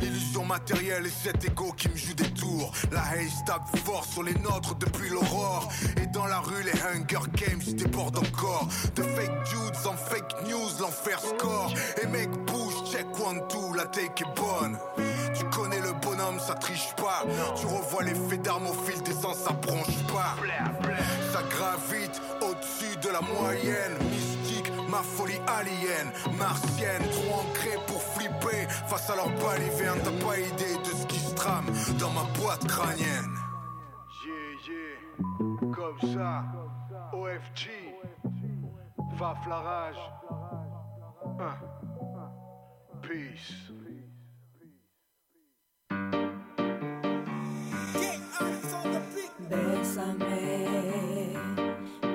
L'illusion 0.01 0.45
matérielle 0.45 1.07
et 1.07 1.11
cet 1.11 1.45
ego 1.45 1.73
qui 1.77 1.89
me 1.89 1.97
joue 1.97 2.15
des 2.15 2.31
tours. 2.31 2.73
La 2.91 3.03
haze 3.03 3.45
tape 3.47 3.77
fort 3.85 4.05
sur 4.05 4.23
les 4.23 4.35
nôtres 4.35 4.75
depuis 4.77 5.11
l'aurore. 5.11 5.69
Et 6.03 6.07
dans 6.07 6.27
la 6.27 6.41
rue, 6.41 6.63
les 6.63 6.73
Hunger 6.73 7.29
Games 7.35 7.75
débordent 7.75 8.19
encore. 8.19 8.69
De 8.97 9.03
fake 9.03 9.45
dudes 9.51 9.87
en 9.87 9.97
fake 9.97 10.49
news, 10.49 10.71
l'enfer 10.81 11.21
score. 11.21 11.73
Et 12.03 12.07
mec, 12.07 12.31
bouge, 12.47 12.75
check 12.91 13.07
one, 13.25 13.41
two, 13.49 13.75
la 13.75 13.85
take 13.87 14.23
est 14.23 14.41
bonne. 14.41 14.79
Tu 15.35 15.45
connais 15.47 15.81
le 15.81 15.93
bonhomme, 16.01 16.41
ça 16.41 16.55
triche 16.55 16.95
pas. 16.97 17.25
Tu 17.57 17.67
revois 17.67 18.05
les 18.05 18.15
faits 18.15 18.43
d'armes 18.43 18.67
au 18.67 18.75
fil 18.85 19.03
des 19.03 19.25
ans, 19.25 19.35
ça 19.35 19.53
bronche 19.53 20.03
pas. 20.13 20.37
Ça 21.33 21.43
gravite 21.51 22.21
au-dessus 22.41 22.97
de 23.03 23.09
la 23.09 23.21
moyenne. 23.21 23.99
Ma 24.95 25.03
folie 25.03 25.41
alien, 25.49 26.13
martienne, 26.39 27.03
trop 27.11 27.41
ancrée 27.41 27.79
pour 27.89 28.01
flipper 28.01 28.69
face 28.87 29.11
à 29.11 29.17
leur 29.17 29.29
balivernes. 29.29 29.99
T'as 30.05 30.25
pas 30.25 30.39
idée 30.39 30.77
de 30.85 30.95
ce 30.97 31.07
qui 31.07 31.19
se 31.19 31.35
trame 31.35 31.67
dans 31.99 32.11
ma 32.11 32.23
boîte 32.39 32.65
crânienne. 32.69 33.35
Yeah, 34.25 34.69
yeah, 34.69 35.75
comme 35.75 36.01
ça, 36.15 36.45
OFG, 37.13 37.71
Faf 39.19 39.45
la 39.49 39.57
rage, 39.57 39.97
Hein. 41.41 41.57
Peace. 43.03 43.53
Bésame, 49.51 50.19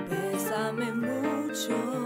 bésame 0.10 0.92
mucho, 0.96 1.99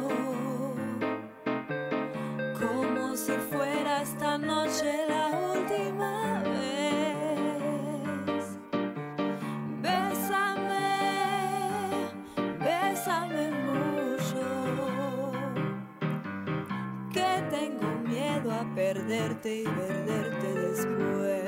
noche 4.74 5.06
la 5.08 5.28
última 5.54 6.42
vez. 6.42 7.64
Bésame, 9.82 10.90
bésame 12.60 13.52
mucho, 13.68 14.46
que 17.12 17.30
tengo 17.52 17.88
miedo 18.08 18.52
a 18.52 18.64
perderte 18.74 19.62
y 19.62 19.64
perderte 19.64 20.48
después. 20.56 21.43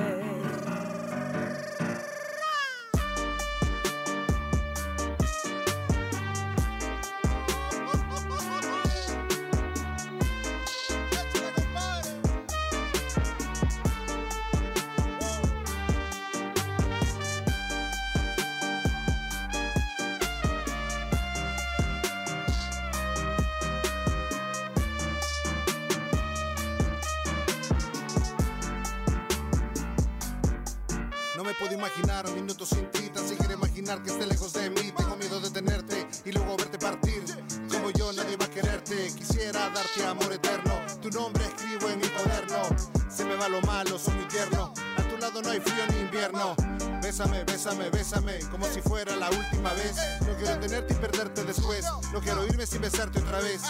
Nombre 41.15 41.45
escribo 41.45 41.89
en 41.89 41.99
mi 41.99 42.07
cuaderno. 42.09 42.61
Se 43.09 43.23
me 43.23 43.35
va 43.35 43.47
lo 43.47 43.61
malo, 43.61 43.97
soy 43.97 44.15
muy 44.15 44.25
tierno. 44.25 44.73
A 44.97 45.01
tu 45.03 45.17
lado 45.17 45.41
no 45.41 45.49
hay 45.49 45.61
frío 45.61 45.87
ni 45.93 46.01
invierno. 46.01 46.55
Bésame, 47.01 47.45
bésame, 47.45 47.89
bésame, 47.89 48.39
como 48.51 48.65
si 48.67 48.81
fuera 48.81 49.15
la 49.15 49.29
última 49.29 49.71
vez. 49.73 49.95
No 50.27 50.35
quiero 50.35 50.59
tenerte 50.59 50.93
y 50.93 50.97
perderte 50.97 51.45
después. 51.45 51.85
No 52.11 52.19
quiero 52.19 52.45
irme 52.45 52.65
sin 52.65 52.81
besarte 52.81 53.19
otra 53.19 53.39
vez. 53.39 53.61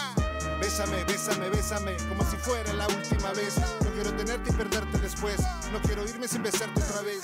Bésame, 0.60 1.04
bésame, 1.04 1.48
bésame, 1.50 1.96
como 2.08 2.28
si 2.28 2.36
fuera 2.38 2.72
la 2.72 2.88
última 2.88 3.32
vez. 3.32 3.54
No 3.84 3.92
quiero 3.92 4.12
tenerte 4.16 4.50
y 4.50 4.52
perderte 4.52 4.98
después. 4.98 5.36
No 5.72 5.80
quiero 5.82 6.04
irme 6.04 6.26
sin 6.26 6.42
besarte 6.42 6.82
otra 6.82 7.02
vez. 7.02 7.22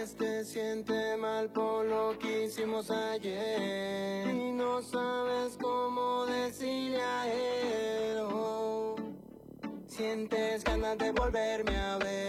Vez 0.00 0.14
te 0.16 0.44
sientes 0.44 1.18
mal 1.18 1.50
por 1.50 1.84
lo 1.84 2.18
que 2.18 2.44
hicimos 2.44 2.90
ayer 2.90 4.26
y 4.28 4.52
no 4.52 4.80
sabes 4.80 5.58
cómo 5.60 6.24
decirle 6.26 7.02
a 7.02 7.26
él. 7.26 8.18
oh. 8.32 8.96
Sientes 9.86 10.64
ganas 10.64 10.96
de 10.96 11.12
volverme 11.12 11.76
a 11.76 11.98
ver 11.98 12.19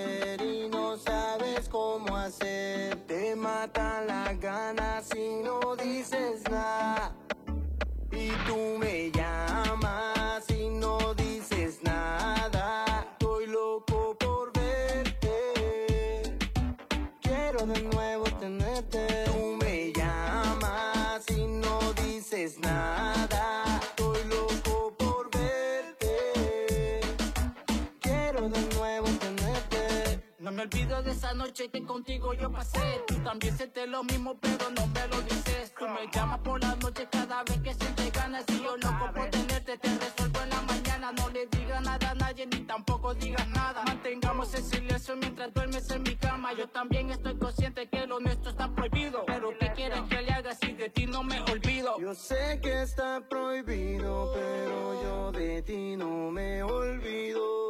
de 30.87 31.11
esa 31.11 31.33
noche 31.33 31.69
que 31.69 31.83
contigo 31.83 32.33
yo 32.33 32.51
pasé. 32.51 33.03
Tú 33.07 33.15
también 33.23 33.55
sientes 33.55 33.87
lo 33.87 34.03
mismo, 34.03 34.37
pero 34.39 34.69
no 34.71 34.87
me 34.87 35.07
lo 35.07 35.21
dices. 35.21 35.73
Tú 35.77 35.87
me 35.87 36.09
llamas 36.11 36.39
por 36.39 36.59
la 36.61 36.75
noche 36.75 37.07
cada 37.11 37.43
vez 37.43 37.61
que 37.61 37.73
sientes 37.73 38.11
ganas. 38.11 38.43
Y 38.47 38.63
yo 38.63 38.75
loco 38.77 39.11
por 39.13 39.29
tenerte, 39.29 39.77
te 39.77 39.89
resuelvo 39.99 40.41
en 40.41 40.49
la 40.49 40.61
mañana. 40.61 41.11
No 41.11 41.29
le 41.29 41.45
digas 41.47 41.81
nada 41.83 42.11
a 42.11 42.15
nadie, 42.15 42.47
ni 42.47 42.61
tampoco 42.61 43.13
digas 43.13 43.47
nada. 43.49 43.83
Mantengamos 43.85 44.53
el 44.55 44.63
silencio 44.63 45.15
mientras 45.15 45.53
duermes 45.53 45.89
en 45.91 46.03
mi 46.03 46.15
cama. 46.15 46.53
Yo 46.53 46.67
también 46.67 47.11
estoy 47.11 47.35
consciente 47.37 47.87
que 47.87 48.07
lo 48.07 48.19
nuestro 48.19 48.49
está 48.49 48.67
prohibido. 48.73 49.23
Pero 49.27 49.51
¿qué 49.59 49.71
quieres 49.73 50.01
que 50.09 50.21
le 50.21 50.31
haga 50.31 50.55
si 50.55 50.73
de 50.73 50.89
ti 50.89 51.05
no 51.05 51.23
me 51.23 51.41
olvido? 51.41 51.99
Yo 51.99 52.15
sé 52.15 52.59
que 52.61 52.81
está 52.81 53.21
prohibido, 53.29 54.31
pero 54.33 55.03
yo 55.03 55.31
de 55.31 55.61
ti 55.61 55.95
no 55.95 56.31
me 56.31 56.63
olvido. 56.63 57.60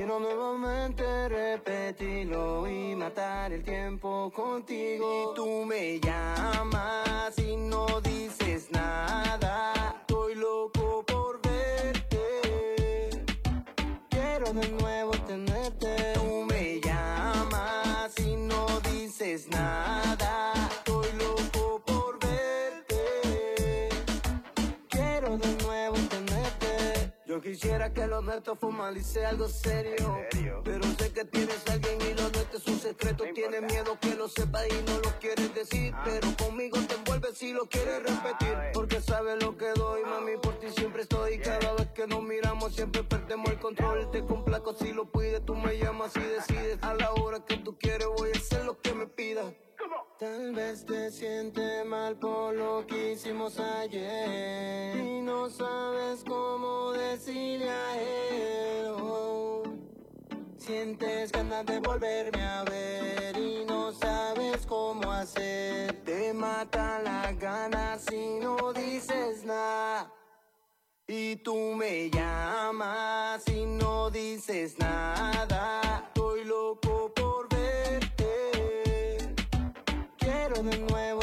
Quiero 0.00 0.18
nuevamente 0.18 1.28
repetirlo 1.28 2.66
y 2.66 2.96
matar 2.96 3.52
el 3.52 3.62
tiempo 3.62 4.32
contigo. 4.34 5.30
Y 5.30 5.36
tú 5.36 5.66
me 5.66 6.00
llamas 6.00 7.38
y 7.38 7.54
no 7.54 8.00
dices 8.00 8.70
nada. 8.70 9.79
Quisiera 27.60 27.92
que 27.92 28.06
lo 28.06 28.22
nuestro 28.22 28.56
formalice 28.56 29.26
algo 29.26 29.46
serio. 29.46 30.18
Pero 30.64 30.82
sé 30.98 31.12
que 31.12 31.24
tienes 31.26 31.62
a 31.68 31.72
alguien 31.72 31.98
y 32.00 32.14
lo 32.14 32.22
nuestro 32.30 32.58
es 32.58 32.66
un 32.66 32.78
secreto. 32.78 33.24
Tienes 33.34 33.62
miedo 33.62 33.98
que 34.00 34.14
lo 34.14 34.28
sepa 34.28 34.66
y 34.66 34.72
no 34.86 34.98
lo 34.98 35.18
quieres 35.18 35.54
decir. 35.54 35.94
Pero 36.02 36.28
conmigo 36.38 36.78
te 36.88 36.94
envuelves 36.94 37.36
si 37.36 37.52
lo 37.52 37.66
quieres 37.66 38.02
repetir. 38.02 38.56
Porque 38.72 39.02
sabes 39.02 39.42
lo 39.42 39.58
que 39.58 39.72
doy, 39.74 40.02
mami, 40.04 40.38
por 40.42 40.58
ti 40.58 40.68
siempre 40.70 41.02
estoy. 41.02 41.38
Cada 41.38 41.74
vez 41.74 41.88
que 41.88 42.06
nos 42.06 42.22
miramos 42.22 42.74
siempre 42.74 43.04
perdemos 43.04 43.50
el 43.50 43.58
control. 43.58 44.10
Te 44.10 44.24
complaco 44.24 44.72
si 44.72 44.92
lo 44.94 45.12
pides, 45.12 45.44
tú 45.44 45.54
me 45.54 45.76
llamas 45.76 46.16
y 46.16 46.20
decides. 46.36 46.78
A 46.82 46.94
la 46.94 47.12
hora 47.12 47.44
que 47.44 47.58
tú 47.58 47.76
quieres 47.78 48.08
voy 48.16 48.30
a 48.34 48.38
hacer 48.38 48.64
lo 48.64 48.80
que 48.80 48.94
me 48.94 49.06
pidas. 49.06 49.52
Tal 50.20 50.52
vez 50.52 50.84
te 50.84 51.10
sientes 51.10 51.86
mal 51.86 52.14
por 52.14 52.54
lo 52.54 52.86
que 52.86 53.12
hicimos 53.12 53.58
ayer 53.58 54.94
y 54.94 55.22
no 55.22 55.48
sabes 55.48 56.22
cómo 56.28 56.92
decirle 56.92 57.70
a 57.70 58.02
él. 58.02 58.86
oh. 59.00 59.62
Sientes 60.58 61.32
ganas 61.32 61.64
de 61.64 61.78
volverme 61.80 62.42
a 62.42 62.64
ver 62.64 63.34
y 63.38 63.64
no 63.64 63.92
sabes 63.92 64.66
cómo 64.66 65.10
hacer. 65.10 66.04
Te 66.04 66.34
mata 66.34 67.00
la 67.00 67.32
ganas 67.32 68.04
si 68.04 68.40
no 68.40 68.74
dices 68.74 69.42
nada. 69.46 70.12
Y 71.06 71.36
tú 71.36 71.56
me 71.74 72.10
llamas 72.10 73.42
y 73.48 73.64
no 73.64 74.10
dices 74.10 74.78
nada. 74.78 76.04
Estoy 76.08 76.44
loco 76.44 77.10
por 77.14 77.39
Quiero 80.60 80.76
de 80.76 80.92
nuevo 80.92 81.19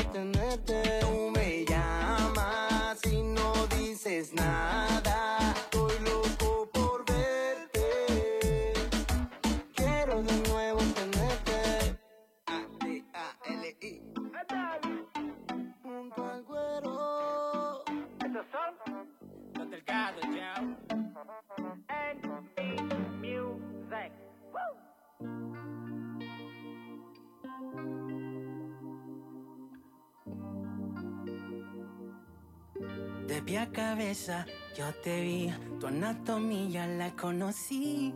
De 33.28 33.41
pie 33.41 33.59
a 33.59 33.69
cabeza 33.69 34.45
yo 34.78 34.93
te 35.03 35.21
vi, 35.21 35.53
tu 35.80 35.88
anatomía 35.88 36.88
la 36.88 37.11
conocí. 37.11 38.13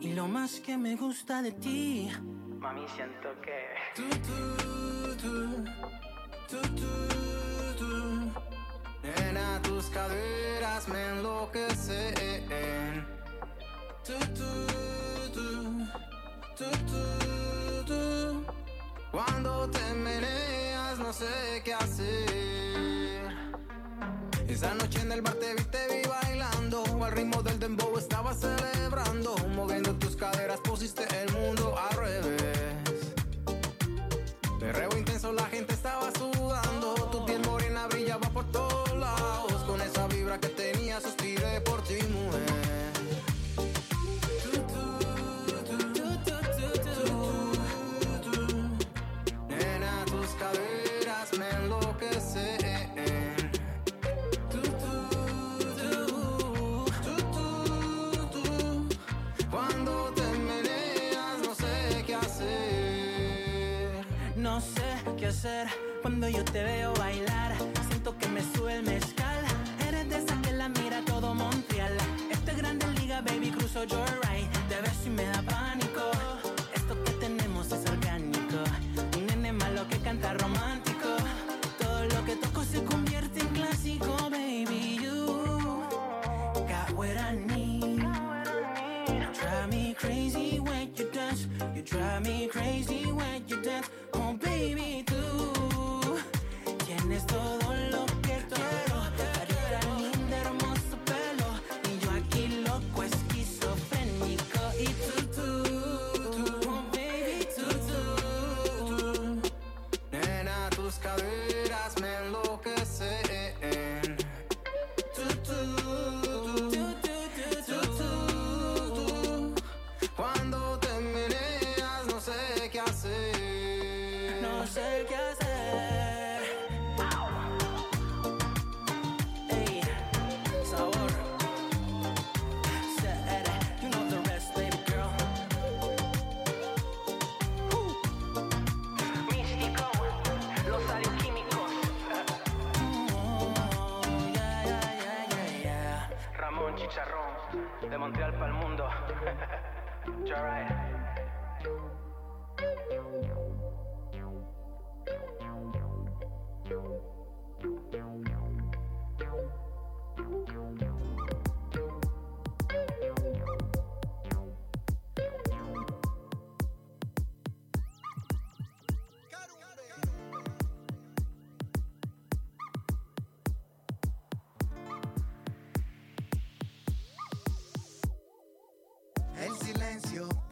Y 0.00 0.12
lo 0.12 0.28
más 0.28 0.60
que 0.60 0.76
me 0.78 0.94
gusta 0.94 1.42
de 1.42 1.52
ti, 1.52 2.10
Mami, 2.60 2.86
siento 2.88 3.28
que. 3.42 3.74
tú, 3.94 4.02
tú, 4.26 4.38
tú, 5.22 5.64
tú, 6.48 6.60
tú, 6.76 6.90
tú. 7.78 7.92
Nena, 9.02 9.60
tus 9.62 9.86
caderas 9.86 10.88
me 10.88 11.08
enloquecen. 11.10 13.06
Tú, 14.04 14.14
tú, 14.34 14.50
tú, 15.34 15.86
tú, 16.56 16.70
tú, 16.86 17.84
tú. 17.86 18.44
Cuando 19.10 19.68
te 19.70 19.94
meneas 19.94 20.98
no 20.98 21.12
sé 21.12 21.62
qué 21.64 21.74
hacer. 21.74 22.55
Esa 24.56 24.72
noche 24.72 25.02
en 25.02 25.12
el 25.12 25.20
bar 25.20 25.34
te 25.34 25.54
vi, 25.54 25.62
te 25.64 25.86
vi 25.86 26.08
bailando 26.08 26.82
Al 27.04 27.12
ritmo 27.12 27.42
del 27.42 27.58
dembow 27.58 27.98
estaba 27.98 28.32
celebrando. 28.32 29.36
Moviendo 29.54 29.94
tus 29.96 30.16
caderas 30.16 30.60
pusiste 30.60 31.06
el 31.20 31.30
mundo 31.34 31.76
al 31.78 31.94
revés. 31.98 33.12
Perreo 34.58 34.96
intenso, 34.96 35.30
la 35.34 35.44
gente 35.44 35.75
cuando 66.02 66.28
yo 66.28 66.44
te 66.44 66.62
veo 66.62 66.92
bailar 66.94 67.54
Siento 67.88 68.16
que 68.18 68.28
me 68.28 68.40
sube 68.54 68.74
el 68.74 68.82
mezcal. 68.82 69.44
Eres 69.86 70.08
de 70.08 70.16
esa 70.18 70.40
que 70.42 70.52
la 70.52 70.68
mira 70.68 71.00
todo 71.04 71.34
Montreal. 71.34 71.96
Esta 72.30 72.52
es 72.52 72.56
grande 72.58 72.86
liga, 73.00 73.20
baby, 73.20 73.50
cruzo 73.50 73.84
Joyride 73.88 74.25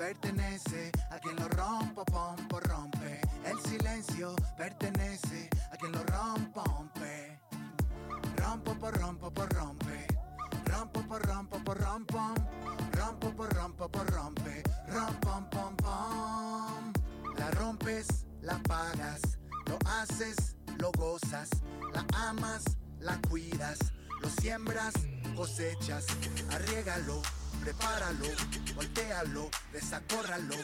pertenece 0.05 0.91
a 1.11 1.19
quien 1.19 1.37
lo 1.37 1.49
rompa, 1.49 2.05
pompo, 2.05 2.61
rompe. 2.61 3.21
El 3.45 3.59
silencio 3.61 4.35
pertenece 4.57 5.49
a 5.85 5.91
quien 5.91 5.93
lo 5.93 6.03
rompe. 6.05 7.41
Rompo, 8.37 8.75
por 8.75 8.99
rompo, 8.99 9.31
por 9.31 9.53
rompe. 9.55 10.07
Rompo, 10.67 11.03
por 11.03 11.27
rompo, 11.27 11.59
por 11.65 11.79
rompom. 11.79 12.35
Rompo, 12.93 13.31
por 13.31 13.55
rompo, 13.55 13.89
por 13.89 14.11
rompe. 14.11 14.63
Rompom, 14.89 15.49
pom, 15.51 15.77
pom. 15.77 16.93
La 17.37 17.51
rompes, 17.53 18.27
la 18.43 18.59
pagas. 18.63 19.21
Lo 19.67 19.79
haces, 19.87 20.57
lo 20.79 20.91
gozas. 20.93 21.49
La 21.93 22.05
amas, 22.29 22.65
la 23.01 23.21
cuidas. 23.29 23.79
Lo 24.21 24.31
siembras, 24.31 24.95
cosechas. 25.37 26.07
Arriégalo, 26.51 27.21
prepáralo, 27.63 28.27
voltealo, 28.75 29.51
desacórralo, 29.73 30.57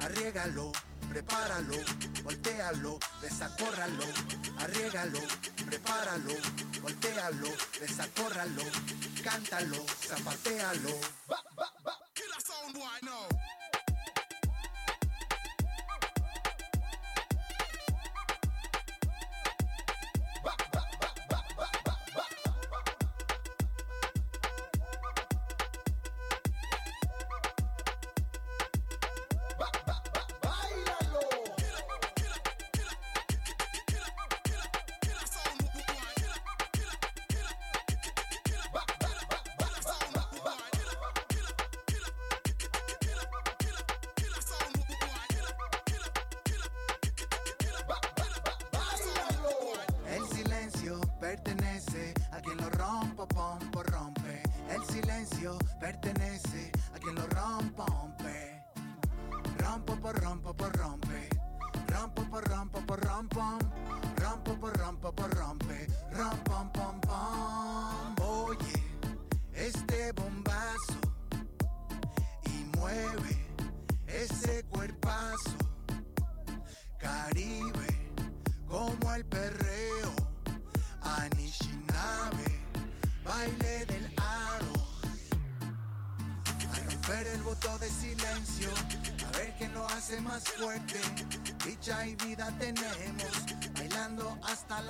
arriégalo, 0.00 0.72
prepáralo, 1.16 1.78
voltealo, 2.24 2.98
desacórralo, 3.22 4.04
arriégalo, 4.58 5.20
prepáralo, 5.64 6.34
voltealo, 6.82 7.48
desacórralo, 7.80 8.62
cántalo, 9.24 9.82
zapatealo. 10.06 10.94
El 12.16 13.35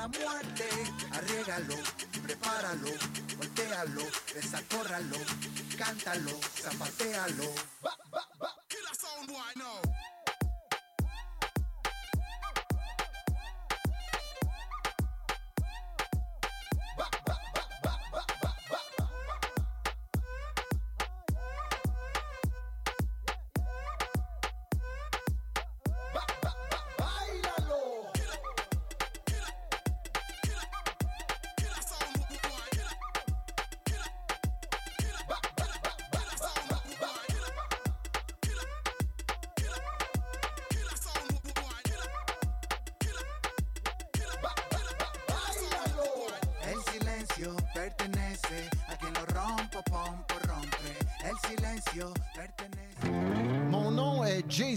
hasta 0.07 0.36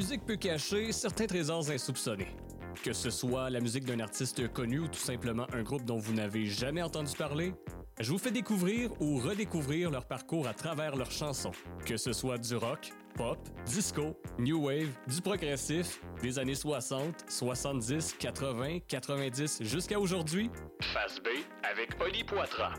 Musique 0.00 0.24
peut 0.24 0.36
cacher 0.36 0.92
certains 0.92 1.26
trésors 1.26 1.68
insoupçonnés. 1.68 2.34
Que 2.82 2.94
ce 2.94 3.10
soit 3.10 3.50
la 3.50 3.60
musique 3.60 3.84
d'un 3.84 4.00
artiste 4.00 4.50
connu 4.50 4.78
ou 4.78 4.88
tout 4.88 4.98
simplement 4.98 5.46
un 5.52 5.62
groupe 5.62 5.84
dont 5.84 5.98
vous 5.98 6.14
n'avez 6.14 6.46
jamais 6.46 6.80
entendu 6.80 7.12
parler, 7.14 7.52
je 8.00 8.10
vous 8.10 8.16
fais 8.16 8.30
découvrir 8.30 8.90
ou 9.02 9.18
redécouvrir 9.18 9.90
leur 9.90 10.06
parcours 10.06 10.48
à 10.48 10.54
travers 10.54 10.96
leurs 10.96 11.10
chansons. 11.10 11.50
Que 11.84 11.98
ce 11.98 12.14
soit 12.14 12.38
du 12.38 12.56
rock, 12.56 12.90
pop, 13.14 13.38
disco, 13.66 14.18
new 14.38 14.64
wave, 14.64 14.88
du 15.06 15.20
progressif, 15.20 16.00
des 16.22 16.38
années 16.38 16.54
60, 16.54 17.26
70, 17.28 18.14
80, 18.18 18.78
90 18.88 19.64
jusqu'à 19.64 20.00
aujourd'hui. 20.00 20.50
Face 20.80 21.20
B 21.20 21.28
avec 21.62 21.90
Oli 22.00 22.24
Poitras. 22.24 22.72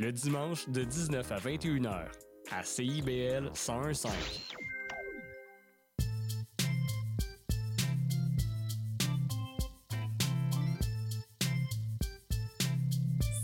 Le 0.00 0.10
dimanche 0.10 0.68
de 0.68 0.82
19 0.82 1.30
à 1.30 1.36
21 1.36 1.82
h 1.82 2.06
à 2.50 2.64
CIBL 2.64 3.52
1015. 3.54 4.10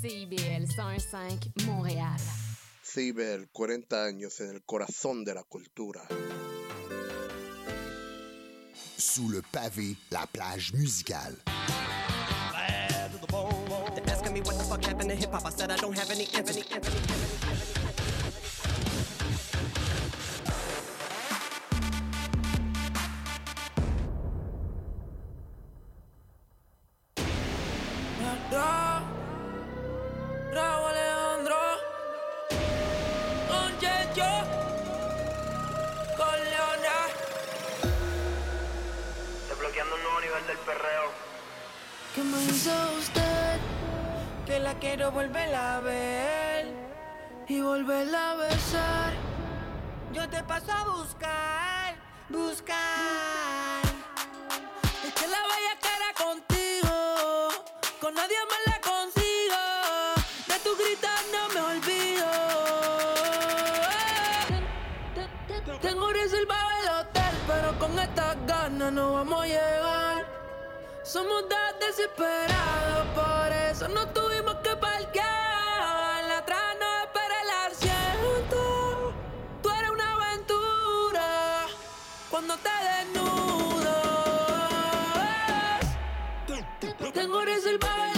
CIBL 0.01 0.67
105 0.67 1.53
Montréal. 1.67 2.19
CIBEL, 2.83 3.51
40 3.53 4.05
años 4.05 4.41
en 4.41 4.49
el 4.51 4.63
corazón 4.63 5.25
de 5.25 5.35
la 5.35 5.43
cultura. 5.43 6.01
Sous 8.97 9.31
le 9.31 9.43
pavé, 9.43 9.97
la 10.09 10.27
plage 10.27 10.73
musicale. 10.73 11.37
They're 13.95 14.09
asking 14.09 14.33
me 14.33 14.41
what 14.41 14.57
the 14.57 14.65
fuck 14.65 14.85
happened 14.85 15.11
to 15.11 15.17
hip 15.17 15.33
hop. 15.33 15.45
I 15.45 15.51
said 15.51 15.71
I 15.71 15.77
don't 15.77 15.99
have 15.99 16.11
any 16.11 16.27
answers. 16.35 16.65
Ra, 16.71 17.50
¿Qué 42.41 42.47
me 42.47 42.53
hizo 42.53 42.73
usted? 42.99 43.59
Que 44.47 44.59
la 44.61 44.73
quiero 44.75 45.11
volver 45.13 45.55
a 45.55 45.81
ver 45.81 46.73
y 47.47 47.61
volverla 47.61 48.31
a 48.31 48.35
besar. 48.37 49.13
Yo 50.13 50.27
te 50.29 50.43
paso 50.45 50.73
a 50.73 50.85
buscar, 50.85 51.97
buscar. 52.31 53.83
Es 55.07 55.13
que 55.13 55.29
la 55.29 55.43
vaya 55.53 55.75
cara 55.83 56.15
contigo, 56.17 57.49
con 58.01 58.15
nadie 58.15 58.37
más 58.49 58.61
la 58.67 58.81
consigo. 58.81 59.63
De 60.47 60.59
tu 60.65 60.77
gritar 60.77 61.23
no 61.33 61.49
me 61.55 61.61
olvido. 61.73 62.31
Tengo 65.83 66.11
reservado 66.11 66.71
el 66.83 66.89
hotel, 66.89 67.35
pero 67.47 67.79
con 67.79 67.99
estas 67.99 68.37
ganas 68.47 68.93
no 68.93 69.13
vamos 69.13 69.43
a 69.43 69.47
llegar. 69.47 69.80
Somos 71.13 71.43
desesperados, 71.81 73.07
por 73.17 73.53
eso 73.53 73.89
no 73.89 74.07
tuvimos 74.11 74.55
que 74.63 74.77
parquear. 74.77 76.23
La 76.29 76.45
trana 76.47 76.75
no 76.79 76.87
espera 77.03 77.35
el 77.43 77.51
asiento. 77.73 79.13
Tú 79.61 79.71
eres 79.71 79.91
una 79.91 80.13
aventura 80.13 81.67
cuando 82.31 82.57
te 82.59 82.71
desnudas. 82.91 83.91
Tengo 87.13 87.41
reservado. 87.45 88.10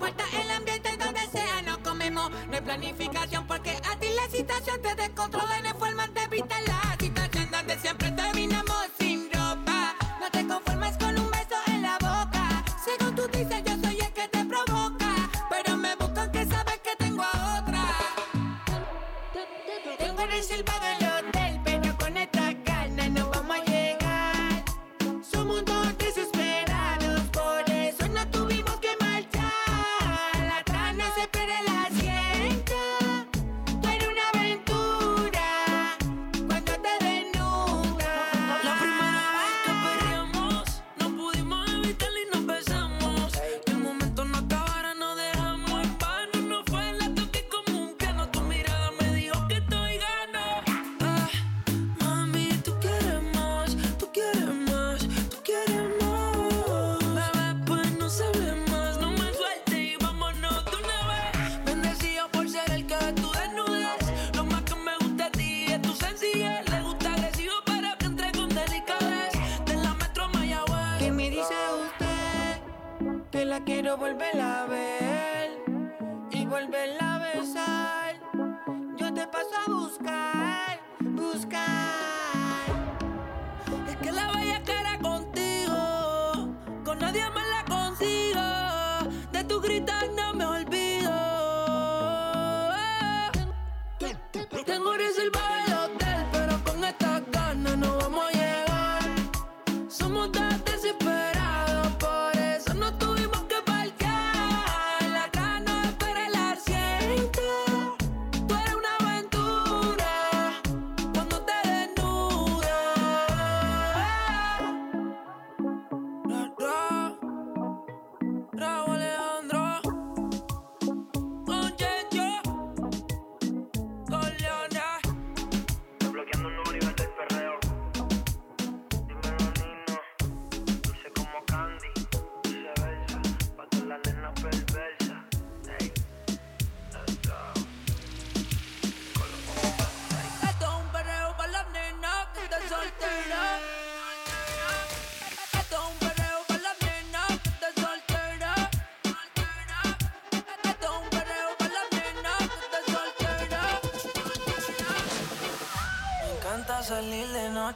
importa 0.00 0.24
el 0.42 0.50
ambiente 0.50 0.96
donde 0.96 1.20
sea, 1.26 1.60
no 1.60 1.82
comemos, 1.82 2.30
no 2.30 2.54
hay 2.54 2.60
planificación 2.62 3.46
porque 3.46 3.70
a 3.70 3.98
ti 3.98 4.06
la 4.16 4.30
situación 4.30 4.80
te 4.80 4.94
descontrola. 4.94 5.58
En 5.58 5.66
el 5.66 5.69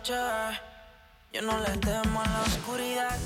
Yo 0.03 1.41
no 1.43 1.57
le 1.61 1.77
temo 1.79 2.21
a 2.21 2.27
la 2.27 2.43
oscuridad. 2.43 3.17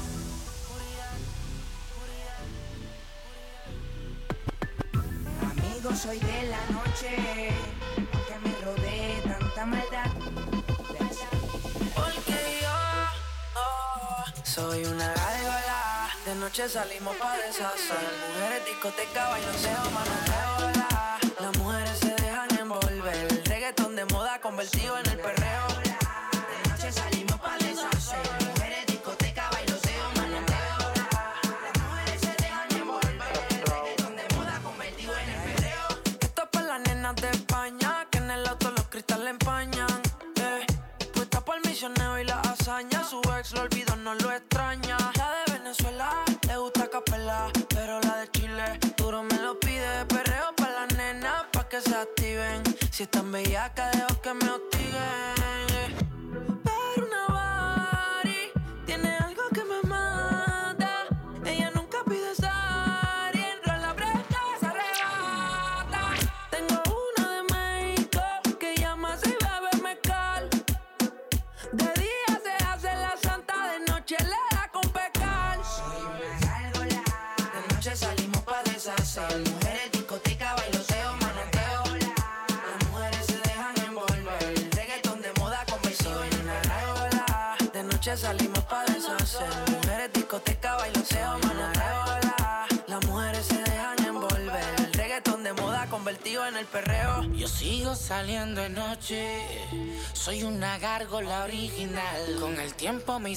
Amigo, 5.51 5.97
soy 5.97 6.19
de 6.19 6.43
la 6.51 6.61
noche, 6.67 7.55
aunque 7.97 8.39
me 8.43 8.65
rodee 8.65 9.23
tanta 9.23 9.65
maldad. 9.65 10.11
Porque 11.95 12.61
yo 12.61 12.77
oh, 13.57 14.25
soy 14.45 14.85
una 14.85 15.07
gárgola. 15.15 16.11
De 16.27 16.35
noche 16.35 16.69
salimos 16.69 17.17
para 17.17 17.39
deshacer. 17.47 17.97
Mujeres, 18.35 18.65
discoteca, 18.67 19.29
bailoseo, 19.31 19.91
manoteo, 19.91 20.71
la. 20.77 21.19
Las 21.41 21.57
mujeres 21.57 21.99
se 21.99 22.15
dejan 22.15 22.59
envolver. 22.59 23.27
El 23.31 23.45
reggaetón 23.47 23.97
de 23.97 24.05
moda 24.05 24.39
convertido 24.43 24.99
en 24.99 25.07
el 25.11 25.19
perreo. 25.19 25.48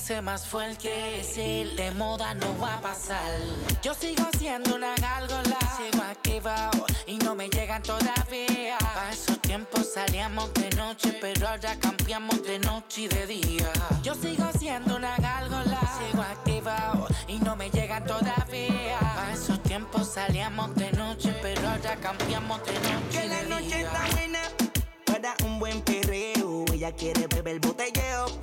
Hice 0.01 0.21
más 0.21 0.47
fuerte, 0.47 1.23
si 1.23 1.63
de 1.75 1.91
moda 1.91 2.33
no 2.33 2.57
va 2.57 2.75
a 2.75 2.81
pasar. 2.81 3.31
Yo 3.83 3.93
sigo 3.93 4.23
siendo 4.35 4.75
una 4.75 4.95
gárgola, 4.95 5.59
sigo 5.77 6.03
activado 6.03 6.85
y 7.05 7.17
no 7.19 7.35
me 7.35 7.47
llegan 7.49 7.83
todavía. 7.83 8.77
A 8.79 9.11
esos 9.11 9.39
tiempos 9.41 9.93
salíamos 9.93 10.51
de 10.55 10.71
noche, 10.71 11.15
pero 11.21 11.49
ahora 11.49 11.75
cambiamos 11.79 12.41
de 12.41 12.57
noche 12.59 13.01
y 13.01 13.07
de 13.09 13.27
día. 13.27 13.71
Yo 14.01 14.15
sigo 14.15 14.49
siendo 14.57 14.95
una 14.95 15.15
gárgola, 15.17 15.79
sigo 15.99 16.23
activado 16.23 17.07
y 17.27 17.37
no 17.37 17.55
me 17.55 17.69
llegan 17.69 18.03
todavía. 18.03 18.97
A 19.01 19.33
esos 19.33 19.61
tiempos 19.61 20.07
salíamos 20.07 20.73
de 20.73 20.91
noche, 20.93 21.31
pero 21.43 21.61
ahora 21.69 21.95
cambiamos 21.97 22.59
de 22.65 22.73
noche 22.73 23.19
Que 23.19 23.25
y 23.25 23.29
la 23.29 23.43
de 23.43 23.49
noche 23.49 23.77
día. 23.77 23.81
está 23.81 24.07
buena 24.15 24.39
para 25.05 25.35
un 25.45 25.59
buen 25.59 25.79
perreo. 25.81 26.65
Ella 26.73 26.91
quiere 26.91 27.27
beber 27.27 27.59
botelleo. 27.59 28.40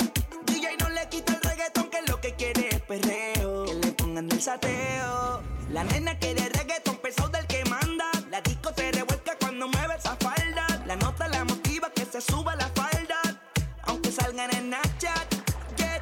La 4.38 5.82
nena 5.82 6.16
quiere 6.16 6.48
reggaetón 6.50 6.96
pesado 6.98 7.28
del 7.30 7.44
que 7.48 7.64
manda. 7.64 8.08
La 8.30 8.40
disco 8.40 8.70
se 8.76 8.92
revuelca 8.92 9.36
cuando 9.40 9.66
mueve 9.66 9.96
esa 9.96 10.14
falda. 10.14 10.64
La 10.86 10.94
nota 10.94 11.26
la 11.26 11.44
motiva 11.44 11.90
que 11.90 12.04
se 12.04 12.20
suba 12.20 12.54
la 12.54 12.68
falda. 12.68 13.18
Aunque 13.82 14.12
salgan 14.12 14.48
en 14.54 14.66
Snapchat. 14.66 15.34
yeah. 15.76 16.00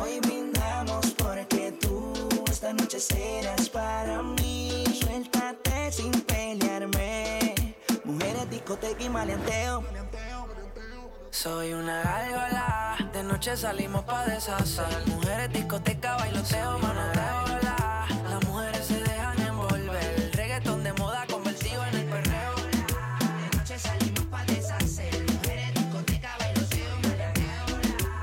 Hoy 0.00 0.18
brindamos 0.18 1.12
porque 1.16 1.70
tú 1.80 2.12
esta 2.50 2.72
noche 2.72 2.98
serás 2.98 3.68
para 3.68 4.20
mí. 4.20 4.84
Suéltate 4.92 5.92
sin 5.92 6.10
pelearme. 6.22 7.54
Mujeres, 8.02 8.50
discoteca 8.50 9.00
y 9.00 9.08
maleanteo. 9.08 9.84
Soy 11.44 11.74
una 11.74 12.00
gárgola, 12.00 12.96
de 13.12 13.22
noche 13.22 13.54
salimos 13.54 14.02
pa' 14.04 14.24
deshacer. 14.24 14.86
Mujeres, 15.08 15.52
discoteca, 15.52 16.16
bailoteo, 16.16 16.78
manoteo, 16.78 17.58
la. 17.62 18.06
Las 18.30 18.44
mujeres 18.46 18.86
se 18.86 18.98
dejan 19.02 19.38
envolver. 19.42 20.14
El 20.16 20.32
reggaetón 20.32 20.82
de 20.82 20.94
moda 20.94 21.26
convertido 21.30 21.84
en 21.84 21.96
el 21.96 22.06
perreo. 22.06 22.54
De 22.56 23.56
noche 23.58 23.78
salimos 23.78 24.24
pa' 24.30 24.42
deshacer. 24.46 25.12
Mujeres, 25.34 25.74
discoteca, 25.74 26.34
bailoteo, 26.38 26.98
maleanteo. 27.02 27.66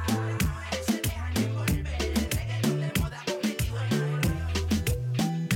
Las 0.08 0.42
mujeres 0.42 0.86
se 0.88 1.02
dejan 1.02 1.38
envolver. 1.38 2.02
El 2.02 2.32
reggaetón 2.32 2.82
de 2.82 2.92
moda 3.00 3.22
convertido 3.28 3.78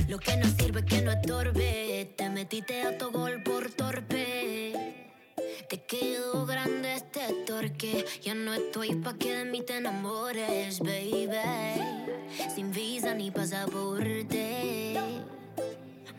en 0.06 0.08
Lo 0.08 0.18
que 0.20 0.36
no 0.36 0.46
sirve 0.56 0.84
que 0.84 1.02
no 1.02 1.10
estorbe. 1.10 2.14
Te 2.16 2.30
metiste 2.30 2.82
a 2.86 2.96
tu 2.96 3.10
gol 3.10 3.42
por 3.42 3.68
torpe. 3.70 4.65
Te 5.68 5.82
quedó 5.82 6.46
grande 6.46 6.94
este 6.94 7.20
torque. 7.44 8.04
Ya 8.22 8.34
no 8.34 8.54
estoy 8.54 8.94
pa' 8.94 9.14
que 9.14 9.34
de 9.34 9.44
mí 9.46 9.62
te 9.62 9.78
enamores, 9.78 10.78
baby. 10.78 11.26
Sin 12.54 12.70
visa 12.70 13.14
ni 13.14 13.32
pasaporte. 13.32 14.94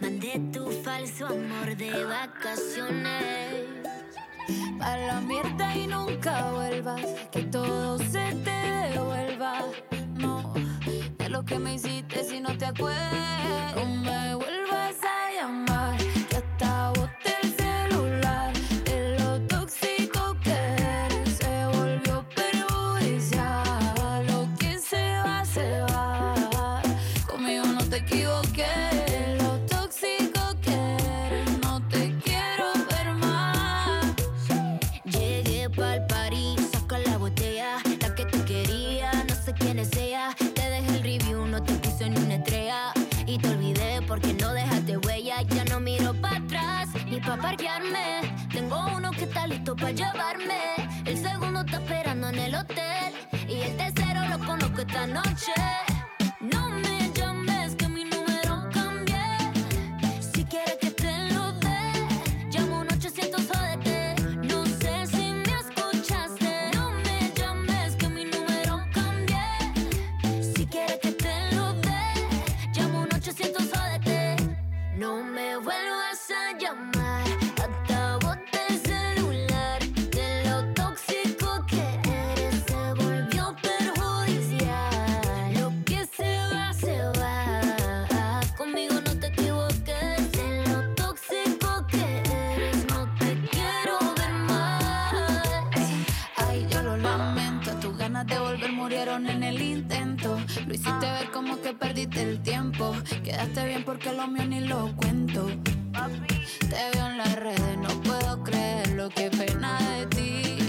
Mandé 0.01 0.41
tu 0.51 0.69
falso 0.83 1.27
amor 1.27 1.77
de 1.77 2.03
vacaciones. 2.03 3.67
A 4.81 4.97
la 4.97 5.21
mierda 5.21 5.75
y 5.77 5.87
nunca 5.87 6.51
vuelvas, 6.51 7.05
que 7.31 7.43
todo 7.43 7.99
se 7.99 8.35
te 8.43 8.91
devuelva. 8.91 9.63
No, 10.15 10.53
de 11.17 11.29
lo 11.29 11.45
que 11.45 11.57
me 11.57 11.75
hiciste 11.75 12.25
si 12.25 12.41
no 12.41 12.57
te 12.57 12.65
acuerdas. 12.65 13.46
Perdiste 101.77 102.21
el 102.21 102.41
tiempo. 102.41 102.93
Quedaste 103.23 103.65
bien 103.65 103.83
porque 103.83 104.11
lo 104.13 104.27
mío 104.27 104.45
ni 104.45 104.61
lo 104.61 104.95
cuento. 104.95 105.47
Te 106.59 106.97
veo 106.97 107.07
en 107.07 107.17
las 107.17 107.35
redes, 107.35 107.77
no 107.77 107.89
puedo 108.01 108.43
creer 108.43 108.89
lo 108.91 109.09
que 109.09 109.29
pena 109.29 109.77
de 109.91 110.05
ti. 110.07 110.66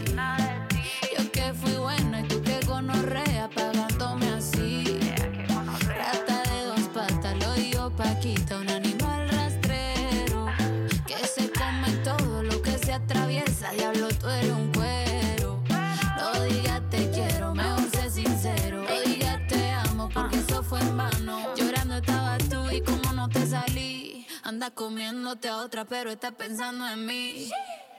Anda 24.59 24.73
comiéndote 24.73 25.49
a 25.49 25.59
otra, 25.59 25.85
pero 25.85 26.11
estás 26.11 26.33
pensando 26.33 26.85
en 26.89 27.07
mí. 27.07 27.49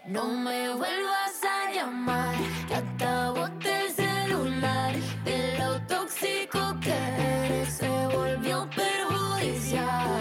No 0.05 0.25
me 0.25 0.67
vuelvas 0.73 1.41
a 1.41 1.71
llamar, 1.71 2.35
que 2.67 3.05
boté 3.39 3.85
el 3.85 3.93
celular. 3.93 4.93
De 5.23 5.57
lo 5.57 5.79
tóxico 5.87 6.59
que 6.81 6.91
eres, 6.91 7.75
se 7.75 7.87
volvió 8.07 8.69
perjudicial. 8.75 10.19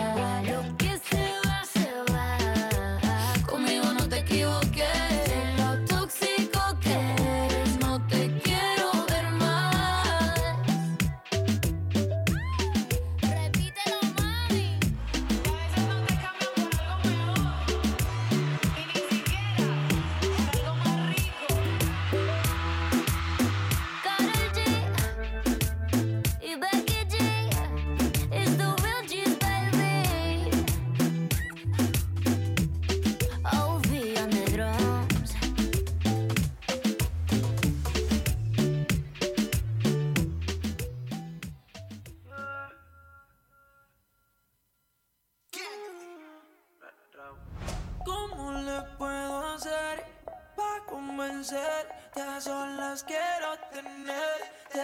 A 51.40 52.40
solas 52.40 53.05
quiero 53.05 53.56
tenerte. 53.73 54.82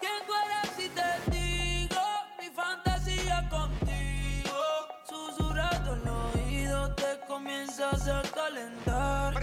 ¿Quién 0.00 0.12
fuera 0.26 0.62
si 0.76 0.88
te 0.88 1.30
digo 1.30 2.00
mi 2.36 2.48
fantasía 2.50 3.48
contigo? 3.48 4.58
Susurrando 5.08 5.94
el 5.94 6.08
oído 6.08 6.94
te 6.96 7.20
comienzas 7.28 8.08
a 8.08 8.22
calentar. 8.34 9.34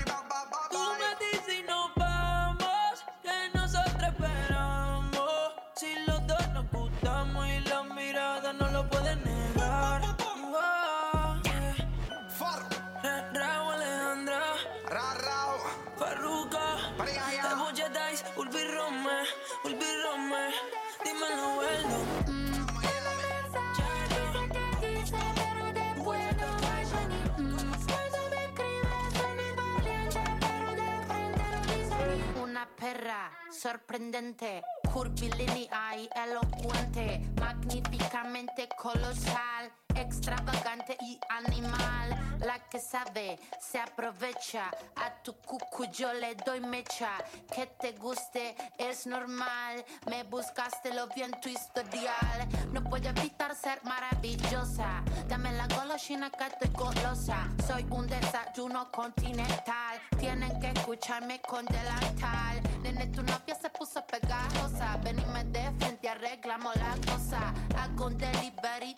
Sorprendente, 33.60 34.64
curvilínea 34.94 35.98
y 35.98 36.10
elocuente, 36.16 37.20
magníficamente 37.42 38.70
colosal, 38.78 39.70
extravagante 39.96 40.98
y 41.02 41.20
animal. 41.30 42.16
La 42.40 42.58
que 42.70 42.80
sabe 42.80 43.38
se 43.60 43.80
aprovecha, 43.80 44.72
a 44.96 45.14
tu 45.24 45.34
cucu 45.34 45.86
yo 45.92 46.14
le 46.14 46.36
doy 46.36 46.62
mecha. 46.62 47.12
Que 47.54 47.68
te 47.68 47.92
guste 47.94 48.56
es 48.78 49.08
normal, 49.08 49.84
me 50.10 50.24
buscaste 50.24 50.94
lo 50.94 51.08
vi 51.08 51.24
en 51.24 51.32
tu 51.42 51.50
historial. 51.50 52.48
No 52.72 52.84
puedo 52.84 53.10
evitar 53.10 53.56
ser 53.56 53.84
maravillosa, 53.84 55.04
dame 55.28 55.52
la 55.54 55.68
golosina 55.68 56.30
que 56.30 56.46
estoy 56.46 56.70
golosa. 56.70 57.48
Soy 57.68 57.86
un 57.90 58.08
desayuno 58.08 58.90
continental, 58.92 60.00
tienen 60.18 60.60
que 60.60 60.70
escucharme 60.70 61.42
con 61.42 61.66
delantal. 61.66 62.62
Nene, 62.82 63.08
tu 63.08 63.22
novia 63.22 63.56
se 63.56 63.70
puso 63.70 64.06
pegajosa, 64.08 64.98
venime 65.04 65.44
de 65.46 65.70
frente, 65.78 66.08
arreglamos 66.08 66.76
la 66.78 66.96
cosa. 67.12 67.54
Hago 67.78 68.06
un 68.08 68.18
delivery 68.18 68.96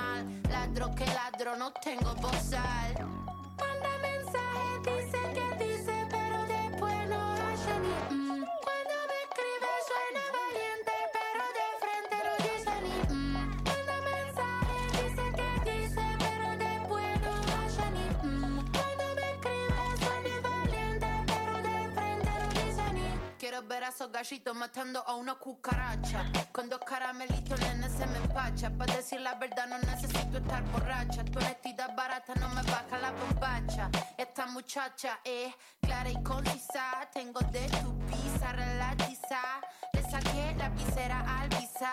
descomunal, 0.00 0.42
ladro 0.48 0.94
que 0.94 1.06
ladro, 1.06 1.56
no 1.56 1.72
tengo 1.72 2.14
bozal. 2.16 2.94
Manda 3.58 3.98
mensaje, 4.02 4.78
dice 4.84 5.18
que 5.34 5.64
dice, 5.64 6.06
pero 6.10 6.38
después 6.46 7.08
no 7.08 7.32
hace 7.32 7.80
ni 7.80 8.14
mm. 8.14 8.44
Cuando 8.64 8.96
me 9.10 9.18
escribe 9.24 9.70
suena 9.88 10.24
valiente, 10.38 10.92
pero 11.16 11.44
de 11.58 11.66
frente 11.82 12.16
no 12.26 12.34
dice 12.46 12.74
ni 12.84 13.14
mm. 13.14 13.34
Manda 13.64 13.96
mensaje, 14.10 14.76
dice 14.92 15.24
que 15.36 15.70
dice, 15.70 16.04
pero 16.18 16.48
después 16.56 17.20
no 17.20 17.34
hace 17.58 17.86
ni 17.96 18.06
mm. 18.28 18.72
Cuando 18.72 19.04
me 19.16 19.26
escribe 19.32 19.84
suena 19.98 20.34
valiente, 20.48 21.08
pero 21.26 21.54
de 21.68 21.76
frente 21.94 22.30
no 22.40 22.48
dice 22.60 22.92
ni 22.94 23.08
Quiero 23.38 23.62
ver 23.62 23.84
a 23.84 23.88
esos 23.88 24.10
gallitos 24.10 24.54
matando 24.56 25.04
a 25.06 25.14
una 25.14 25.34
cucaracha. 25.34 26.24
Con 26.52 26.68
dos 26.68 26.80
caramelitos, 26.80 27.60
nene, 27.60 27.88
se 27.88 28.06
me 28.06 28.18
empacha. 28.18 28.70
Decir 28.70 28.89
la 29.30 29.38
verdad, 29.38 29.66
no 29.68 29.78
necesito 29.78 30.38
estar 30.38 30.62
borracha. 30.72 31.24
Tu 31.24 31.38
honestidad 31.38 31.94
barata 31.94 32.34
no 32.40 32.48
me 32.48 32.62
baja 32.62 32.98
la 33.00 33.12
bombacha. 33.12 33.88
Esta 34.18 34.46
muchacha 34.46 35.20
es 35.24 35.54
clara 35.80 36.10
y 36.10 36.20
concisa. 36.22 37.08
Tengo 37.12 37.40
de 37.52 37.66
tu 37.68 37.96
pizza 38.08 38.52
relatiza. 38.52 39.40
Le 39.92 40.02
saqué 40.02 40.54
la 40.58 40.68
visera 40.70 41.20
al 41.38 41.48
visa. 41.48 41.92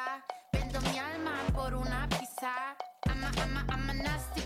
Vendo 0.52 0.82
mi 0.82 0.98
alma 0.98 1.34
por 1.54 1.76
una 1.76 2.08
pizza. 2.10 2.76
I'm 3.06 3.24
a, 3.24 3.32
I'm 3.42 3.58
a, 3.58 3.74
I'm 3.74 3.90
a 3.90 3.94
nasty 3.94 4.42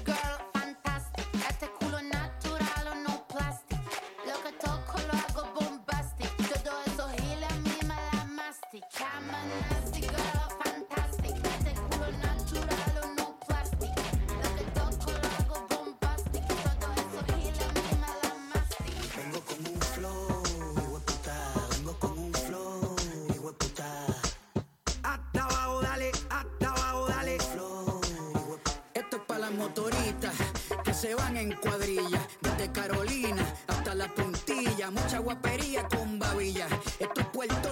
van 31.16 31.38
en 31.38 31.54
cuadrilla. 31.54 32.28
Desde 32.42 32.72
Carolina 32.72 33.46
hasta 33.68 33.96
la 33.96 34.08
puntilla. 34.14 34.92
Mucha 34.92 35.20
guapería 35.20 35.88
con 35.88 36.20
babilla. 36.20 36.68
Esto 37.00 37.22
es 37.22 37.28
Puerto 37.28 37.72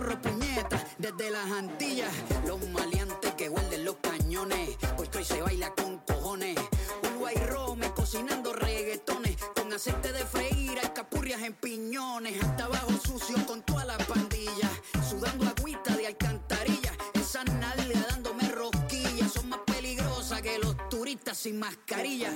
desde 1.00 1.32
las 1.32 1.50
Antillas. 1.52 2.12
Los 2.46 2.60
maleantes 2.70 3.34
que 3.36 3.48
guarden 3.48 3.86
los 3.86 3.96
cañones. 4.02 4.78
Porque 4.98 5.20
hoy 5.20 5.24
se 5.24 5.42
baila 5.42 5.74
con 5.74 5.98
cojones. 6.00 6.58
Uruguay 7.04 7.36
Rome 7.48 7.92
cocinando 7.94 8.54
reggaetones. 8.54 9.38
Con 9.56 9.72
aceite 9.72 10.12
de 10.12 10.26
freír, 10.26 10.78
alcapurrias 10.80 11.42
en 11.42 11.54
piñones. 11.54 12.44
Hasta 12.44 12.66
abajo 12.66 12.92
sucio 13.04 13.38
con 13.46 13.62
toda 13.64 13.86
la 13.86 13.98
pandilla. 13.98 14.70
Sudando 15.10 15.48
agüita 15.48 15.96
de 15.96 16.08
alcantarilla. 16.08 16.92
Esa 17.14 17.44
nalga 17.46 18.06
dándome 18.10 18.50
rosquillas. 18.50 19.32
Son 19.32 19.50
más 19.50 19.60
peligrosas 19.66 20.42
que 20.42 20.60
los 20.60 20.76
turistas 20.90 21.38
sin 21.38 21.60
mascarilla. 21.60 22.36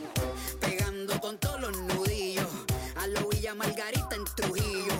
Con 1.23 1.37
todos 1.37 1.61
los 1.61 1.77
nudillos. 1.77 2.49
A 2.97 3.07
lo 3.07 3.29
Villa 3.29 3.55
Margarita 3.55 4.13
en 4.13 4.25
Trujillo. 4.25 4.93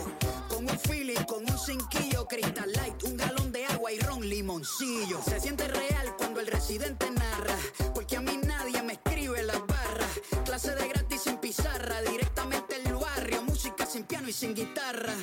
Con 0.48 0.64
un 0.64 0.80
feeling, 0.80 1.22
con 1.26 1.40
un 1.44 1.60
cinquillo. 1.60 2.26
Crystal 2.30 2.72
Light, 2.72 3.04
un 3.04 3.18
galón 3.18 3.52
de 3.52 3.66
agua 3.66 3.92
y 3.92 4.00
ron 4.00 4.22
limoncillo. 4.30 5.22
Se 5.22 5.42
siente 5.42 5.68
real 5.68 6.16
cuando 6.18 6.40
el 6.40 6.48
residente 6.48 7.12
narra. 7.12 7.58
Porque 7.94 8.16
a 8.16 8.22
mí 8.22 8.40
nadie 8.42 8.82
me 8.84 8.94
escribe 8.94 9.44
las 9.44 9.60
barras. 9.68 10.22
Clase 10.46 10.74
de 10.74 10.88
gratis 10.88 11.24
sin 11.24 11.40
pizarra. 11.40 12.02
Directamente 12.04 12.78
el 12.78 12.94
barrio. 12.96 13.44
Música 13.44 13.86
sin 13.86 14.06
piano 14.06 14.30
y 14.30 14.32
sin 14.32 14.56
guitarra. 14.56 15.14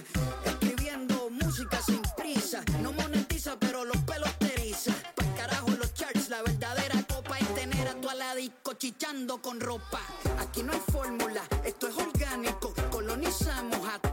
Chichando 8.81 9.43
con 9.43 9.61
ropa. 9.61 10.01
Aquí 10.39 10.63
no 10.63 10.73
hay 10.73 10.81
fórmula, 10.91 11.43
esto 11.67 11.87
es 11.89 11.97
orgánico. 11.99 12.73
Colonizamos 12.91 13.87
hasta 13.87 14.10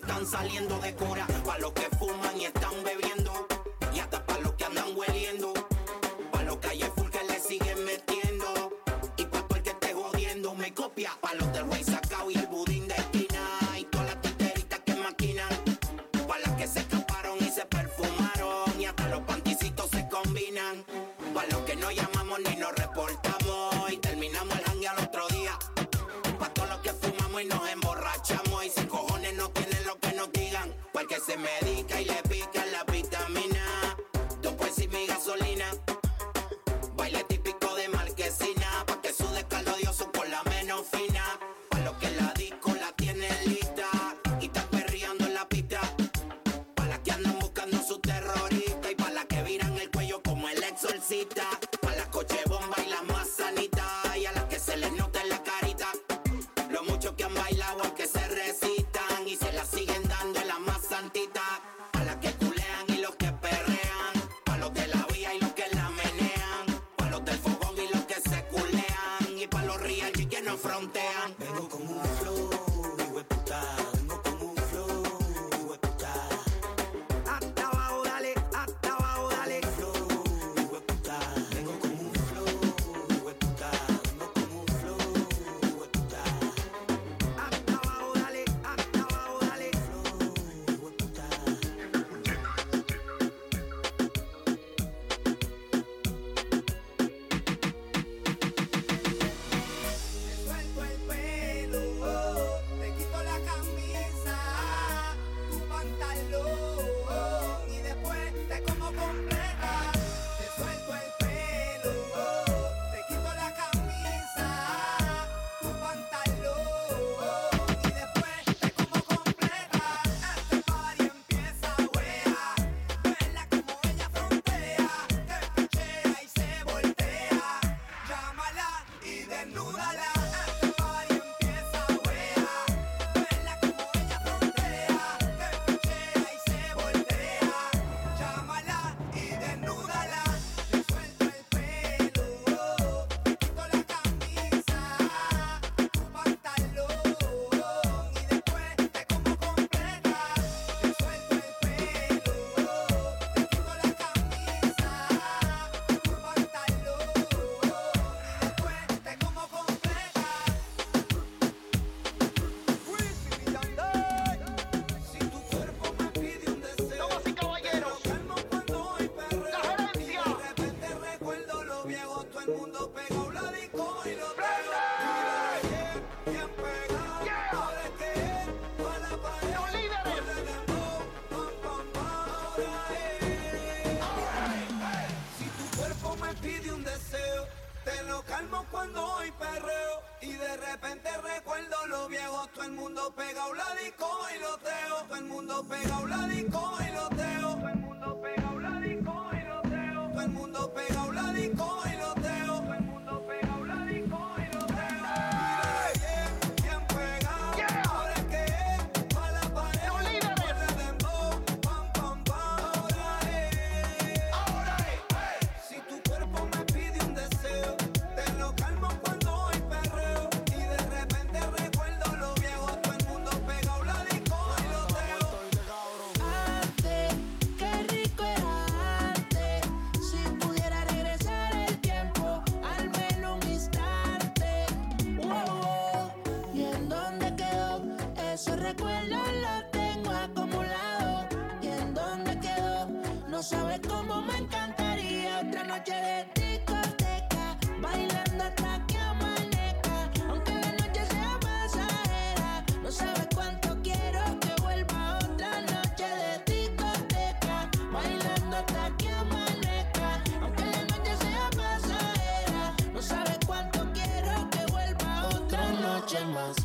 están 0.00 0.26
saliendo 0.26 0.78
de 0.78 0.94
cora, 0.94 1.26
pa' 1.44 1.58
los 1.58 1.72
que 1.72 1.88
fuman 1.98 2.40
y 2.40 2.44
están 2.44 2.72
bebiendo, 2.84 3.07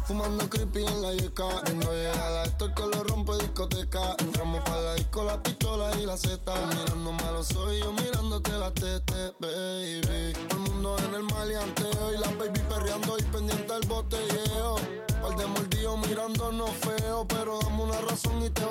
Fumando 0.05 0.49
creepy 0.49 0.85
en 0.85 1.01
la 1.01 1.13
yeca. 1.13 1.45
Viendo 1.65 1.91
llegar 1.93 2.19
al 2.19 2.37
actor 2.39 2.73
que 2.73 2.81
lo 2.83 3.03
rompe 3.05 3.37
discoteca. 3.37 4.15
Entramos 4.19 4.61
para 4.63 4.81
la 4.81 4.93
disco, 4.95 5.23
la 5.23 5.41
pistola 5.41 5.91
y 5.97 6.05
la 6.05 6.17
zeta. 6.17 6.53
Mirando 6.67 7.11
malos 7.13 7.47
soy 7.47 7.79
yo 7.79 7.93
mirándote 7.93 8.51
la 8.51 8.71
tete, 8.71 9.33
baby. 9.39 10.33
Todo 10.49 10.57
el 10.57 10.71
mundo 10.71 10.97
en 11.07 11.15
el 11.15 11.23
maleanteo 11.23 12.13
y 12.13 12.17
la 12.17 12.27
baby 12.37 12.59
perreando 12.67 13.17
y 13.17 13.23
pendiente 13.23 13.73
al 13.73 13.87
botelleo. 13.87 14.75
Par 15.21 15.37
de 15.37 15.45
mordidos 15.47 15.97
mirándonos 16.07 16.71
feo, 16.71 17.25
pero 17.27 17.59
dame 17.59 17.83
una 17.83 18.01
razón 18.01 18.43
y 18.43 18.49
te 18.49 18.65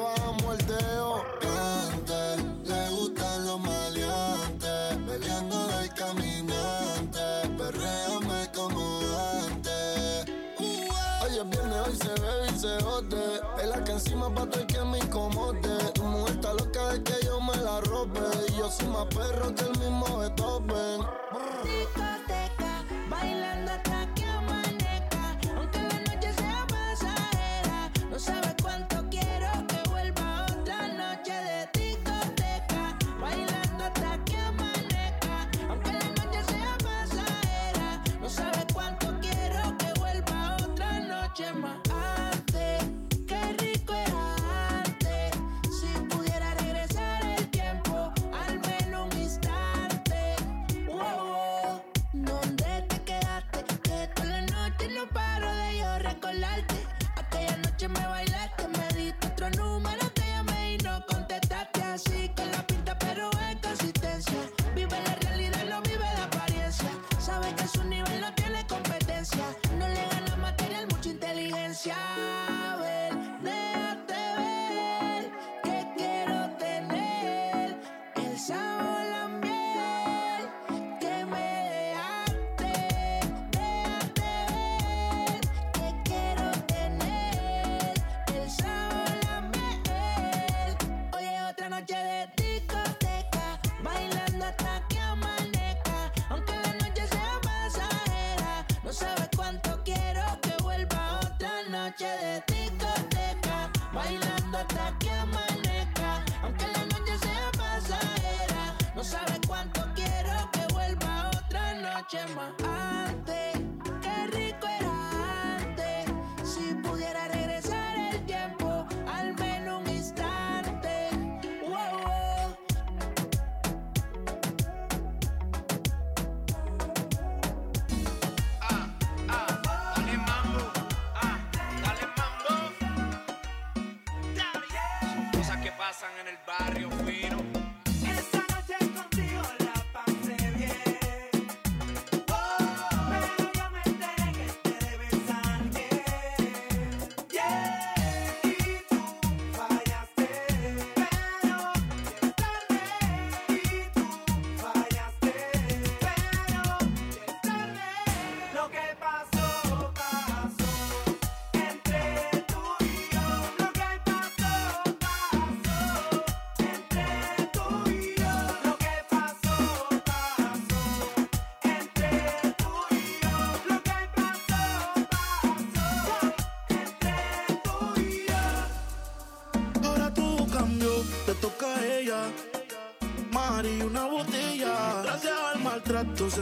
error 19.22 19.51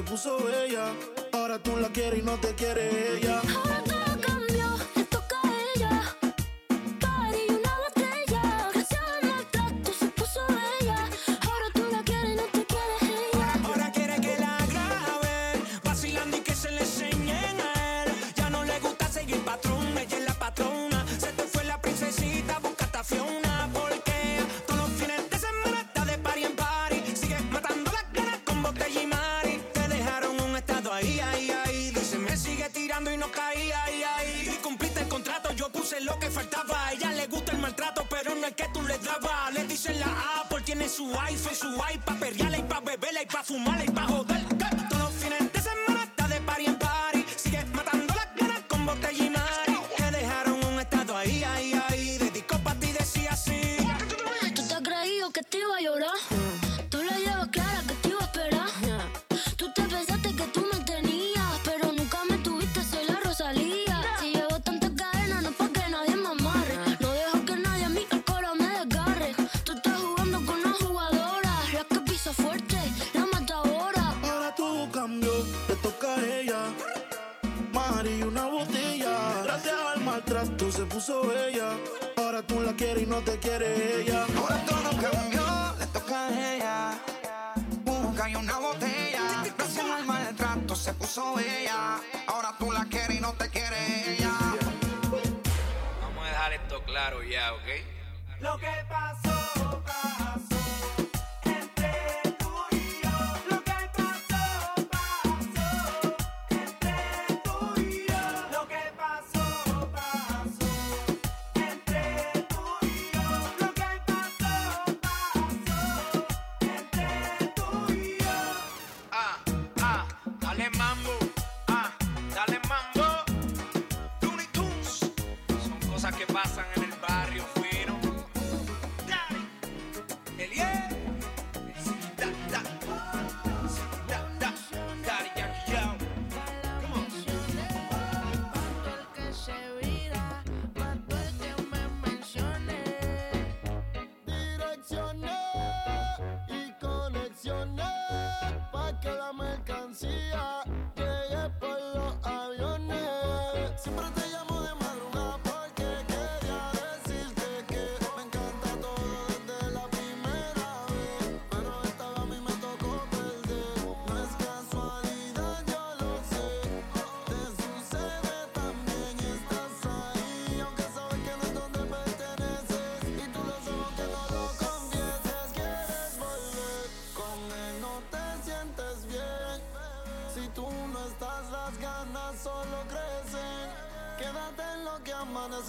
se 0.00 0.10
puso 0.10 0.38
bella. 0.38 0.92
Ahora 1.32 1.58
tú 1.58 1.76
la 1.76 1.88
quieres 1.88 2.20
y 2.20 2.22
no 2.22 2.38
te 2.38 2.54
quiere 2.54 3.16
ella. 3.18 3.39
y 41.32 41.38
soy 41.38 41.54
su 41.54 41.72
hype, 41.72 42.00
pa' 42.04 42.14
perrearla 42.14 42.58
y 42.58 42.62
pa' 42.62 42.80
beberla 42.80 43.22
y 43.22 43.26
pa' 43.26 43.42
fumarla 43.42 43.89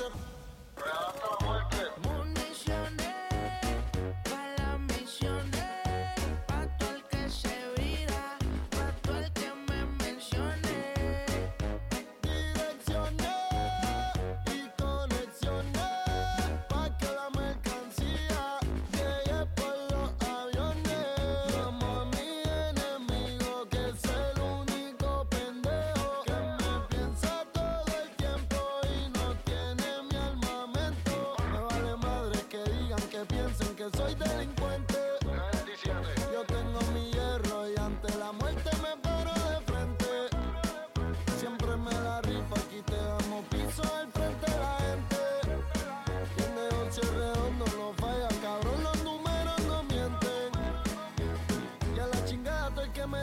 up. 0.02 0.41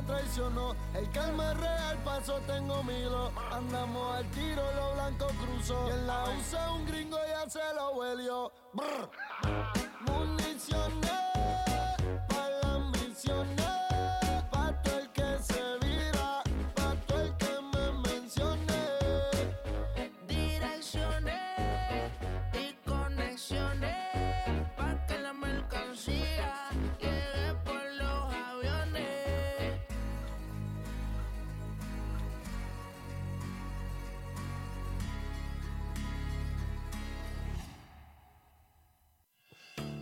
Traicionó. 0.02 0.74
El 0.94 1.10
calma 1.10 1.52
es 1.52 1.56
real, 1.58 1.96
paso 2.04 2.40
tengo 2.46 2.82
milo. 2.84 3.30
Andamos 3.52 4.16
al 4.16 4.26
tiro, 4.30 4.62
lo 4.74 4.94
blanco 4.94 5.26
cruzo. 5.26 5.88
Y 5.88 5.92
en 5.92 6.06
la 6.06 6.24
usa 6.38 6.72
un 6.72 6.86
gringo 6.86 7.17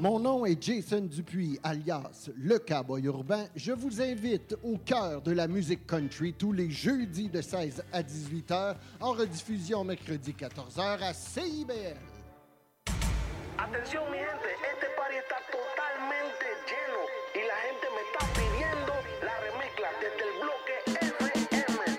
Mon 0.06 0.20
nom 0.20 0.46
est 0.46 0.62
Jason 0.62 1.00
Dupuis, 1.00 1.58
alias 1.64 2.30
Le 2.36 2.60
Cowboy 2.60 3.06
Urbain. 3.06 3.46
Je 3.56 3.72
vous 3.72 4.00
invite 4.00 4.54
au 4.62 4.78
cœur 4.78 5.20
de 5.20 5.32
la 5.32 5.48
musique 5.48 5.84
country 5.84 6.32
tous 6.32 6.52
les 6.52 6.70
jeudis 6.70 7.28
de 7.28 7.42
16 7.42 7.82
à 7.92 8.04
18 8.04 8.50
heures, 8.52 8.76
en 9.00 9.10
rediffusion 9.10 9.82
mercredi 9.82 10.32
14 10.32 10.78
heures 10.78 11.02
à 11.02 11.12
CIBL. 11.12 11.96
Atención 13.58 14.04
mi 14.12 14.18
gente, 14.18 14.46
este 14.72 14.86
party 14.96 15.16
está 15.16 15.38
totalmente 15.50 16.46
lleno 16.68 17.02
y 17.34 17.42
la 17.42 17.56
gente 17.66 17.88
me 17.90 18.02
está 18.06 18.22
pidiendo 18.32 18.92
la 19.24 19.34
remezcla 19.50 19.88
desde 20.00 20.22
el 20.22 20.34
bloque 20.40 20.70
FM. 20.86 21.98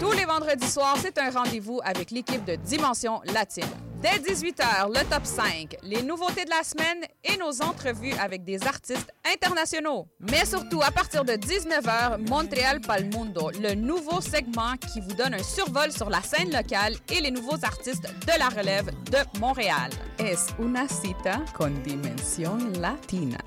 Tous 0.00 0.12
les 0.12 0.24
vendredis 0.24 0.70
soirs, 0.72 0.96
c'est 0.96 1.18
un 1.18 1.28
rendez-vous 1.28 1.80
avec 1.84 2.10
l'équipe 2.10 2.46
de 2.46 2.56
Dimension 2.56 3.20
Latine. 3.34 3.85
Dès 4.06 4.20
18h, 4.20 4.86
le 4.88 5.04
top 5.10 5.24
5, 5.24 5.78
les 5.82 6.00
nouveautés 6.00 6.44
de 6.44 6.50
la 6.50 6.62
semaine 6.62 7.04
et 7.24 7.36
nos 7.38 7.60
entrevues 7.60 8.12
avec 8.12 8.44
des 8.44 8.64
artistes 8.64 9.12
internationaux. 9.34 10.06
Mais 10.20 10.44
surtout, 10.44 10.80
à 10.80 10.92
partir 10.92 11.24
de 11.24 11.32
19h, 11.32 12.28
Montréal 12.28 12.80
Palmundo, 12.80 13.50
le 13.60 13.74
nouveau 13.74 14.20
segment 14.20 14.76
qui 14.76 15.00
vous 15.00 15.14
donne 15.14 15.34
un 15.34 15.42
survol 15.42 15.90
sur 15.90 16.08
la 16.08 16.22
scène 16.22 16.52
locale 16.52 16.94
et 17.12 17.20
les 17.20 17.32
nouveaux 17.32 17.64
artistes 17.64 18.04
de 18.04 18.38
la 18.38 18.48
relève 18.48 18.92
de 19.10 19.40
Montréal. 19.40 19.90
Es 20.20 20.54
una 20.60 20.86
cita 20.86 21.44
con 21.58 21.82
Dimension 21.82 22.58
Latina. 22.80 23.38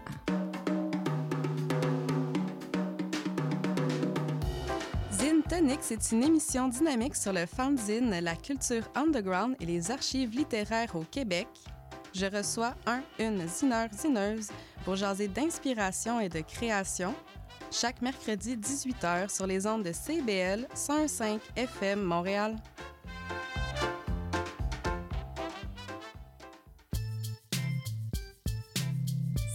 Tonic, 5.49 5.79
c'est 5.81 6.11
une 6.11 6.23
émission 6.23 6.67
dynamique 6.67 7.15
sur 7.15 7.33
le 7.33 7.47
fanzine, 7.47 8.11
la 8.21 8.35
culture 8.35 8.83
underground 8.93 9.55
et 9.59 9.65
les 9.65 9.89
archives 9.89 10.29
littéraires 10.29 10.95
au 10.95 11.03
Québec. 11.03 11.47
Je 12.13 12.27
reçois 12.27 12.75
un, 12.85 13.01
une 13.17 13.47
zineur, 13.47 13.89
zineuse 13.91 14.49
pour 14.85 14.95
jaser 14.95 15.27
d'inspiration 15.27 16.19
et 16.19 16.29
de 16.29 16.41
création 16.41 17.15
chaque 17.71 18.03
mercredi 18.03 18.57
18h 18.57 19.35
sur 19.35 19.47
les 19.47 19.65
ondes 19.65 19.83
de 19.83 19.91
CBL 19.91 20.67
105 20.75 21.41
FM 21.55 22.03
Montréal. 22.03 22.55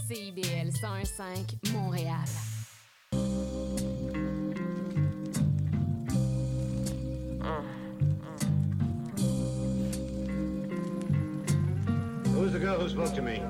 CIBL 0.09 0.73
105 0.73 1.73
Montréal. 1.73 2.44
The 12.55 12.61
girl 12.61 12.79
who 12.79 12.89
spoke 12.89 13.13
to 13.13 13.21
me? 13.21 13.43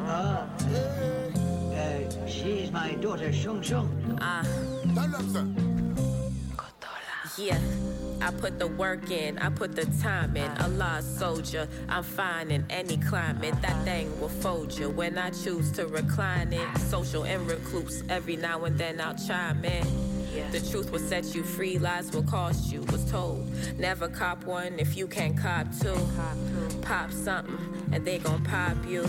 Uh, 0.00 0.46
uh, 1.74 2.26
she's 2.26 2.70
my 2.72 2.92
daughter, 2.94 3.30
Shung 3.30 3.60
Shung. 3.60 4.18
Ah. 4.22 4.42
Yeah, 7.36 7.58
I 8.22 8.30
put 8.30 8.58
the 8.58 8.66
work 8.66 9.10
in, 9.10 9.36
I 9.36 9.50
put 9.50 9.76
the 9.76 9.84
time 10.00 10.38
in. 10.38 10.50
A 10.52 10.68
lost 10.68 11.18
soldier, 11.18 11.68
I'm 11.90 12.02
fine 12.02 12.50
in 12.50 12.64
any 12.70 12.96
climate. 12.96 13.60
That 13.60 13.84
thing 13.84 14.18
will 14.18 14.30
fold 14.30 14.72
you 14.72 14.88
when 14.88 15.18
I 15.18 15.28
choose 15.28 15.70
to 15.72 15.86
recline 15.86 16.54
it. 16.54 16.78
Social 16.78 17.24
and 17.24 17.46
recluse, 17.46 18.04
every 18.08 18.36
now 18.36 18.64
and 18.64 18.78
then 18.78 19.02
I'll 19.02 19.16
chime 19.16 19.62
in. 19.66 19.86
The 20.50 20.60
truth 20.70 20.90
will 20.90 20.98
set 20.98 21.34
you 21.34 21.42
free, 21.42 21.78
lies 21.78 22.10
will 22.12 22.22
cost 22.22 22.72
you, 22.72 22.80
was 22.84 23.04
told. 23.10 23.46
Never 23.78 24.08
cop 24.08 24.44
one 24.44 24.78
if 24.78 24.96
you 24.96 25.06
can't 25.06 25.36
cop 25.36 25.66
two. 25.78 25.98
Pop 26.80 27.12
something 27.12 27.75
and 27.92 28.04
they 28.04 28.18
gon' 28.18 28.42
pop 28.44 28.76
you. 28.86 29.04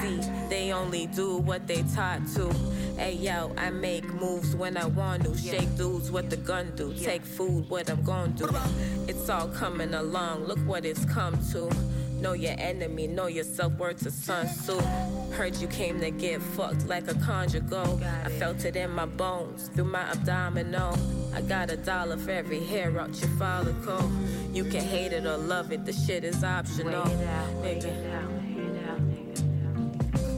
See, 0.00 0.20
they 0.48 0.72
only 0.72 1.06
do 1.06 1.38
what 1.38 1.66
they 1.66 1.82
taught 1.94 2.26
to. 2.34 2.52
Hey 2.96 3.14
yo, 3.14 3.52
I 3.56 3.70
make 3.70 4.04
moves 4.14 4.54
when 4.54 4.76
I 4.76 4.86
want 4.86 5.24
to. 5.24 5.36
Shake 5.36 5.76
dudes 5.76 6.10
what 6.10 6.30
the 6.30 6.36
gun 6.36 6.72
do. 6.76 6.94
Take 6.94 7.24
food, 7.24 7.68
what 7.68 7.90
I'm 7.90 8.02
gon' 8.02 8.32
do. 8.32 8.48
It's 9.08 9.28
all 9.28 9.48
coming 9.48 9.94
along, 9.94 10.44
look 10.44 10.58
what 10.60 10.84
it's 10.84 11.04
come 11.04 11.38
to. 11.52 11.70
Know 12.24 12.32
your 12.32 12.54
enemy, 12.56 13.06
know 13.06 13.26
your 13.26 13.44
self 13.44 13.74
worth 13.74 14.02
to 14.04 14.10
Sun 14.10 14.46
Tzu. 14.46 14.80
Heard 15.36 15.56
you 15.56 15.68
came 15.68 16.00
to 16.00 16.10
get 16.10 16.40
fucked 16.40 16.86
like 16.86 17.06
a 17.06 17.14
conjugal. 17.16 18.00
I 18.24 18.30
felt 18.30 18.64
it 18.64 18.76
in 18.76 18.92
my 18.92 19.04
bones, 19.04 19.68
through 19.74 19.84
my 19.84 20.10
abdominal. 20.10 20.96
I 21.34 21.42
got 21.42 21.70
a 21.70 21.76
dollar 21.76 22.16
for 22.16 22.30
every 22.30 22.60
hair 22.60 22.98
out 22.98 23.14
your 23.20 23.28
follicle. 23.32 24.10
You 24.54 24.64
can 24.64 24.80
hate 24.80 25.12
it 25.12 25.26
or 25.26 25.36
love 25.36 25.70
it, 25.70 25.84
the 25.84 25.92
shit 25.92 26.24
is 26.24 26.42
optional. 26.42 27.04
Nigga. 27.60 27.92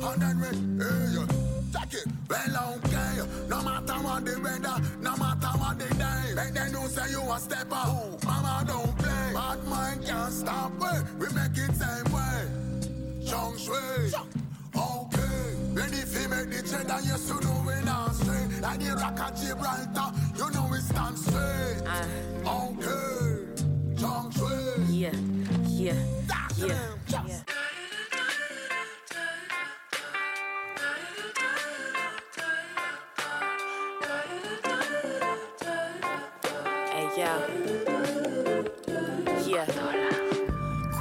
And 0.02 0.22
then 0.22 0.40
we, 0.40 0.84
hey, 0.84 1.06
yeah. 1.14 1.26
Check 1.72 1.94
it, 1.94 2.06
well, 2.28 2.80
okay. 2.84 3.46
No 3.48 3.62
matter 3.62 3.94
what 3.94 4.24
the 4.24 4.40
weather, 4.40 4.82
no 5.00 5.16
matter 5.16 5.58
what 5.58 5.78
the 5.78 5.94
day. 5.94 6.34
Make 6.34 6.52
them 6.52 6.72
know 6.72 6.88
say 6.88 7.12
you 7.12 7.20
a 7.20 7.38
stepper. 7.38 8.26
Mama 8.26 8.64
don't 8.66 8.85
mind 9.76 10.04
can't 10.06 10.32
stop 10.32 10.72
it. 10.92 11.02
We 11.20 11.26
make 11.38 11.56
it 11.64 11.72
same 11.82 12.08
way. 12.16 12.40
Shang 13.28 13.56
Shui. 13.64 14.12
Okay. 14.74 15.38
Ready 15.78 16.02
fi 16.12 16.22
make 16.32 16.50
the 16.54 16.60
cheddar, 16.70 17.00
yes 17.08 17.28
you 17.28 17.40
know 17.40 17.64
we 17.66 17.84
not 17.84 18.14
straight. 18.14 18.60
Like 18.60 18.80
the 18.80 18.92
rock 19.02 19.20
of 19.20 19.32
Gibraltar, 19.40 20.08
you 20.38 20.50
know 20.54 20.68
we 20.70 20.78
stand 20.78 21.18
straight. 21.18 21.82
Ah. 21.86 22.62
Okay. 22.64 23.28
Shang 24.00 24.30
Shui. 24.36 24.56
Yeah, 24.88 25.16
yeah, 25.66 25.94
yeah. 26.56 26.78
yeah. 27.26 27.45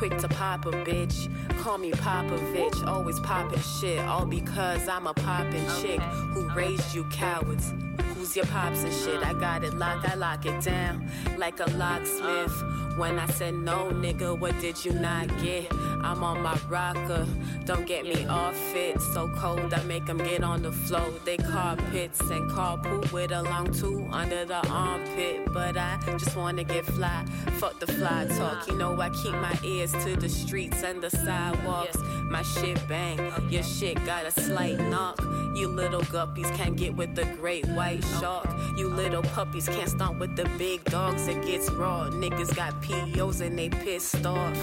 Quick 0.08 0.20
to 0.20 0.28
pop 0.28 0.68
a 0.68 0.72
bitch. 0.72 1.28
Call 1.62 1.80
me 1.80 1.90
Popovich. 1.90 2.86
Always 2.86 3.20
popping 3.22 3.60
shit. 3.60 3.98
All 4.02 4.24
because 4.24 4.88
I'm 4.88 5.08
a 5.08 5.16
popping 5.16 5.66
chick 5.82 6.00
who 6.00 6.48
raised 6.50 6.94
you 6.94 7.06
cowards. 7.06 7.74
Who's 8.14 8.36
your 8.36 8.46
pops 8.46 8.84
and 8.84 8.94
shit? 8.94 9.26
I 9.26 9.34
got 9.34 9.64
it 9.64 9.74
locked, 9.74 10.08
I 10.08 10.14
lock 10.14 10.46
it 10.46 10.62
down 10.62 11.10
like 11.40 11.60
a 11.60 11.66
locksmith. 11.72 12.85
When 12.98 13.20
I 13.20 13.28
said 13.28 13.56
no, 13.56 13.92
nigga, 13.92 14.40
what 14.40 14.58
did 14.62 14.86
you 14.86 14.94
not 14.94 15.28
get? 15.42 15.68
I'm 16.02 16.24
on 16.24 16.42
my 16.42 16.58
rocker, 16.70 17.28
don't 17.66 17.86
get 17.86 18.06
me 18.06 18.26
off 18.28 18.56
it. 18.74 19.02
So 19.02 19.28
cold, 19.36 19.74
I 19.74 19.84
make 19.84 20.06
them 20.06 20.18
get 20.18 20.44
on 20.44 20.62
the 20.62 20.72
floor. 20.72 21.12
They 21.26 21.36
carpets 21.36 22.22
and 22.22 22.50
carpool 22.52 23.12
with 23.12 23.32
a 23.32 23.42
long 23.42 23.74
two 23.74 24.08
under 24.12 24.46
the 24.46 24.66
armpit. 24.70 25.52
But 25.52 25.76
I 25.78 26.00
just 26.18 26.38
wanna 26.38 26.64
get 26.64 26.86
fly, 26.86 27.26
fuck 27.58 27.80
the 27.82 27.88
fly 27.88 28.28
talk. 28.38 28.68
You 28.70 28.78
know, 28.78 29.00
I 29.02 29.10
keep 29.10 29.34
my 29.34 29.58
ears 29.66 29.92
to 30.04 30.16
the 30.16 30.30
streets 30.30 30.84
and 30.84 31.02
the 31.02 31.10
sidewalks. 31.10 31.98
My 32.30 32.44
shit 32.44 32.80
bang, 32.88 33.20
your 33.50 33.64
shit 33.64 34.04
got 34.06 34.26
a 34.26 34.32
slight 34.32 34.80
knock. 34.80 35.20
You 35.56 35.70
little 35.70 36.02
guppies 36.02 36.54
can't 36.56 36.76
get 36.76 36.96
with 36.96 37.16
the 37.16 37.24
great 37.40 37.66
white 37.68 38.04
shark. 38.20 38.48
You 38.78 38.90
little 38.90 39.22
puppies 39.22 39.70
can't 39.70 39.90
stomp 39.90 40.20
with 40.20 40.36
the 40.36 40.44
big 40.58 40.84
dogs. 40.84 41.28
It 41.28 41.42
gets 41.46 41.70
raw. 41.72 42.10
Niggas 42.10 42.54
got 42.54 42.82
POs 42.86 43.42
and 43.42 43.58
they 43.58 43.70
pissed 43.70 44.26
off. 44.26 44.56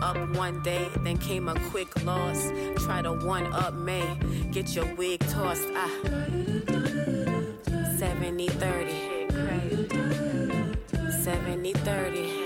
Up 0.00 0.16
one 0.36 0.62
day, 0.62 0.88
then 1.00 1.18
came 1.18 1.48
a 1.48 1.54
quick 1.70 2.04
loss. 2.04 2.50
Try 2.84 3.02
to 3.02 3.12
one 3.12 3.52
up 3.52 3.74
me, 3.74 4.02
get 4.50 4.74
your 4.74 4.86
wig 4.94 5.20
tossed. 5.28 5.68
Ah. 5.74 5.90
70 7.98 8.48
30. 8.48 9.28
70 11.22 11.72
30. 11.72 12.44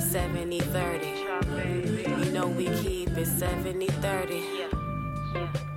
70 0.00 0.60
30. 0.60 1.06
You 2.24 2.32
know 2.32 2.46
we 2.46 2.66
keep 2.82 3.16
it 3.16 3.26
70 3.26 3.86
30. 3.86 5.71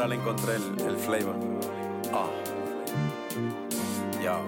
Ahora 0.00 0.14
le 0.14 0.20
encontré 0.20 0.56
el, 0.56 0.80
el 0.80 0.96
flavor. 0.96 1.36
Ah. 2.12 2.26
Yo. 4.22 4.40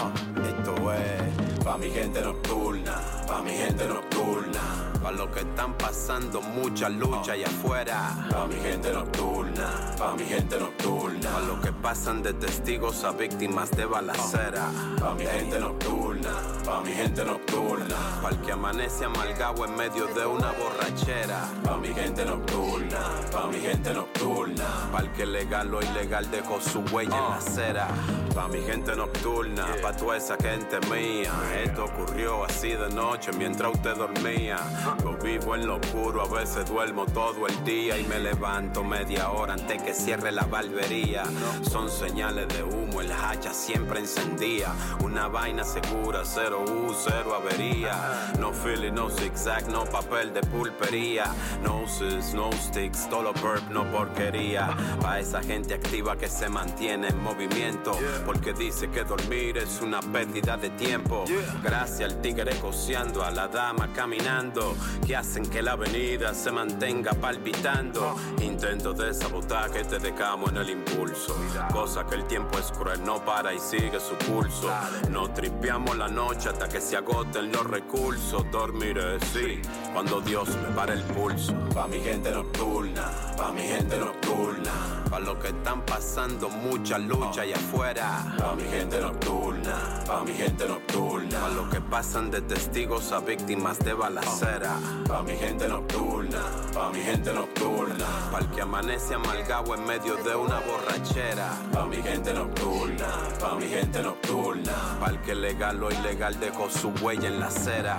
Ah, 0.00 0.12
Esto 0.48 0.92
es 0.92 1.64
pa' 1.64 1.76
mi 1.76 1.90
gente 1.90 2.22
nocturna, 2.22 2.94
pa' 3.26 3.42
mi 3.42 3.50
gente 3.50 3.86
nocturna. 3.86 4.95
Pa' 5.06 5.12
los 5.12 5.28
que 5.28 5.38
están 5.38 5.72
pasando 5.74 6.42
mucha 6.42 6.88
lucha 6.88 7.34
allá 7.34 7.46
afuera. 7.46 8.26
Pa' 8.28 8.44
mi 8.48 8.56
gente 8.56 8.92
nocturna, 8.92 9.94
pa' 9.96 10.16
mi 10.16 10.24
gente 10.24 10.58
nocturna. 10.58 11.30
Pa' 11.30 11.40
los 11.42 11.60
que 11.60 11.72
pasan 11.72 12.24
de 12.24 12.32
testigos 12.32 13.04
a 13.04 13.12
víctimas 13.12 13.70
de 13.70 13.84
balacera. 13.84 14.68
Pa' 14.98 15.14
mi 15.14 15.24
gente 15.24 15.60
nocturna, 15.60 16.32
pa' 16.64 16.80
mi 16.80 16.90
gente 16.90 17.24
nocturna. 17.24 17.96
Pa' 18.20 18.30
el 18.30 18.38
que 18.38 18.50
amanece 18.50 19.04
amargado 19.04 19.64
en 19.64 19.76
medio 19.76 20.08
de 20.08 20.26
una 20.26 20.50
borrachera. 20.50 21.50
Pa' 21.62 21.76
mi 21.76 21.94
gente 21.94 22.24
nocturna, 22.24 22.98
pa' 23.30 23.46
mi 23.46 23.60
gente 23.60 23.94
nocturna. 23.94 24.88
Pa' 24.90 25.02
el 25.02 25.12
que 25.12 25.24
legal 25.24 25.72
o 25.72 25.82
ilegal 25.82 26.28
dejó 26.32 26.60
su 26.60 26.80
huella 26.92 27.16
en 27.16 27.30
la 27.30 27.36
acera. 27.36 27.86
Pa' 28.34 28.48
mi 28.48 28.60
gente 28.60 28.96
nocturna, 28.96 29.66
pa' 29.80 29.92
toda 29.92 30.16
esa 30.16 30.36
gente 30.36 30.80
mía. 30.90 31.32
Esto 31.62 31.84
ocurrió 31.84 32.44
así 32.44 32.70
de 32.70 32.88
noche 32.90 33.30
mientras 33.38 33.72
usted 33.72 33.94
dormía. 33.94 34.56
Yo 35.02 35.16
vivo 35.22 35.54
en 35.54 35.66
lo 35.66 35.76
oscuro, 35.76 36.22
a 36.22 36.28
veces 36.28 36.68
duermo 36.68 37.06
todo 37.06 37.46
el 37.46 37.64
día 37.64 37.98
y 37.98 38.04
me 38.04 38.18
levanto 38.18 38.82
media 38.84 39.30
hora 39.30 39.54
antes 39.54 39.82
que 39.82 39.94
cierre 39.94 40.32
la 40.32 40.44
barbería. 40.44 41.24
Son 41.70 41.90
señales 41.90 42.48
de 42.48 42.62
humo, 42.62 43.00
el 43.00 43.12
hacha 43.12 43.52
siempre 43.52 44.00
encendía. 44.00 44.72
Una 45.04 45.28
vaina 45.28 45.64
segura, 45.64 46.22
cero 46.24 46.64
U, 46.66 46.94
cero 46.94 47.34
avería. 47.34 48.32
No 48.38 48.52
feeling, 48.52 48.92
no 48.92 49.10
zigzag, 49.10 49.68
no 49.68 49.84
papel 49.84 50.32
de 50.32 50.40
pulpería. 50.42 51.24
No 51.62 51.86
sis, 51.86 52.34
no 52.34 52.50
sticks, 52.52 53.08
todo 53.08 53.32
burp, 53.34 53.68
no 53.70 53.84
porquería. 53.90 54.76
Pa' 55.00 55.20
esa 55.20 55.42
gente 55.42 55.74
activa 55.74 56.16
que 56.16 56.28
se 56.28 56.48
mantiene 56.48 57.08
en 57.08 57.22
movimiento. 57.22 57.92
Porque 58.24 58.52
dice 58.52 58.88
que 58.90 59.04
dormir 59.04 59.58
es 59.58 59.80
una 59.80 60.00
pérdida 60.00 60.56
de 60.56 60.70
tiempo. 60.70 61.24
Gracias 61.62 62.12
al 62.12 62.20
tigre 62.20 62.58
coceando, 62.60 63.22
a 63.22 63.30
la 63.30 63.48
dama 63.48 63.92
caminando. 63.92 64.76
Que 65.06 65.16
hacen 65.16 65.46
que 65.46 65.62
la 65.62 65.72
avenida 65.72 66.34
se 66.34 66.50
mantenga 66.50 67.12
palpitando. 67.12 68.16
Intento 68.42 68.92
de 68.92 69.14
sabotaje 69.14 69.84
te 69.84 69.98
dejamos 69.98 70.50
en 70.50 70.56
el 70.58 70.70
impulso. 70.70 71.36
Cosa 71.72 72.04
que 72.06 72.16
el 72.16 72.24
tiempo 72.26 72.58
es 72.58 72.72
cruel, 72.72 73.04
no 73.04 73.24
para 73.24 73.52
y 73.52 73.58
sigue 73.58 74.00
su 74.00 74.14
pulso. 74.16 74.70
No 75.10 75.30
tripeamos 75.32 75.96
la 75.96 76.08
noche 76.08 76.48
hasta 76.48 76.68
que 76.68 76.80
se 76.80 76.96
agoten 76.96 77.52
los 77.52 77.64
recursos. 77.64 78.44
Dormiré, 78.50 79.18
sí, 79.32 79.60
cuando 79.92 80.20
Dios 80.20 80.48
me 80.48 80.74
para 80.74 80.92
el 80.92 81.02
pulso. 81.02 81.54
Pa' 81.74 81.86
mi 81.86 82.00
gente 82.00 82.30
nocturna, 82.30 83.10
pa' 83.36 83.52
mi 83.52 83.62
gente 83.62 83.96
nocturna. 83.98 84.72
Pa' 85.10 85.20
los 85.20 85.36
que 85.36 85.48
están 85.48 85.82
pasando 85.82 86.48
mucha 86.48 86.98
lucha 86.98 87.42
allá 87.42 87.56
afuera. 87.56 88.34
Pa' 88.38 88.54
mi 88.54 88.64
gente 88.64 89.00
nocturna, 89.00 90.02
pa' 90.06 90.24
mi 90.24 90.32
gente 90.32 90.66
nocturna. 90.66 91.40
Pa' 91.40 91.48
los 91.48 91.68
que 91.68 91.80
pasan 91.80 92.30
de 92.30 92.40
testigos 92.42 93.12
a 93.12 93.20
víctimas 93.20 93.78
de 93.78 93.92
balacera. 93.94 94.75
Pa' 95.06 95.22
mi 95.22 95.36
gente 95.36 95.68
nocturna, 95.68 96.42
pa' 96.72 96.90
mi 96.90 97.00
gente 97.00 97.32
nocturna. 97.32 98.06
Pa' 98.30 98.38
el 98.38 98.46
que 98.48 98.62
amanece 98.62 99.14
amargado 99.14 99.74
en 99.74 99.84
medio 99.84 100.16
de 100.16 100.34
una 100.34 100.60
borrachera. 100.60 101.48
Pa' 101.72 101.86
mi 101.86 101.96
gente 101.96 102.32
nocturna, 102.32 103.06
pa' 103.40 103.54
mi 103.56 103.66
gente 103.66 104.02
nocturna. 104.02 104.72
Pa' 105.00 105.10
el 105.10 105.18
que 105.20 105.34
legal 105.34 105.82
o 105.82 105.90
ilegal 105.90 106.38
dejó 106.40 106.68
su 106.68 106.90
huella 107.02 107.28
en 107.28 107.40
la 107.40 107.46
acera. 107.46 107.96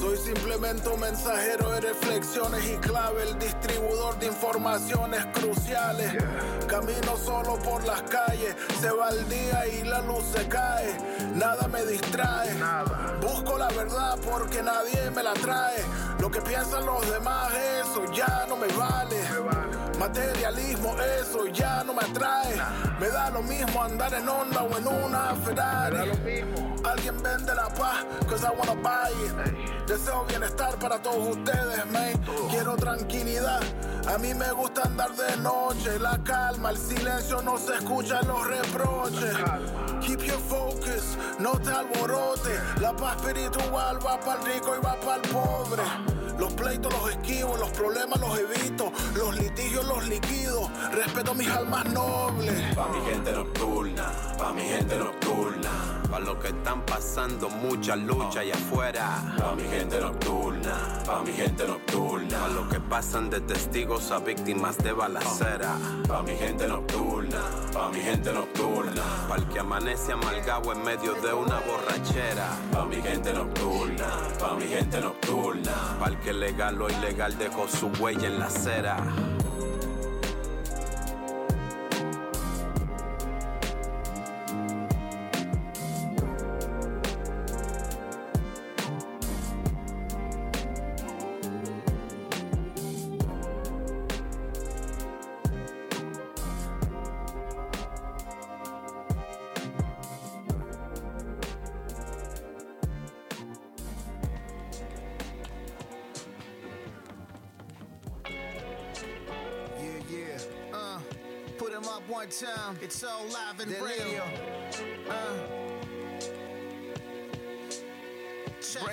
Soy 0.00 0.16
simplemente 0.18 0.88
un 0.88 1.00
mensajero 1.00 1.70
de 1.70 1.80
reflexiones 1.80 2.64
y 2.64 2.76
clave, 2.76 3.22
el 3.22 3.38
distribuidor 3.38 4.18
de 4.18 4.26
informaciones 4.26 5.24
cruciales. 5.32 6.12
Camino 6.66 7.16
solo 7.16 7.56
por 7.60 7.84
las 7.84 8.02
calles, 8.02 8.54
se 8.80 8.90
va 8.90 9.08
el 9.08 9.28
día 9.28 9.66
y 9.66 9.84
la 9.84 10.00
luz 10.02 10.24
se 10.34 10.46
cae. 10.48 10.96
Nada 11.34 11.66
me 11.68 11.84
distrae. 11.86 12.54
Busco 13.20 13.56
la 13.56 13.68
verdad 13.68 14.18
porque 14.30 14.62
nadie 14.62 15.10
me 15.10 15.22
la 15.22 15.32
trae. 15.34 15.82
Lo 16.20 16.30
que 16.30 16.40
piensan 16.42 16.84
los 16.84 17.10
demás, 17.10 17.52
eso 17.80 18.04
ya 18.12 18.44
no 18.48 18.56
me 18.56 18.68
vale. 18.68 19.16
Materialismo, 19.98 20.94
eso 21.20 21.46
ya 21.46 21.82
no 21.84 21.94
me 21.94 22.02
atrae. 22.02 22.54
Me 23.00 23.08
da 23.08 23.30
lo 23.30 23.42
mismo 23.42 23.82
andar 23.82 24.12
en 24.14 24.28
Honda 24.28 24.62
o 24.62 24.76
en 24.76 24.86
una 24.86 25.34
Ferrari. 25.36 26.10
Alguien 26.84 27.22
vende 27.22 27.54
la 27.54 27.68
paz, 27.70 28.04
cause 28.28 28.44
I 28.44 28.50
wanna 28.56 28.74
buy 28.74 29.10
it. 29.24 29.85
Deseo 29.86 30.24
bienestar 30.28 30.76
para 30.78 31.00
todos 31.00 31.36
ustedes, 31.36 31.86
man. 31.92 32.12
Quiero 32.50 32.76
tranquilidad. 32.76 33.60
A 34.08 34.18
mí 34.18 34.34
me 34.34 34.50
gusta 34.52 34.82
andar 34.82 35.14
de 35.14 35.36
noche, 35.38 35.98
la 35.98 36.22
calma, 36.24 36.70
el 36.70 36.76
silencio 36.76 37.42
no 37.42 37.56
se 37.56 37.74
escucha 37.74 38.20
los 38.22 38.46
reproches. 38.46 39.34
Keep 40.00 40.22
your 40.22 40.40
focus, 40.48 41.16
no 41.38 41.52
te 41.52 41.70
alborote. 41.70 42.60
La 42.80 42.94
paz 42.94 43.16
espiritual 43.16 43.98
va 44.04 44.18
para 44.20 44.40
el 44.40 44.54
rico 44.54 44.74
y 44.76 44.84
va 44.84 44.94
para 44.96 45.16
el 45.16 45.28
pobre. 45.30 45.82
Los 46.38 46.52
pleitos 46.52 46.92
los 46.92 47.10
esquivo, 47.10 47.56
los 47.56 47.70
problemas 47.70 48.20
los 48.20 48.38
evito, 48.38 48.92
los 49.16 49.36
litigios 49.38 49.86
los 49.86 50.06
liquido. 50.06 50.70
Respeto 50.92 51.34
mis 51.34 51.48
almas 51.48 51.84
nobles. 51.86 52.74
Pa' 52.74 52.88
mi 52.88 53.00
gente 53.10 53.32
nocturna, 53.32 54.12
pa' 54.38 54.52
mi 54.52 54.62
gente 54.62 54.98
nocturna. 54.98 55.70
Pa' 56.10 56.20
los 56.20 56.36
que 56.36 56.48
están 56.48 56.84
pasando 56.86 57.48
mucha 57.48 57.96
lucha 57.96 58.40
allá 58.40 58.54
afuera. 58.54 59.34
Pa' 59.38 59.54
mi 59.54 59.62
gente 59.62 59.75
nocturna, 59.84 61.02
pa' 61.04 61.22
mi 61.22 61.32
gente 61.32 61.66
nocturna. 61.66 62.38
Pa' 62.38 62.48
los 62.48 62.68
que 62.68 62.80
pasan 62.80 63.30
de 63.30 63.40
testigos 63.40 64.10
a 64.10 64.18
víctimas 64.18 64.78
de 64.78 64.92
balacera. 64.92 65.76
Pa' 66.08 66.22
mi 66.22 66.34
gente 66.36 66.66
nocturna, 66.66 67.40
pa' 67.72 67.90
mi 67.90 68.00
gente 68.00 68.32
nocturna. 68.32 69.02
Pa' 69.28 69.36
el 69.36 69.48
que 69.48 69.58
amanece 69.60 70.12
amargado 70.12 70.72
en 70.72 70.82
medio 70.82 71.14
de 71.14 71.32
una 71.32 71.60
borrachera. 71.60 72.48
Pa' 72.72 72.84
mi 72.86 72.96
gente 72.96 73.32
nocturna, 73.32 74.06
pa' 74.38 74.54
mi 74.54 74.66
gente 74.66 75.00
nocturna. 75.00 75.72
Pa' 75.98 76.08
el 76.08 76.18
que 76.20 76.32
legal 76.32 76.80
o 76.80 76.88
ilegal 76.88 77.36
dejó 77.38 77.68
su 77.68 77.88
huella 78.00 78.26
en 78.28 78.38
la 78.38 78.46
acera. 78.46 78.96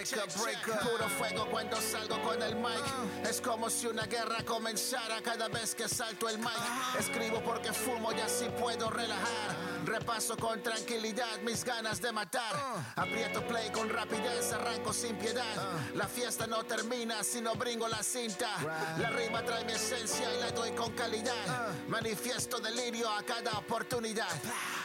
Puro 0.03 1.07
fuego 1.07 1.47
cuando 1.49 1.79
salgo 1.79 2.21
con 2.21 2.41
el 2.41 2.55
mic. 2.55 2.83
Es 3.29 3.39
como 3.39 3.69
si 3.69 3.87
una 3.87 4.05
guerra 4.05 4.43
comenzara 4.45 5.21
cada 5.21 5.47
vez 5.47 5.73
que 5.73 5.87
salto 5.87 6.27
el 6.27 6.39
mic. 6.39 6.51
Escribo 6.99 7.41
porque 7.41 7.71
fumo 7.71 8.11
y 8.11 8.19
así 8.19 8.49
puedo 8.59 8.89
relajar. 8.89 9.55
Repaso 9.85 10.35
con 10.35 10.61
tranquilidad 10.61 11.39
mis 11.43 11.63
ganas 11.63 12.01
de 12.01 12.11
matar. 12.11 12.53
Aprieto 12.97 13.45
play 13.47 13.69
con 13.71 13.89
rapidez, 13.89 14.51
arranco 14.51 14.91
sin 14.91 15.15
piedad. 15.15 15.43
La 15.95 16.07
fiesta 16.07 16.47
no 16.47 16.65
termina 16.65 17.23
si 17.23 17.39
no 17.39 17.55
bringo 17.55 17.87
la 17.87 18.03
cinta. 18.03 18.49
La 18.97 19.09
rima 19.09 19.41
trae 19.43 19.63
mi 19.63 19.71
esencia 19.71 20.33
y 20.35 20.41
la 20.41 20.51
doy 20.51 20.71
con 20.71 20.91
calidad. 20.93 21.33
Manifiesto 21.87 22.59
delirio 22.59 23.09
a 23.09 23.23
cada 23.23 23.51
oportunidad. 23.57 24.31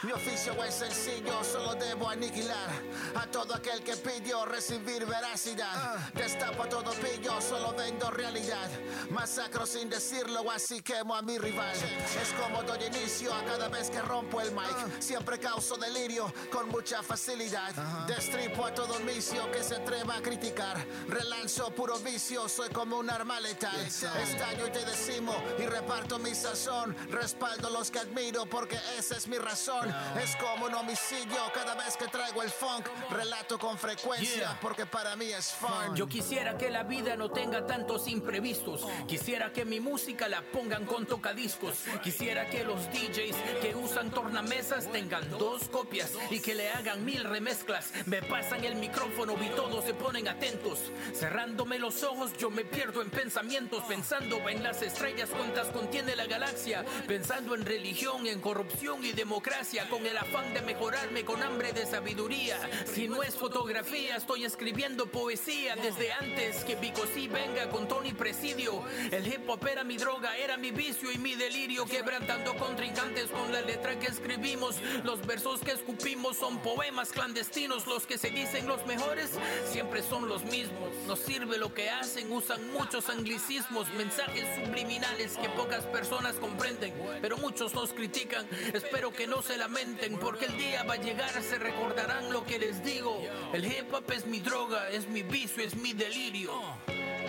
Mi 0.03 0.13
oficio 0.13 0.53
es 0.63 0.75
sencillo, 0.75 1.43
solo 1.43 1.75
debo 1.75 2.07
aniquilar 2.07 2.69
a 3.15 3.27
todo 3.27 3.53
aquel 3.53 3.83
que 3.83 3.97
pidió 3.97 4.45
recibir 4.45 5.08
veracidad. 5.09 5.97
Destapo 6.13 6.67
todo 6.67 6.91
pillo, 6.91 7.41
solo 7.41 7.73
vendo 7.73 8.09
realidad. 8.11 8.69
Masacro 9.09 9.65
sin 9.65 9.89
decirlo, 9.89 10.49
así 10.51 10.81
quemo 10.81 11.15
a 11.15 11.21
mi 11.21 11.37
rival. 11.37 11.75
Es 11.75 12.31
como 12.39 12.63
doy 12.63 12.85
inicio 12.85 13.33
a 13.33 13.43
cada 13.43 13.67
vez 13.67 13.89
que 13.89 14.01
rompo 14.01 14.39
el 14.39 14.51
mic. 14.51 15.01
Siempre 15.01 15.39
causo 15.39 15.75
delirio 15.75 16.31
con 16.51 16.69
mucha 16.69 17.01
facilidad. 17.01 17.73
Destripo 18.07 18.65
a 18.65 18.73
todo 18.73 18.99
vicio 18.99 19.51
que 19.51 19.63
se 19.63 19.75
atreva 19.75 20.17
a 20.17 20.21
criticar. 20.21 20.77
Relanzo 21.07 21.71
puro 21.71 21.97
vicio, 21.99 22.47
soy 22.47 22.69
como 22.69 22.97
un 22.99 23.09
arma 23.09 23.39
letal. 23.39 23.79
Estallo 23.79 24.67
y 24.67 24.71
te 24.71 24.85
decimo 24.85 25.35
y 25.57 25.65
reparto 25.65 26.19
mi 26.19 26.35
sazón. 26.35 26.95
Respaldo 27.09 27.69
los 27.69 27.89
que 27.89 27.99
admiro 27.99 28.45
porque 28.45 28.79
esa 28.97 29.17
es 29.17 29.27
mi 29.27 29.37
razón. 29.37 29.93
Es 30.21 30.35
como 30.35 30.65
un 30.65 30.75
homicidio 30.75 31.39
cada 31.53 31.73
vez 31.75 31.97
que 31.97 32.07
traigo 32.07 32.43
el 32.43 32.51
funk. 32.51 32.85
Relato 33.09 33.57
con 33.57 33.77
frecuencia 33.77 34.57
porque 34.61 34.85
para 34.85 34.98
mí 35.15 35.31
es 35.31 35.53
fun. 35.53 35.95
Yo 35.95 36.07
quisiera 36.07 36.57
que 36.57 36.69
la 36.69 36.83
vida 36.83 37.15
no 37.15 37.29
tenga 37.31 37.65
tantos 37.65 38.07
imprevistos. 38.07 38.85
Quisiera 39.07 39.51
que 39.51 39.63
mi 39.63 39.79
música 39.79 40.27
la 40.27 40.41
pongan 40.41 40.85
con 40.85 41.05
tocadiscos. 41.05 41.85
Quisiera 42.03 42.49
que 42.49 42.63
los 42.63 42.85
DJs 42.87 43.35
que 43.61 43.75
usan 43.75 44.11
tornamesas 44.11 44.91
tengan 44.91 45.29
dos 45.37 45.69
copias 45.69 46.11
y 46.29 46.39
que 46.41 46.53
le 46.53 46.69
hagan 46.69 47.05
mil 47.05 47.23
remezclas. 47.23 47.91
Me 48.07 48.21
pasan 48.21 48.63
el 48.65 48.75
micrófono 48.75 49.35
y 49.41 49.47
todos 49.55 49.85
se 49.85 49.93
ponen 49.93 50.27
atentos. 50.27 50.91
Cerrándome 51.13 51.79
los 51.79 52.03
ojos, 52.03 52.31
yo 52.37 52.49
me 52.49 52.65
pierdo 52.65 53.01
en 53.01 53.09
pensamientos, 53.09 53.83
pensando 53.87 54.37
en 54.49 54.63
las 54.63 54.81
estrellas, 54.81 55.29
cuántas 55.29 55.67
contiene 55.67 56.15
la 56.15 56.25
galaxia. 56.25 56.83
Pensando 57.07 57.55
en 57.55 57.65
religión, 57.65 58.27
en 58.27 58.41
corrupción 58.41 59.03
y 59.05 59.13
democracia, 59.13 59.89
con 59.89 60.05
el 60.05 60.17
afán 60.17 60.53
de 60.53 60.61
mejorarme 60.61 61.23
con 61.23 61.41
hambre 61.41 61.71
de 61.71 61.85
sabiduría. 61.85 62.59
Si 62.93 63.07
no 63.07 63.23
es 63.23 63.35
fotografía, 63.35 64.17
estoy 64.17 64.43
escribiendo 64.45 64.88
poesía 64.97 65.75
desde 65.75 66.11
antes 66.11 66.63
que 66.63 66.75
Bicosí 66.75 67.27
venga 67.27 67.69
con 67.69 67.87
Tony 67.87 68.11
Presidio. 68.11 68.83
El 69.11 69.27
hip 69.27 69.47
hop 69.47 69.65
era 69.67 69.83
mi 69.83 69.97
droga, 69.97 70.35
era 70.37 70.57
mi 70.57 70.71
vicio 70.71 71.11
y 71.11 71.17
mi 71.17 71.35
delirio, 71.35 71.85
quebrantando 71.85 72.55
contrincantes 72.57 73.29
con 73.29 73.51
la 73.51 73.61
letra 73.61 73.97
que 73.99 74.07
escribimos. 74.07 74.77
Los 75.03 75.25
versos 75.25 75.61
que 75.61 75.71
escupimos 75.71 76.37
son 76.37 76.59
poemas 76.59 77.11
clandestinos, 77.11 77.87
los 77.87 78.05
que 78.05 78.17
se 78.17 78.29
dicen 78.29 78.67
los 78.67 78.85
mejores 78.85 79.31
siempre 79.71 80.01
son 80.01 80.27
los 80.27 80.43
mismos. 80.45 80.93
No 81.07 81.15
sirve 81.15 81.57
lo 81.57 81.73
que 81.73 81.89
hacen, 81.89 82.31
usan 82.31 82.71
muchos 82.71 83.09
anglicismos, 83.09 83.87
mensajes 83.93 84.45
subliminales 84.55 85.37
que 85.37 85.49
pocas 85.49 85.85
personas 85.85 86.35
comprenden, 86.35 86.93
pero 87.21 87.37
muchos 87.37 87.73
nos 87.73 87.93
critican. 87.93 88.47
Espero 88.73 89.11
que 89.11 89.27
no 89.27 89.41
se 89.41 89.57
lamenten, 89.57 90.17
porque 90.17 90.45
el 90.45 90.57
día 90.57 90.83
va 90.83 90.95
a 90.95 90.97
llegar, 90.97 91.31
se 91.43 91.57
recordarán 91.59 92.31
lo 92.31 92.45
que 92.45 92.59
les 92.59 92.83
digo. 92.83 93.21
El 93.53 93.65
hip 93.65 93.89
es 94.11 94.25
mi 94.25 94.39
droga, 94.39 94.78
es 94.91 95.07
mi 95.07 95.23
vicio, 95.23 95.63
es 95.63 95.75
mi 95.75 95.93
delirio. 95.93 96.51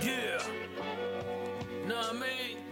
Yeah. 0.02 0.39
No, 1.86 2.14
me. 2.14 2.69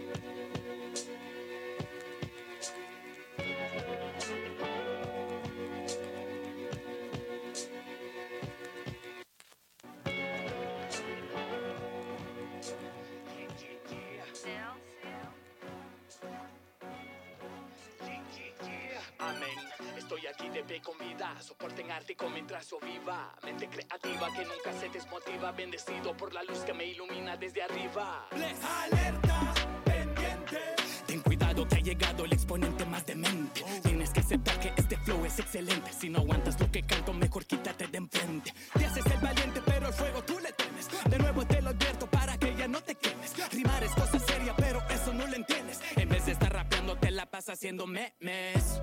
Aquí 20.29 20.49
de 20.49 20.63
pie 20.63 20.81
con 20.81 20.97
vida, 20.97 21.35
soporten 21.41 21.89
arte 21.91 22.15
mientras 22.31 22.69
yo 22.69 22.79
viva. 22.79 23.33
Mente 23.43 23.67
creativa 23.67 24.27
que 24.35 24.45
nunca 24.45 24.79
se 24.79 24.89
desmotiva, 24.89 25.51
bendecido 25.51 26.15
por 26.15 26.33
la 26.33 26.43
luz 26.43 26.59
que 26.59 26.73
me 26.73 26.85
ilumina 26.85 27.35
desde 27.37 27.63
arriba. 27.63 28.27
Alerta, 28.31 29.53
pendiente. 29.83 30.59
Ten 31.07 31.21
cuidado 31.21 31.67
que 31.67 31.75
ha 31.75 31.79
llegado 31.79 32.25
el 32.25 32.33
exponente 32.33 32.85
más 32.85 33.05
demente. 33.05 33.63
Tienes 33.81 34.11
que 34.11 34.19
aceptar 34.19 34.59
que 34.59 34.73
este 34.75 34.97
flow 34.97 35.25
es 35.25 35.39
excelente. 35.39 35.91
Si 35.93 36.09
no 36.09 36.19
aguantas 36.19 36.59
lo 36.59 36.69
que 36.71 36.83
canto, 36.83 37.13
mejor 37.13 37.45
quítate 37.45 37.87
de 37.87 37.97
enfrente. 37.97 38.53
Te 38.77 38.85
haces 38.85 39.05
el 39.05 39.19
valiente, 39.19 39.61
pero 39.65 39.87
el 39.87 39.93
fuego 39.93 40.23
tú 40.23 40.39
le 40.39 40.51
temes. 40.53 40.87
De 41.09 41.17
nuevo 41.17 41.45
te 41.45 41.61
lo 41.61 41.69
advierto 41.69 42.07
para 42.07 42.37
que 42.37 42.55
ya 42.55 42.67
no 42.67 42.81
te 42.81 42.95
quemes. 42.95 43.33
Rimar 43.51 43.83
es 43.83 43.91
cosa 43.91 44.19
seria, 44.19 44.55
pero 44.55 44.81
eso 44.89 45.13
no 45.13 45.25
lo 45.25 45.35
entiendes. 45.35 45.79
En 45.95 46.09
vez 46.09 46.25
de 46.25 46.33
estar 46.33 46.53
rapeando, 46.53 46.95
te 46.97 47.09
la 47.09 47.25
pasas 47.25 47.57
haciendo 47.57 47.87
memes. 47.87 48.79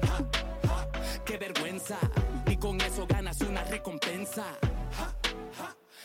Qué 1.26 1.38
vergüenza. 1.38 1.98
Y 2.46 2.56
con 2.56 2.80
eso 2.80 3.04
ganas 3.06 3.40
una 3.40 3.64
recompensa. 3.64 4.44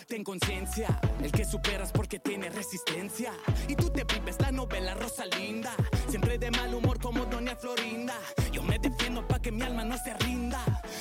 Ten 0.07 0.23
conciencia, 0.23 0.99
el 1.22 1.31
que 1.31 1.45
superas 1.45 1.91
porque 1.91 2.18
tiene 2.19 2.49
resistencia. 2.49 3.31
Y 3.68 3.76
tú 3.76 3.91
te 3.91 4.03
vives 4.03 4.38
la 4.41 4.52
novela 4.52 4.95
Rosalinda. 4.95 5.73
Siempre 6.10 6.39
de 6.39 6.49
mal 6.49 6.73
humor 6.73 6.99
como 6.99 7.26
Doña 7.26 7.56
Florinda. 7.56 8.15
Yo 8.52 8.64
me 8.64 8.80
defiendo 8.80 9.26
pa' 9.27 9.39
que 9.39 9.52
mi 9.52 9.61
alma 9.61 9.85
no 9.85 9.95
se 9.98 10.14
rinda. 10.15 10.60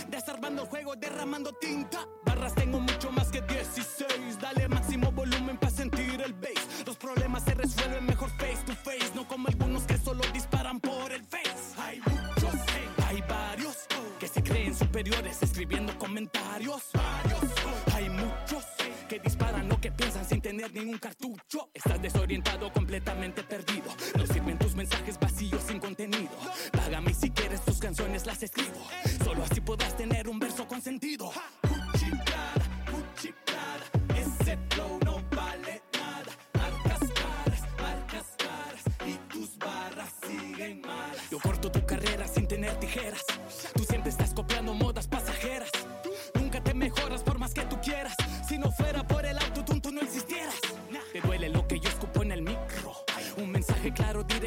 Desarmando 0.08 0.62
el 0.62 0.68
juego, 0.68 0.94
derramando 0.96 1.52
tinta. 1.54 2.06
Barras 2.26 2.54
tengo 2.54 2.78
mucho 2.78 3.10
más 3.10 3.28
que 3.28 3.40
16. 3.40 4.38
Dale 4.38 4.68
máximo 4.68 5.10
volumen 5.12 5.56
pa' 5.56 5.70
sentir 5.70 6.20
el 6.20 6.34
bass. 6.34 6.84
Los 6.86 6.96
problemas 6.96 7.42
se 7.44 7.54
resuelven 7.54 8.04
mejor 8.04 8.28
face 8.36 8.62
to 8.66 8.74
face. 8.74 9.12
No 9.14 9.26
como 9.26 9.48
algunos 9.48 9.84
que 9.84 9.96
solo 9.96 10.22
disparan 10.34 10.59
superiores 14.90 15.40
escribiendo 15.40 15.96
comentarios. 15.98 16.90
Hay 17.94 18.10
muchos 18.10 18.64
que 19.08 19.20
disparan 19.20 19.68
lo 19.68 19.80
que 19.80 19.92
piensan 19.92 20.24
sin 20.24 20.40
tener 20.40 20.74
ningún 20.74 20.98
cartucho. 20.98 21.70
Estás 21.72 22.02
desorientado, 22.02 22.72
completamente 22.72 23.44
perdido. 23.44 23.84
No 24.18 24.26
sirven 24.26 24.58
tus 24.58 24.74
mensajes 24.74 25.16
vacíos 25.20 25.62
sin 25.68 25.78
contenido. 25.78 26.32
Págame 26.72 27.14
si 27.14 27.30
quieres 27.30 27.60
tus 27.64 27.78
canciones 27.78 28.26
las 28.26 28.42
escribo. 28.42 28.84
Solo 29.24 29.44
así 29.44 29.60
podrás 29.60 29.96
tener 29.96 30.28
un 30.28 30.40
verso 30.40 30.66
con 30.66 30.82
sentido. 30.82 31.30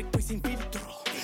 Directo 0.04 0.20
y 0.20 0.22
sin 0.22 0.42
filtro. 0.42 0.82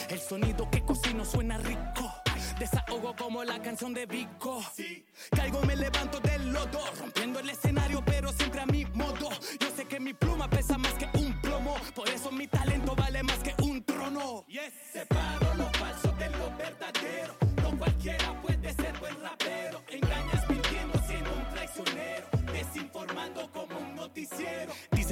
El 0.09 0.19
sonido 0.19 0.69
que 0.69 0.81
cocino 0.83 1.25
suena 1.25 1.57
rico. 1.57 2.13
Desahogo 2.59 3.15
como 3.15 3.43
la 3.43 3.61
canción 3.61 3.93
de 3.93 4.05
Vico. 4.05 4.61
Caigo, 5.31 5.61
me 5.63 5.75
levanto 5.75 6.19
del 6.19 6.51
lodo. 6.51 6.79
Rompiendo 6.99 7.39
el 7.39 7.49
escenario, 7.49 8.03
pero 8.05 8.31
siempre 8.33 8.61
a 8.61 8.65
mi 8.65 8.85
modo. 8.85 9.29
Yo 9.59 9.69
sé 9.75 9.85
que 9.85 9.99
mi 9.99 10.13
pluma 10.13 10.49
pesa 10.49 10.77
más 10.77 10.93
que 10.93 11.07
un 11.17 11.39
plomo. 11.41 11.75
Por 11.95 12.09
eso 12.09 12.31
mi 12.31 12.47
talento 12.47 12.95
vale 12.95 13.23
más 13.23 13.39
que 13.39 13.53
un 13.63 13.83
trono. 13.83 14.45
Yes, 14.47 14.73
lo 15.09 15.28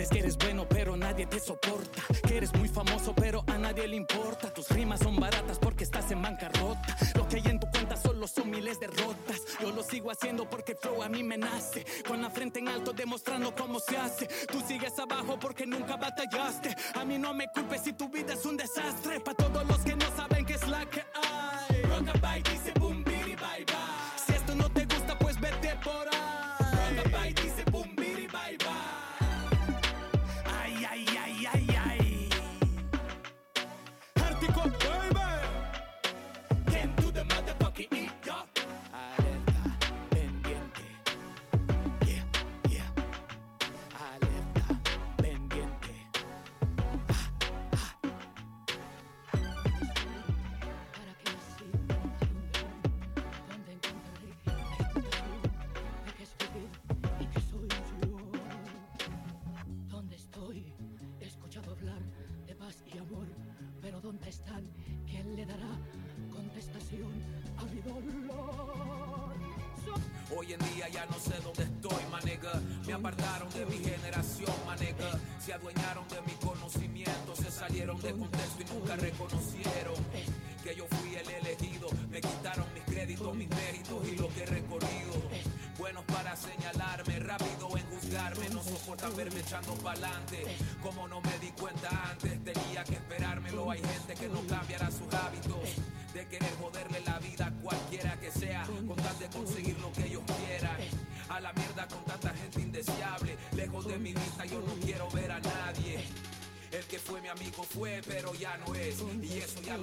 Que 0.10 0.20
eres 0.20 0.38
bueno, 0.38 0.66
pero 0.70 0.96
nadie 0.96 1.26
te 1.26 1.40
soporta. 1.40 2.02
Que 2.28 2.38
eres 2.38 2.54
muy 2.54 2.70
famoso, 2.70 3.14
pero 3.14 3.44
a 3.48 3.58
nadie 3.58 3.88
le 3.88 3.96
importa. 3.96 4.54
Tus 4.54 4.70
rimas 4.70 5.00
son 5.00 5.20
baratas 5.20 5.60
porque 5.60 5.84
estás 5.84 6.10
en 6.12 6.22
bancarrota. 6.22 6.98
Lo 7.16 7.28
que 7.28 7.38
hay 7.38 7.44
en 7.46 7.60
tu 7.60 7.68
cuenta 7.70 7.98
solo 7.98 8.28
son 8.28 8.50
miles 8.50 8.80
de 8.80 8.88
rotas. 8.88 9.42
Yo 9.62 9.72
lo 9.72 9.84
sigo 9.84 10.12
haciendo 10.12 10.50
porque 10.50 10.76
flow 10.76 11.04
a 11.04 11.10
mí 11.10 11.24
me 11.24 11.38
nace. 11.38 11.86
Con 12.08 12.22
la 12.22 12.30
frente 12.30 12.60
en 12.60 12.70
alto 12.70 12.94
demostrando 12.94 13.54
cómo 13.56 13.80
se 13.80 13.98
hace. 13.98 14.28
Tú 14.52 14.62
sigues 14.68 14.98
abajo 15.00 15.38
porque 15.40 15.66
nunca 15.66 15.98
batallaste. 15.98 16.76
A 16.96 17.06
mí 17.06 17.18
no 17.18 17.34
me 17.34 17.48
culpes 17.48 17.82
si 17.84 17.94
tu 17.94 18.10
vida 18.10 18.34
es 18.34 18.46
un 18.46 18.58
desastre. 18.58 19.20
Pa' 19.20 19.34
todos 19.34 19.66
los 19.68 19.80
que 19.80 19.96
no 19.96 20.06
saben 20.16 20.46
qué 20.46 20.54
es 20.54 20.68
la 20.68 20.86
que 20.86 21.02
hay. 21.02 21.27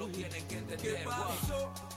Lo 0.07 0.11
tienen 0.13 0.47
que 0.47 0.57
entender. 0.57 0.95
¿Qué 0.97 1.03
pasó? 1.05 1.71
¿Dónde 1.73 1.94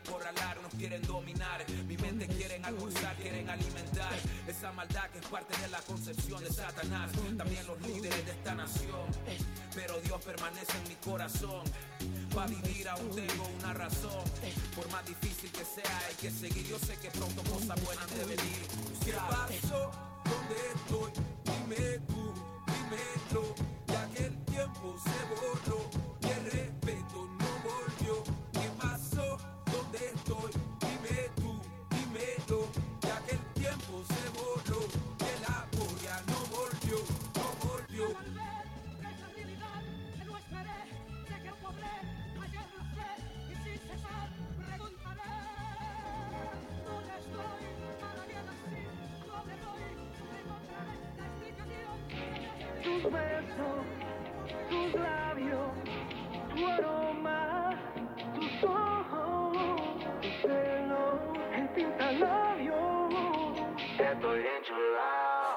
acorralar, 0.00 0.60
nos 0.62 0.74
quieren 0.74 1.02
dominar. 1.02 1.64
Mi 1.86 1.96
mente 1.96 2.26
quieren 2.28 2.64
almorzar, 2.64 3.14
quieren 3.16 3.48
alimentar. 3.48 4.12
Esa 4.46 4.72
maldad 4.72 5.08
que 5.10 5.18
es 5.18 5.26
parte 5.26 5.56
de 5.60 5.68
la 5.68 5.80
concepción 5.82 6.42
de 6.42 6.52
Satanás. 6.52 7.10
También 7.36 7.66
los 7.66 7.80
líderes 7.82 8.24
de 8.24 8.32
esta 8.32 8.54
nación. 8.54 9.06
Pero 9.74 10.00
Dios 10.00 10.22
permanece 10.24 10.76
en 10.82 10.88
mi 10.88 10.96
corazón. 10.96 11.62
Para 12.34 12.46
vivir 12.46 12.88
aún 12.88 13.14
tengo 13.14 13.48
una 13.58 13.72
razón. 13.74 14.24
Por 14.74 14.90
más 14.90 15.04
difícil 15.06 15.50
que 15.50 15.64
sea, 15.64 15.98
hay 16.08 16.14
que 16.14 16.30
seguir. 16.30 16.66
Yo 16.66 16.78
sé 16.78 16.96
que 16.96 17.10
pronto 17.10 17.42
cosas 17.44 17.82
buenas 17.84 18.08
de 18.14 18.24
venir. 18.24 18.66
¿Qué 19.04 19.12
pasó? 19.12 19.90
¿Dónde 20.24 20.56
estoy? 20.74 21.12
Dime 21.44 22.00
tú. 22.08 23.54
Ya 23.86 24.08
que 24.10 24.24
el 24.26 24.44
tiempo 24.44 24.96
se 25.04 25.34
borró 25.34 25.79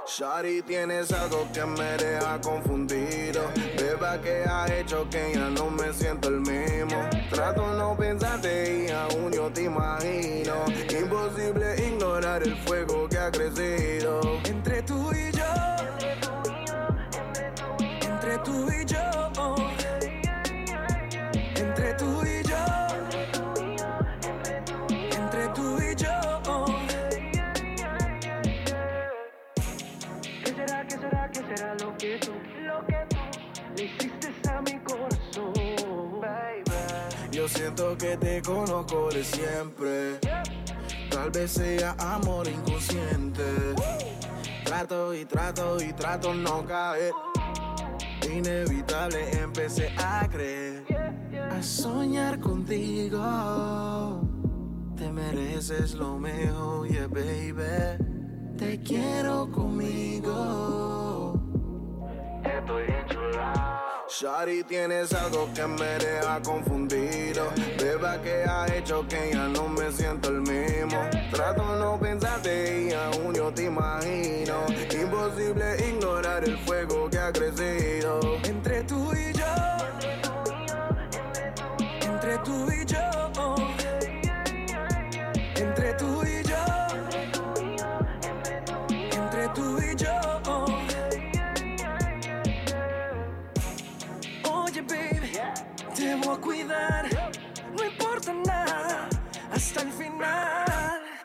Shari, 0.06 0.62
tienes 0.62 1.12
algo 1.12 1.48
que 1.52 1.66
me 1.66 1.98
deja 1.98 2.40
confundido. 2.42 3.50
Beba 3.76 4.22
que 4.22 4.44
ha 4.48 4.68
hecho 4.68 5.10
que 5.10 5.34
ya 5.34 5.50
no 5.50 5.72
me 5.72 5.92
siento 5.92 6.30
el 6.30 6.42
mismo. 6.42 7.10
Trato 7.32 7.66
no 7.74 7.98
pensarte 7.98 8.86
y 8.86 8.92
aún 8.92 9.32
yo 9.32 9.50
te 9.52 9.64
imagino. 9.64 10.66
Imposible 11.00 11.88
ignorar 11.88 12.44
el 12.44 12.56
fuego 12.58 13.10
que 13.10 13.18
ha 13.18 13.32
crecido. 13.32 14.22
Entre 14.46 14.84
tú 14.84 15.12
y 15.12 15.32
yo, 15.32 15.44
entre 18.02 18.38
tú 18.40 18.68
y 18.70 18.86
yo, 18.86 19.32
entre 19.32 19.83
qué 31.34 31.56
será, 31.56 31.76
lo 31.76 31.98
que 31.98 32.20
tú, 32.20 32.32
lo 32.62 32.86
que 32.86 32.98
tú 33.10 33.18
le 33.76 33.84
hiciste 33.86 34.50
a 34.50 34.62
mi 34.62 34.80
corazón, 34.80 36.22
baby? 36.22 36.64
Yo 37.32 37.48
siento 37.48 37.98
que 37.98 38.16
te 38.18 38.42
conozco 38.42 39.10
de 39.10 39.24
siempre. 39.24 40.20
Tal 41.10 41.32
vez 41.32 41.52
sea 41.52 41.96
amor 41.98 42.48
inconsciente. 42.48 43.44
Trato 44.64 45.14
y 45.14 45.26
trato 45.26 45.82
y 45.82 45.94
trato 45.94 46.34
no 46.34 46.66
caer. 46.66 47.12
Inevitable 48.32 49.32
empecé 49.40 49.94
a 49.98 50.28
creer. 50.30 50.84
A 51.52 51.62
soñar 51.62 52.40
contigo. 52.40 54.22
Te 54.96 55.12
mereces 55.12 55.96
lo 55.96 56.18
mejor, 56.18 56.88
yeah, 56.88 57.08
baby. 57.08 57.98
Te 58.58 58.80
quiero 58.80 59.52
conmigo. 59.52 61.23
Estoy 62.60 62.84
enchulado. 62.84 63.84
Shari, 64.08 64.64
tienes 64.64 65.12
algo 65.14 65.50
que 65.56 65.66
me 65.66 65.98
deja 65.98 66.40
confundido. 66.42 67.50
Beba 67.80 68.22
que 68.22 68.44
ha 68.44 68.68
hecho 68.76 69.08
que 69.08 69.32
ya 69.34 69.48
no 69.48 69.68
me 69.68 69.92
siento 69.92 70.30
el 70.30 70.42
mismo. 70.42 71.10
Trato 71.32 71.64
no 71.78 72.00
pensarte 72.00 72.90
y 72.90 72.94
aún 72.94 73.34
yo 73.34 73.52
te 73.52 73.64
imagino. 73.64 74.66
Imposible 74.92 75.90
ignorar 75.90 76.44
el 76.44 76.58
fuego 76.60 77.10
que 77.10 77.18
ha 77.18 77.32
crecido. 77.32 78.20
Entre 78.44 78.84
tú 78.84 79.12
y 79.14 79.33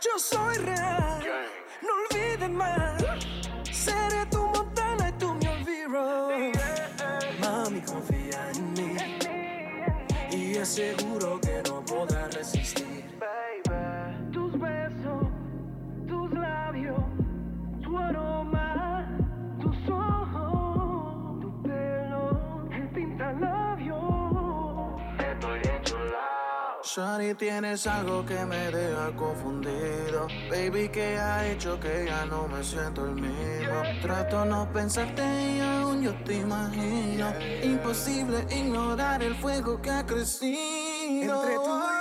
Yo 0.01 0.19
soy 0.19 0.57
real, 0.59 1.23
no 1.83 1.89
olvides 2.03 2.51
más. 2.51 3.05
Seré 3.71 4.27
tu 4.31 4.47
montana 4.47 5.09
y 5.09 5.13
tú 5.13 5.35
mi 5.35 5.47
olvido. 5.47 6.29
Mami, 7.41 7.81
confía 7.81 8.51
en 8.55 8.73
mí. 8.73 8.97
Y 10.31 10.57
es 10.57 10.69
seguro 10.69 11.41
que 11.41 11.48
Shari, 26.99 27.33
tienes 27.37 27.87
algo 27.87 28.27
que 28.27 28.45
me 28.45 28.73
deja 28.73 29.15
confundido. 29.15 30.27
Baby, 30.51 30.89
que 30.89 31.17
ha 31.17 31.47
hecho 31.47 31.79
que 31.79 32.07
ya 32.07 32.27
no 32.27 32.49
me 32.49 32.65
siento 32.65 33.05
el 33.07 33.15
mismo. 33.15 33.83
Trato 34.03 34.45
no 34.45 34.69
pensarte 34.73 35.23
y 35.23 35.61
aún 35.61 36.03
yo 36.03 36.13
te 36.25 36.39
imagino. 36.39 37.33
Imposible 37.63 38.45
ignorar 38.51 39.23
el 39.23 39.37
fuego 39.37 39.81
que 39.81 39.91
ha 39.91 40.05
crecido. 40.05 41.37
Entre 41.37 41.55
tú 41.55 41.71
y 41.95 41.98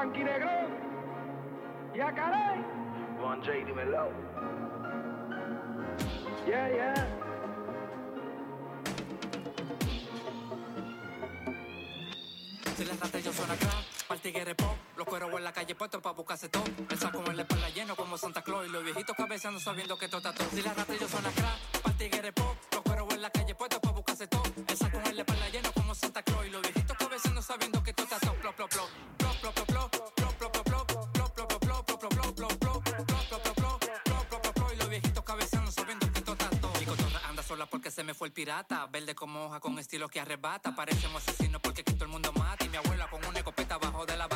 blanquinegro. 0.00 0.50
Ya 1.94 2.12
caray. 2.14 2.64
Juan 3.20 3.42
J, 3.42 3.52
dímelo. 3.66 4.08
Yeah, 6.46 6.68
yeah. 6.68 7.08
Si 12.76 12.84
las 12.86 12.98
ratas 12.98 13.22
son 13.22 13.50
acá, 13.50 13.68
pa'l 14.08 14.20
tigre 14.20 14.54
pop. 14.54 14.74
Los 14.96 15.06
cueros 15.06 15.30
en 15.34 15.44
la 15.44 15.52
calle 15.52 15.74
puestos 15.74 16.00
pa' 16.00 16.12
buscarse 16.12 16.48
todo. 16.48 16.64
El 16.88 16.98
saco 16.98 17.22
en 17.26 17.36
la 17.36 17.42
espalda 17.42 17.68
lleno 17.68 17.94
como 17.94 18.16
Santa 18.16 18.42
Claus. 18.42 18.66
Y 18.66 18.70
los 18.70 18.82
viejitos 18.82 19.14
cabeceando 19.14 19.60
sabiendo 19.60 19.98
que 19.98 20.08
todo 20.08 20.18
está 20.18 20.32
todo. 20.32 20.48
Si 20.48 20.62
las 20.62 20.74
ratas 20.74 20.96
son 21.10 21.26
acá, 21.26 21.56
pa'l 21.82 21.94
tigre 21.98 22.32
pop. 22.32 22.56
Los 22.72 22.80
cueros 22.80 23.12
en 23.12 23.20
la 23.20 23.30
calle 23.30 23.54
puestos 23.54 23.80
pa' 23.80 23.90
buscarse 23.90 24.26
todo. 24.28 24.44
El 24.66 24.76
saco 24.78 24.98
en 25.04 25.16
la 25.16 25.22
espalda 25.22 25.48
lleno 25.50 25.70
como 25.72 25.94
Santa 25.94 26.22
Claus. 26.22 26.46
Y 26.46 26.50
los 26.50 26.62
viejitos 26.62 26.79
fue 38.14 38.28
el 38.28 38.32
pirata. 38.32 38.86
Verde 38.86 39.14
como 39.14 39.46
hoja 39.46 39.60
con 39.60 39.78
estilo 39.78 40.08
que 40.08 40.20
arrebata. 40.20 40.74
Parecemos 40.74 41.26
asesinos 41.26 41.60
porque 41.60 41.82
aquí 41.82 41.92
todo 41.94 42.04
el 42.04 42.10
mundo 42.10 42.32
mata. 42.32 42.64
Y 42.64 42.68
mi 42.68 42.76
abuela 42.76 43.08
con 43.10 43.24
una 43.24 43.38
escopeta 43.38 43.76
abajo 43.76 44.06
de 44.06 44.16
la 44.16 44.26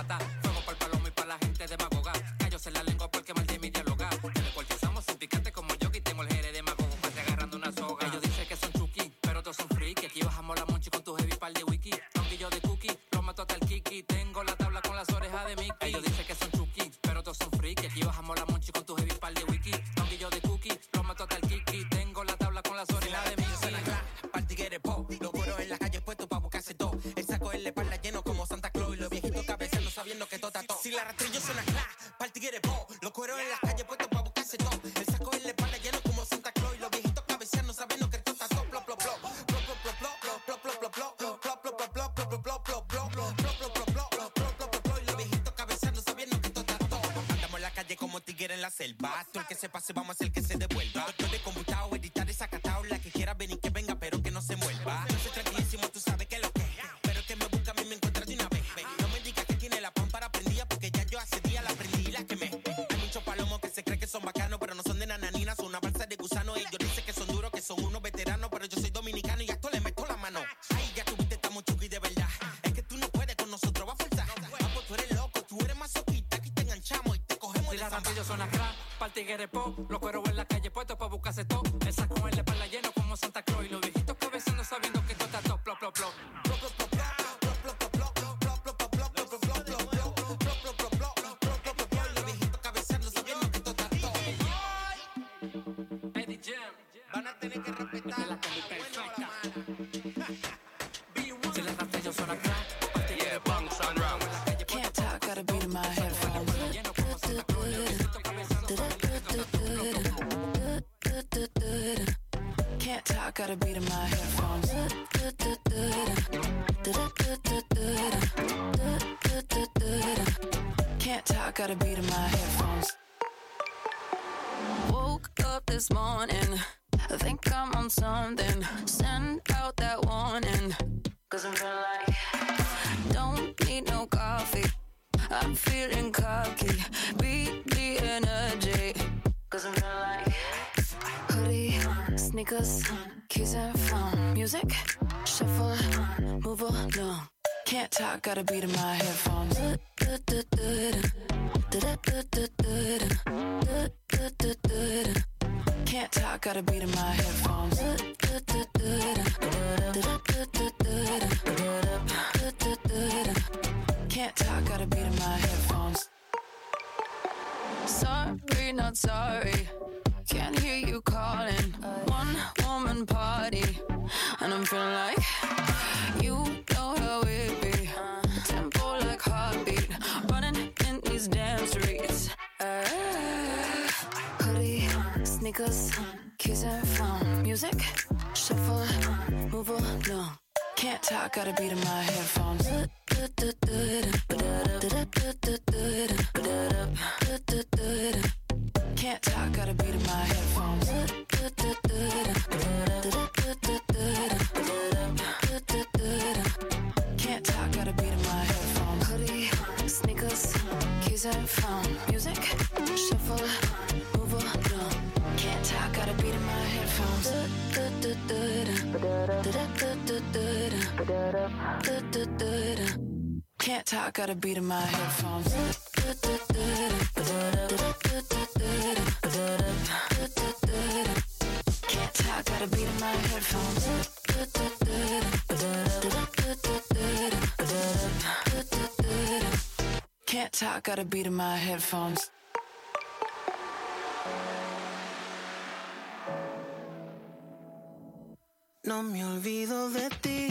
No 248.86 249.02
me 249.02 249.24
olvido 249.24 249.88
de 249.88 250.10
ti. 250.20 250.48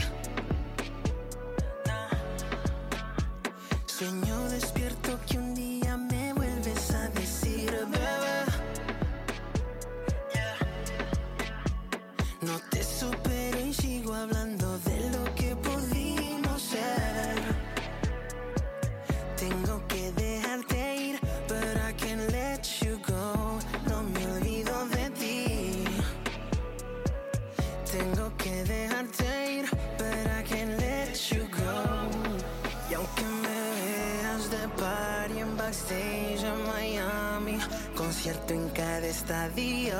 Sueño 3.85 4.49
despierto 4.49 5.19
que 5.30 5.38
un 5.38 5.53
día. 5.53 5.82
Estadio. 39.14 39.95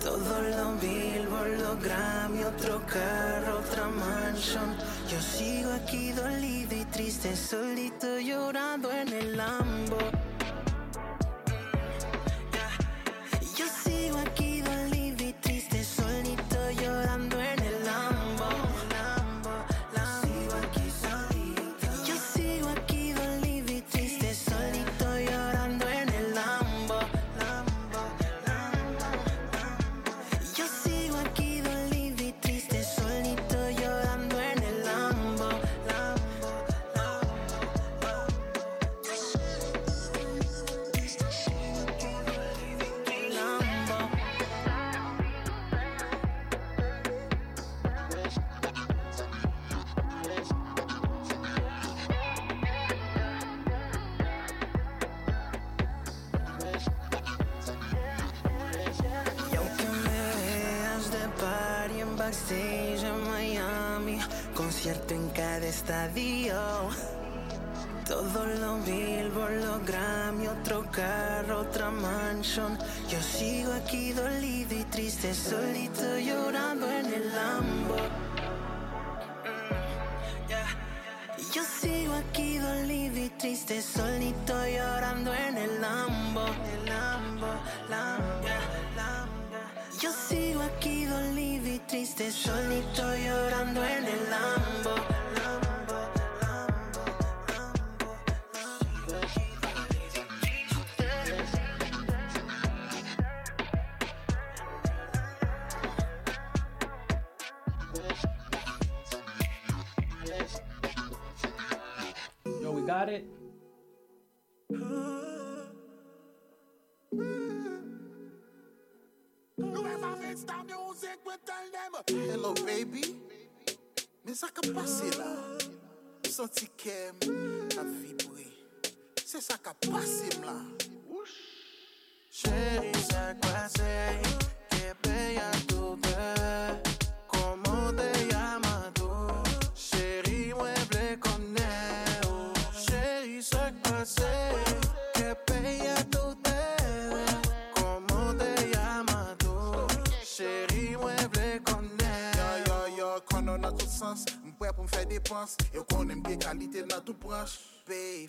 Todo 0.00 0.40
lo 0.42 0.76
Billboard, 0.80 1.58
lo 1.58 1.76
Grammy, 1.76 2.44
otro 2.44 2.80
carro, 2.86 3.58
otra 3.58 3.88
mansión. 3.88 4.76
Yo 5.10 5.20
sigo 5.20 5.72
aquí 5.72 6.12
dolido 6.12 6.76
y 6.76 6.84
triste, 6.84 7.34
solito 7.34 8.18
llorando 8.20 8.92
en 8.92 9.08
el 9.08 9.36
Lambo. 9.36 10.15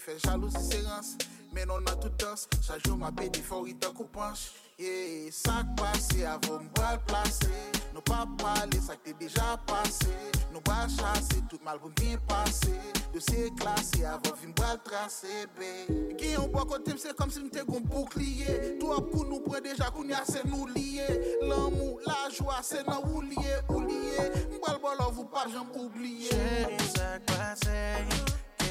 fè 0.08 0.16
jalousi 0.24 0.64
serans 0.64 1.18
Menon 1.56 1.84
nan 1.88 2.00
toutans, 2.00 2.46
chajou 2.62 2.98
ma 3.00 3.12
pedi 3.16 3.42
fori 3.44 3.74
tan 3.82 3.94
koupanj 3.98 4.48
Ye, 4.78 5.32
sak 5.34 5.72
pase 5.80 6.22
avon 6.30 6.68
mbal 6.68 7.00
plase 7.08 7.50
Nou 7.96 8.04
pa 8.06 8.26
pale 8.40 8.78
sak 8.84 9.02
te 9.04 9.16
deja 9.20 9.56
pase 9.68 10.12
Nou 10.54 10.62
ba 10.68 10.86
chase, 10.92 11.42
tout 11.50 11.64
mal 11.66 11.80
pou 11.82 11.92
mbyen 11.96 12.22
pase 12.30 12.76
Dosye 13.16 13.50
klase 13.58 14.06
avon 14.06 14.38
vi 14.42 14.52
mbal 14.52 14.78
trase 14.86 15.48
be 15.58 15.72
Gen 16.20 16.36
yon 16.36 16.52
bo 16.54 16.64
kote 16.70 16.96
mse 16.96 17.16
kom 17.18 17.34
si 17.34 17.44
mte 17.44 17.66
goun 17.68 17.88
boukliye 17.90 18.78
Tou 18.78 18.94
ap 18.96 19.10
kou 19.12 19.26
nou 19.26 19.42
pre 19.48 19.64
deja 19.66 19.90
koun 19.96 20.14
ya 20.14 20.24
se 20.30 20.46
nou 20.48 20.70
liye 20.76 21.08
Lan 21.48 21.72
mou 21.74 21.98
la 22.06 22.28
jwa 22.30 22.62
se 22.64 22.84
nan 22.88 23.02
ou 23.08 23.26
liye, 23.26 23.60
ou 23.72 23.84
liye 23.88 24.30
Mbal 24.60 24.84
bol 24.84 25.08
avou 25.10 25.28
pa 25.32 25.48
jen 25.50 25.66
oubliye 25.74 26.36
Chéri 26.36 26.92
sak 26.94 27.32
pase 27.34 27.82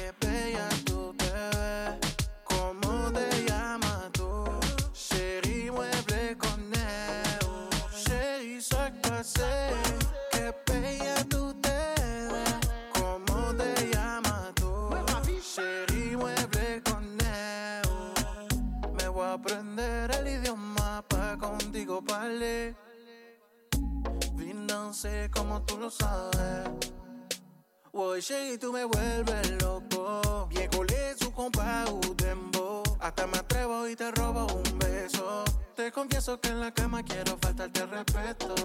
qué 0.07 0.27
bella 0.27 0.69
tú 0.85 1.13
te 1.17 1.31
ves. 1.31 2.15
¿Cómo 2.43 3.11
te 3.11 3.45
llamas 3.45 4.11
tú? 4.13 4.45
Chérie, 4.93 5.71
mueble 5.71 6.37
con. 6.37 6.71
Chérie, 8.05 8.61
ça 8.61 8.91
clase, 9.01 9.73
qué 10.31 10.53
bella 10.67 11.15
tú 11.29 11.53
te 11.61 11.77
ves. 12.31 12.55
¿Cómo 12.93 13.53
te 13.55 13.89
llamas 13.93 14.53
tú? 14.55 14.89
Chérie, 15.55 16.15
mueble 16.15 16.81
con 16.83 17.17
neo. 17.17 18.13
Me 18.97 19.07
voy 19.07 19.25
a 19.25 19.33
aprender 19.33 20.11
el 20.11 20.27
idioma 20.27 21.03
pa' 21.07 21.37
contigo 21.37 22.01
parler. 22.01 22.75
Vine 24.35 24.67
danser 24.67 25.29
como 25.31 25.61
tú 25.63 25.77
lo 25.77 25.89
sabes. 25.89 26.69
Woy, 27.97 28.21
chérie, 28.21 28.59
tú 28.59 28.71
me 28.71 28.85
vuelves 28.85 29.49
loco. 29.59 30.47
Bien 30.51 30.69
collé 30.69 31.15
su 31.19 31.31
compa 31.31 31.83
ou 31.89 32.13
dembo. 32.13 32.86
Hasta 32.99 33.27
me 33.27 33.37
atrevo 33.37 33.87
y 33.87 33.95
te 33.95 34.11
robo 34.11 34.47
un 34.47 34.79
beso. 34.79 35.43
Te 35.75 35.91
confieso 35.91 36.39
que 36.41 36.49
en 36.49 36.59
la 36.59 36.71
cama 36.71 37.03
quiero 37.03 37.37
faltarte 37.39 37.85
respeto. 37.85 38.55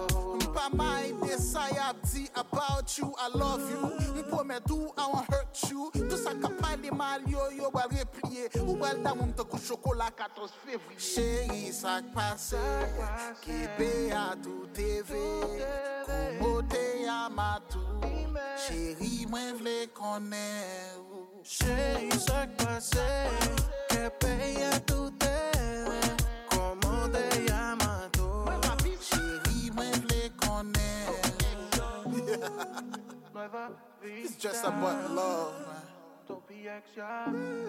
Mama, 0.53 1.01
I 1.01 1.13
desire 1.21 1.93
about 2.35 2.97
you, 2.97 3.13
I 3.19 3.37
love 3.37 3.69
you. 3.69 4.13
Mi 4.15 4.23
prometo, 4.23 4.91
I 4.97 5.07
won't 5.13 5.29
hurt 5.31 5.57
you. 5.69 5.91
Tout 5.93 6.17
sa 6.17 6.33
kapay 6.33 6.81
de 6.81 6.91
mal 6.91 7.21
yo, 7.27 7.51
yo 7.51 7.69
wal 7.71 7.87
repliye. 7.89 8.49
Ou 8.61 8.79
wal 8.79 8.97
da 9.03 9.13
moun 9.13 9.33
te 9.33 9.43
kou 9.43 9.59
chokola 9.59 10.09
14 10.09 10.51
fevriye. 10.65 10.97
Chéri, 10.97 11.71
sak 11.71 12.09
pase, 12.13 12.61
kebe 13.45 14.11
a 14.11 14.35
tou 14.41 14.65
teve. 14.73 15.21
Kou 16.39 16.63
te 16.63 17.05
a 17.05 17.29
matou, 17.29 18.01
chéri 18.65 19.27
mwen 19.29 19.53
vle 19.61 19.87
konen 19.93 20.97
ou. 21.11 21.32
Chérie, 21.43 22.11
ça 22.11 22.47
passe, 22.57 22.91
que 23.89 24.09
bella 24.25 24.79
tú 24.85 25.11
te 25.11 25.25
ves. 25.25 26.15
¿Cómo 26.49 27.09
te 27.11 27.45
llamas 27.45 28.09
tú? 28.11 28.45
Chéri, 28.99 29.71
mwen 29.75 29.91
vle 30.03 30.31
konen 30.39 30.71
It's 34.03 34.35
just 34.37 34.63
about 34.65 35.11
love, 35.11 35.53
man 35.67 35.83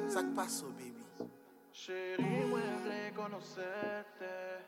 Sak 0.09 0.35
paso, 0.35 0.67
baby 0.79 1.05
Chérie, 1.73 2.47
mueble 2.47 3.13
conocerte. 3.17 4.63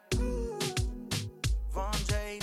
Von 1.71 1.93
J, 2.09 2.41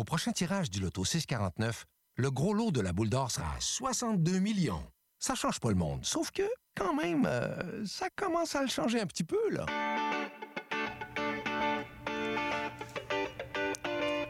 Au 0.00 0.04
prochain 0.04 0.32
tirage 0.32 0.70
du 0.70 0.80
Loto 0.80 1.04
649, 1.04 1.84
le 2.16 2.30
gros 2.30 2.54
lot 2.54 2.70
de 2.70 2.80
la 2.80 2.94
boule 2.94 3.10
d'or 3.10 3.30
sera 3.30 3.48
à 3.48 3.60
62 3.60 4.38
millions. 4.38 4.82
Ça 5.18 5.34
change 5.34 5.60
pas 5.60 5.68
le 5.68 5.74
monde, 5.74 6.06
sauf 6.06 6.30
que, 6.30 6.48
quand 6.74 6.94
même, 6.94 7.26
euh, 7.26 7.84
ça 7.84 8.08
commence 8.16 8.56
à 8.56 8.62
le 8.62 8.68
changer 8.68 8.98
un 8.98 9.04
petit 9.04 9.24
peu, 9.24 9.36
là. 9.50 9.66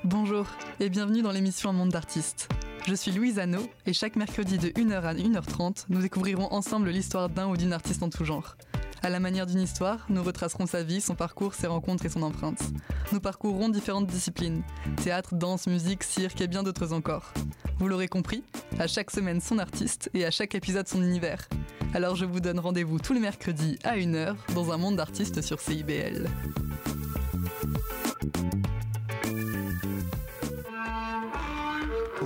Bonjour 0.03 0.49
et 0.81 0.89
bienvenue 0.89 1.23
dans 1.23 1.31
l'émission 1.31 1.71
Un 1.71 1.75
monde 1.75 1.91
d'artistes. 1.91 2.49
Je 2.89 2.95
suis 2.97 3.13
Louise 3.13 3.39
Anneau 3.39 3.65
et 3.87 3.93
chaque 3.93 4.17
mercredi 4.17 4.59
de 4.59 4.71
1h 4.71 5.03
à 5.05 5.15
1h30, 5.15 5.85
nous 5.89 6.03
découvrirons 6.03 6.53
ensemble 6.53 6.91
l'histoire 6.91 7.29
d'un 7.29 7.47
ou 7.47 7.57
d'une 7.57 7.73
artiste 7.73 8.03
en 8.03 8.11
tout 8.11 8.25
genre. 8.25 8.57
À 9.03 9.09
la 9.09 9.19
manière 9.19 9.47
d'une 9.47 9.61
histoire, 9.61 10.05
nous 10.11 10.23
retracerons 10.23 10.67
sa 10.67 10.83
vie, 10.83 11.01
son 11.01 11.15
parcours, 11.15 11.55
ses 11.55 11.67
rencontres 11.67 12.05
et 12.05 12.11
son 12.11 12.23
empreinte. 12.23 12.61
Nous 13.13 13.21
parcourrons 13.21 13.71
différentes 13.71 14.07
disciplines 14.07 14.63
théâtre, 15.03 15.35
danse, 15.35 15.67
musique, 15.67 16.03
cirque 16.03 16.41
et 16.43 16.49
bien 16.49 16.63
d'autres 16.63 16.93
encore. 16.93 17.33
Vous 17.79 17.89
l'aurez 17.89 18.09
compris, 18.09 18.45
à 18.79 18.87
chaque 18.87 19.11
semaine 19.11 19.41
son 19.41 19.59
artiste 19.59 20.11
et 20.13 20.27
à 20.27 20.31
chaque 20.31 20.55
épisode 20.55 20.87
son 20.87 21.03
univers. 21.03 21.49
Alors 21.95 22.15
je 22.15 22.27
vous 22.27 22.41
donne 22.41 22.61
rendez-vous 22.61 22.99
tous 22.99 23.15
les 23.15 23.21
mercredis 23.21 23.79
à 23.85 23.97
1h 23.97 24.35
dans 24.55 24.71
un 24.71 24.77
monde 24.77 24.97
d'artistes 24.97 25.41
sur 25.41 25.61
CIBL. 25.61 26.29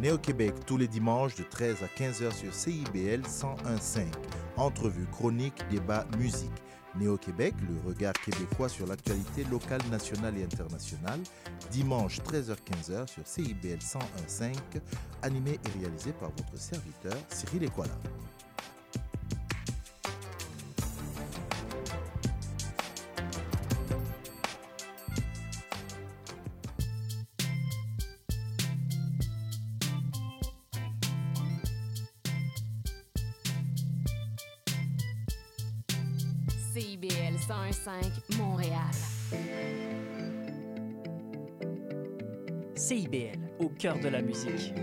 Néo-Québec 0.00 0.52
tous 0.66 0.76
les 0.76 0.88
dimanches 0.88 1.36
de 1.36 1.42
13 1.42 1.76
à 1.82 1.86
15h 1.86 2.34
sur 2.34 2.52
CIBL 2.52 3.22
101.5. 3.22 4.04
Entrevue, 4.58 5.06
chronique, 5.10 5.54
débat, 5.70 6.06
musique. 6.18 6.50
Néo-Québec, 6.98 7.54
le 7.66 7.88
regard 7.88 8.12
québécois 8.12 8.68
sur 8.68 8.86
l'actualité 8.86 9.44
locale, 9.44 9.80
nationale 9.90 10.36
et 10.36 10.44
internationale. 10.44 11.20
Dimanche 11.70 12.20
13h-15h 12.20 13.06
sur 13.06 13.26
CIBL 13.26 13.78
101.5. 13.78 14.54
Animé 15.22 15.52
et 15.52 15.78
réalisé 15.78 16.12
par 16.12 16.30
votre 16.30 16.58
serviteur 16.58 17.16
Cyril 17.30 17.64
Equala. 17.64 17.96
CIBL 37.86 37.92
101.5 38.30 38.36
Montréal. 38.38 38.80
CIBL, 42.74 43.38
au 43.60 43.68
cœur 43.68 43.98
de 44.00 44.08
la 44.08 44.22
musique. 44.22 44.74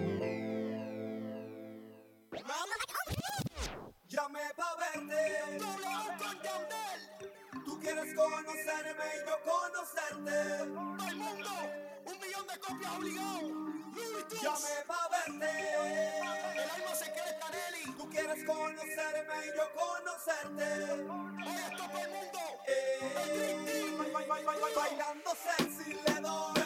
Conocerme 8.44 9.06
y 9.16 9.28
yo 9.28 9.36
conocerte. 9.44 10.58
Todo 10.98 11.10
el 11.10 11.16
mundo, 11.18 11.52
un 12.06 12.20
millón 12.20 12.48
de 12.48 12.60
copias 12.60 12.92
obligado. 12.98 13.48
Llamé 14.42 14.76
pa' 14.88 15.10
verte. 15.10 15.52
El 16.56 16.70
alma 16.70 16.96
se 16.96 17.12
quiere 17.12 17.38
Canelli. 17.40 17.98
Tú 17.98 18.10
quieres 18.10 18.44
conocerme 18.46 19.36
y 19.46 19.58
yo 19.58 19.66
conocerte. 19.74 20.94
Oye, 21.48 21.64
esto 21.72 21.84
todo 21.90 22.02
el 22.02 22.10
mundo. 22.10 22.40
Eh, 22.68 22.94
bailando 24.76 25.32
sexy 25.36 25.94
le 25.94 26.22
doy. 26.22 26.63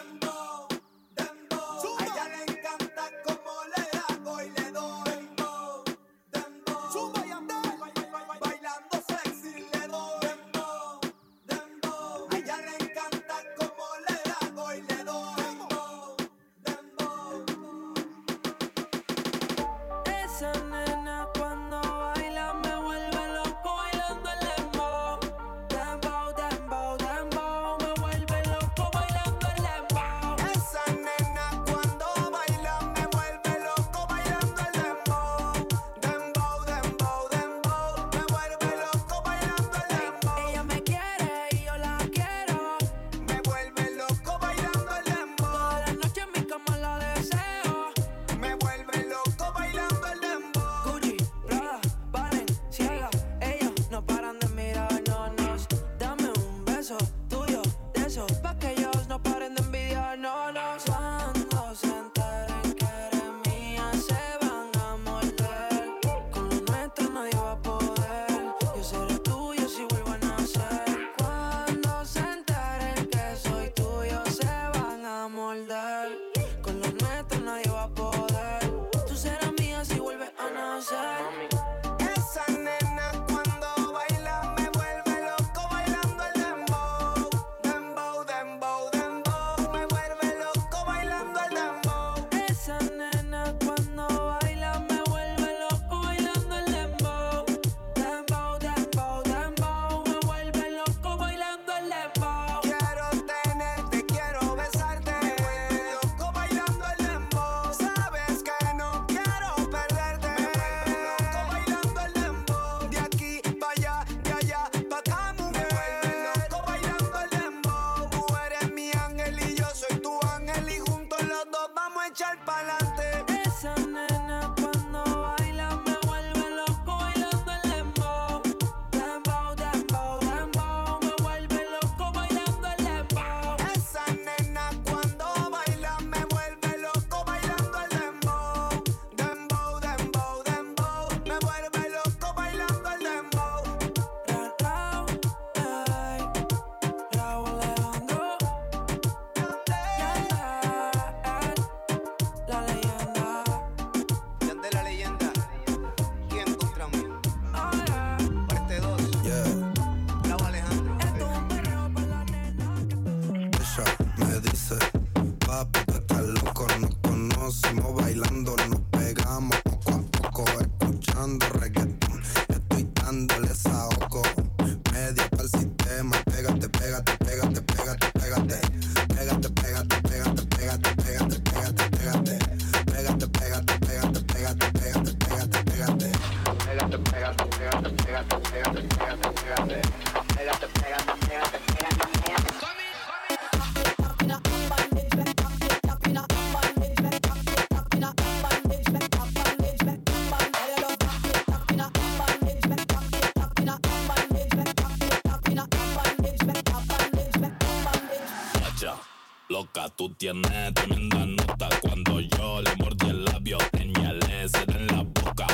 Tú 209.98 210.14
tienes 210.14 210.76
tremenda 210.76 211.26
nota 211.26 211.69
cuando 211.82 212.19
yo 212.19 212.61
le 212.61 212.76
mordí 212.76 213.10
el 213.10 213.26
labio. 213.26 213.57
Señalé 213.76 214.48
se 214.48 214.61
en 214.78 214.86
la 214.86 215.02
boca. 215.02 215.48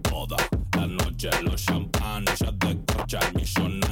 Toda 0.00 0.38
la 0.78 0.86
noche 0.86 1.28
los 1.42 1.62
champán, 1.62 2.24
ya 2.24 2.52
te 2.58 2.70
escuchan 2.70 3.34
millonario. 3.34 3.91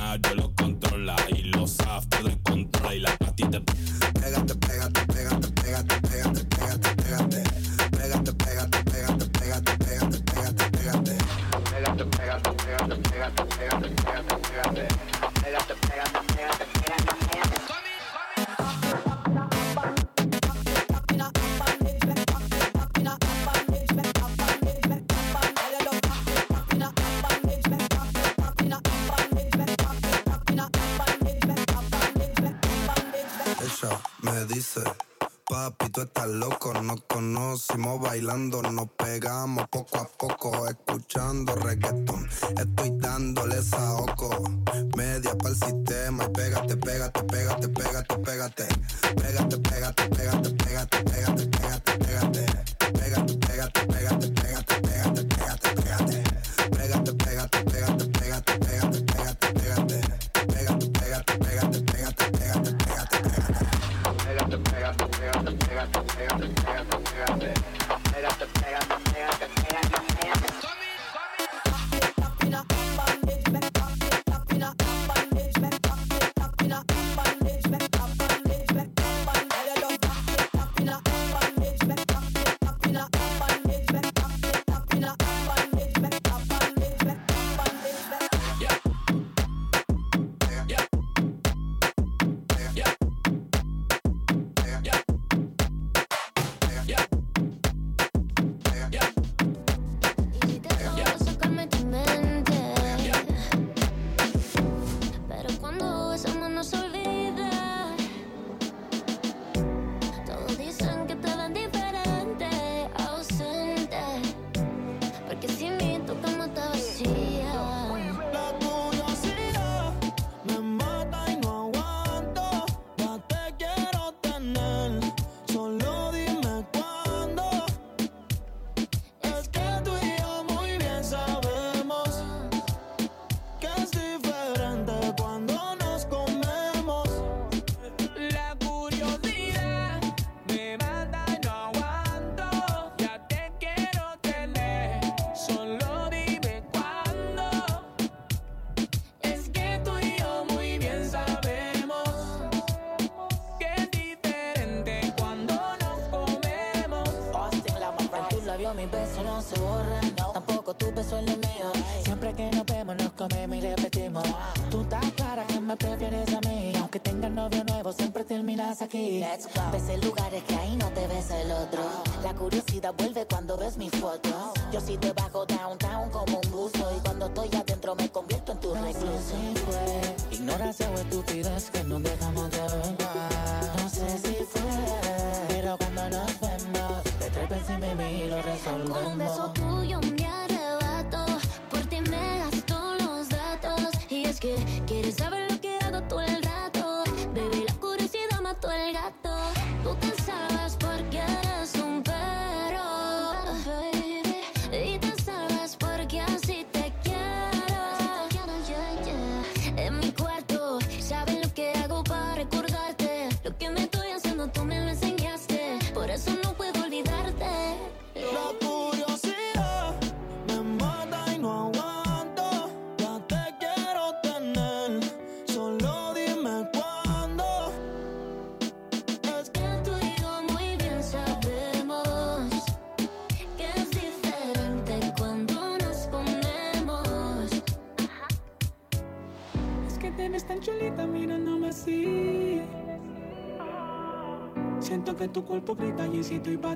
53 246.43 246.57
by 246.57 246.69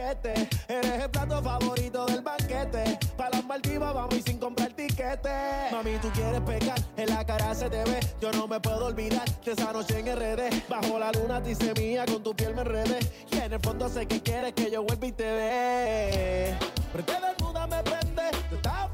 Eres 0.00 1.02
el 1.02 1.10
plato 1.10 1.42
favorito 1.42 2.06
del 2.06 2.20
banquete. 2.20 2.98
Pa' 3.16 3.30
las 3.30 3.44
Maldivas 3.44 3.92
vamos 3.92 4.16
y 4.16 4.22
sin 4.22 4.38
comprar 4.38 4.70
tiquete. 4.70 5.28
Mami, 5.72 5.96
tú 6.00 6.08
quieres 6.12 6.40
pecar, 6.42 6.78
en 6.96 7.08
la 7.10 7.26
cara 7.26 7.52
se 7.52 7.68
te 7.68 7.82
ve. 7.82 7.98
Yo 8.20 8.30
no 8.30 8.46
me 8.46 8.60
puedo 8.60 8.86
olvidar 8.86 9.28
de 9.44 9.52
esa 9.52 9.72
noche 9.72 9.98
en 9.98 10.06
RD. 10.06 10.68
Bajo 10.68 11.00
la 11.00 11.10
luna 11.10 11.42
te 11.42 11.50
hice 11.50 11.74
mía, 11.74 12.04
con 12.06 12.22
tu 12.22 12.32
piel 12.34 12.54
me 12.54 12.60
enredé. 12.60 13.00
Y 13.32 13.38
en 13.38 13.52
el 13.52 13.60
fondo 13.60 13.88
sé 13.88 14.06
que 14.06 14.22
quieres 14.22 14.52
que 14.52 14.70
yo 14.70 14.84
vuelva 14.84 15.04
y 15.04 15.12
te 15.12 15.24
dé. 15.24 16.54
Frente 16.92 17.12
desnuda 17.20 17.66
me 17.66 17.82
prende, 17.82 18.22
tú 18.48 18.54
estás 18.54 18.87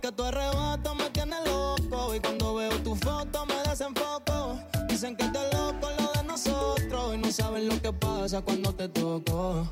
que 0.00 0.12
tu 0.12 0.22
arrebato 0.22 0.94
me 0.94 1.10
tiene 1.10 1.36
loco. 1.44 2.14
Y 2.14 2.20
cuando 2.20 2.54
veo 2.54 2.70
tu 2.82 2.94
foto 2.96 3.46
me 3.46 3.56
desenfoco. 3.68 4.58
Dicen 4.88 5.16
que 5.16 5.24
te 5.28 5.56
loco 5.56 5.88
lo 5.98 6.12
de 6.12 6.22
nosotros. 6.24 7.14
Y 7.14 7.18
no 7.18 7.30
saben 7.30 7.68
lo 7.68 7.80
que 7.80 7.92
pasa 7.92 8.42
cuando 8.42 8.74
te 8.74 8.88
toco. 8.88 9.66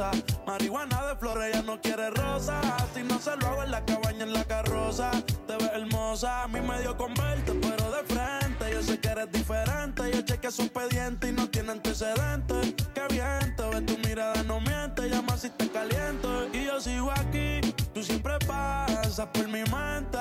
Esposa. 0.00 0.10
Marihuana 0.46 1.06
de 1.06 1.16
flores, 1.16 1.48
ella 1.48 1.62
no 1.62 1.80
quiere 1.80 2.10
rosa. 2.10 2.60
Si 2.94 3.02
no 3.02 3.18
se 3.18 3.36
lo 3.36 3.46
hago 3.46 3.62
en 3.62 3.70
la 3.70 3.84
cabaña, 3.84 4.24
en 4.24 4.32
la 4.32 4.44
carroza. 4.44 5.10
Te 5.46 5.56
ves 5.56 5.70
hermosa, 5.74 6.44
a 6.44 6.48
mí 6.48 6.60
me 6.60 6.80
dio 6.80 6.96
con 6.96 7.14
verte, 7.14 7.52
pero 7.60 7.90
de 7.90 8.04
frente. 8.04 8.72
Yo 8.72 8.82
sé 8.82 8.98
que 8.98 9.08
eres 9.08 9.30
diferente. 9.30 10.10
Yo 10.12 10.22
chequeé 10.22 10.50
su 10.50 10.62
expediente 10.62 11.28
y 11.28 11.32
no 11.32 11.48
tiene 11.48 11.72
antecedentes. 11.72 12.74
Qué 12.94 13.02
bien, 13.10 13.54
te 13.56 13.62
ves 13.62 13.86
tu 13.86 13.98
mirada, 14.08 14.42
no 14.44 14.60
miente. 14.60 15.08
Llama 15.08 15.36
si 15.36 15.50
te 15.50 15.68
caliento. 15.68 16.48
Y 16.52 16.64
yo 16.64 16.80
sigo 16.80 17.10
aquí, 17.12 17.60
tú 17.92 18.02
siempre 18.02 18.38
pasas 18.46 19.26
por 19.32 19.46
mi 19.46 19.62
mente. 19.64 20.18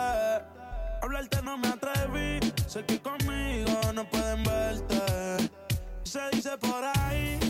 Hablarte 1.01 1.41
no 1.41 1.57
me 1.57 1.69
atreví, 1.69 2.39
sé 2.67 2.83
que 2.83 3.01
conmigo 3.01 3.93
no 3.93 4.07
pueden 4.09 4.43
verte. 4.43 5.49
Se 6.03 6.19
dice 6.31 6.57
por 6.57 6.83
ahí 6.83 7.48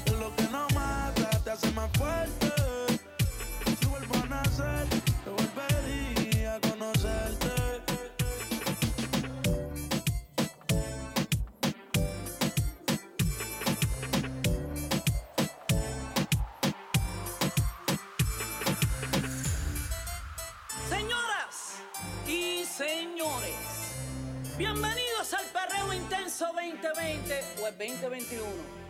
Intenso 26.40 26.53
2020 26.53 27.61
o 27.61 27.68
el 27.68 27.78
2021. 27.78 28.45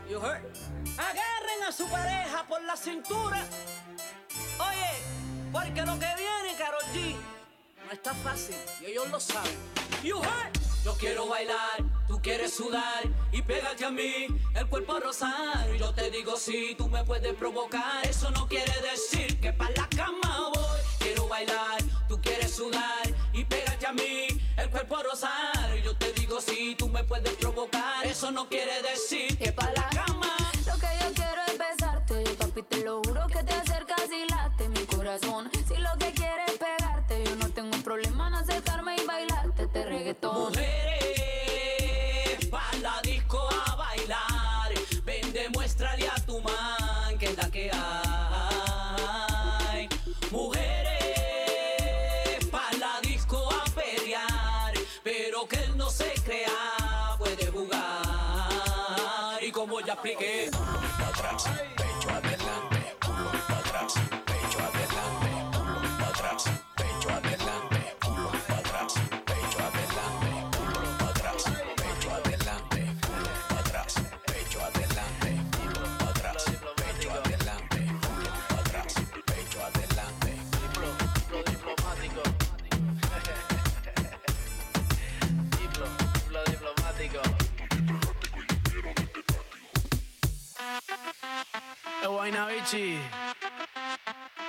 You 0.07 0.19
heard? 0.19 0.43
Agarren 0.97 1.63
a 1.67 1.71
su 1.71 1.88
pareja 1.88 2.45
por 2.47 2.61
la 2.63 2.77
cintura. 2.77 3.43
Oye, 4.59 4.91
porque 5.51 5.81
lo 5.81 5.93
que 5.93 6.05
viene, 6.15 6.55
Karol 6.59 6.84
G, 6.93 7.15
no 7.85 7.91
está 7.91 8.13
fácil 8.13 8.55
y 8.81 8.91
ellos 8.91 9.09
lo 9.09 9.19
saben. 9.19 9.57
You 10.03 10.21
heard? 10.21 10.53
Yo 10.85 10.95
quiero 10.97 11.27
bailar, 11.27 11.84
tú 12.07 12.21
quieres 12.21 12.53
sudar 12.53 13.03
y 13.31 13.41
pégate 13.41 13.84
a 13.84 13.89
mí, 13.89 14.27
el 14.53 14.67
cuerpo 14.67 14.93
a 14.93 14.99
rozar. 14.99 15.73
Yo 15.76 15.91
te 15.93 16.11
digo 16.11 16.38
si 16.38 16.76
tú 16.76 16.88
me 16.88 17.03
puedes 17.03 17.34
provocar, 17.34 18.05
eso 18.05 18.30
no 18.30 18.47
quiere 18.47 18.73
decir 18.81 19.39
que 19.39 19.53
para 19.53 19.71
la 19.71 19.89
cama 19.89 20.51
voy. 20.53 20.98
Bailar, 21.30 21.77
tú 22.07 22.19
quieres 22.19 22.56
sudar 22.56 23.03
y 23.34 23.43
pégate 23.45 23.85
a 23.85 23.91
mí, 23.93 24.27
el 24.57 24.69
cuerpo 24.72 24.97
a 24.97 25.03
rozar. 25.03 25.76
Yo 25.84 25.95
te 25.95 26.11
digo 26.14 26.41
si 26.41 26.73
tú 26.76 26.89
me 26.89 27.03
puedes 27.03 27.34
provocar, 27.35 28.03
eso 28.06 28.31
no 28.31 28.49
quiere 28.49 28.81
decir 28.81 29.38
que 29.38 29.51
para 29.51 29.72
la 29.73 29.89
cama. 29.89 30.35
Lo 30.65 30.73
que 30.73 30.88
yo 31.01 31.14
quiero 31.14 31.41
es 31.47 31.57
besarte, 31.57 32.23
papi, 32.35 32.64
te 32.64 32.84
lo 32.84 33.01
juro 33.03 33.27
que 33.27 33.43
te 33.43 33.53
acercas 33.53 34.06
y 34.11 34.27
late 34.27 34.69
mi 34.69 34.85
corazón. 34.88 35.51
Si 35.68 35.76
lo 35.77 35.91
que 35.99 36.11
quieres 36.14 36.49
es 36.51 36.57
pegarte, 36.57 37.23
yo 37.23 37.35
no 37.35 37.49
tengo 37.51 37.77
problema 37.84 38.27
en 38.30 38.34
acercarme 38.34 38.95
y 38.95 39.06
bailarte 39.06 39.64
este 39.64 39.85
reggaetón. 39.85 40.49
Mujeres, 40.49 40.89
y 60.03 60.59
Es 92.19 92.21
Guaynabichi. 92.21 92.99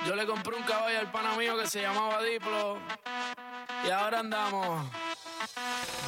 Yo 0.05 0.16
le 0.16 0.26
compré 0.26 0.56
un 0.56 0.62
caballo 0.64 0.98
al 0.98 1.10
pana 1.12 1.36
mío 1.36 1.56
que 1.56 1.68
se 1.68 1.80
llamaba 1.80 2.20
Diplo. 2.20 2.78
Y 3.86 3.90
ahora 3.90 4.18
andamos. 4.18 4.90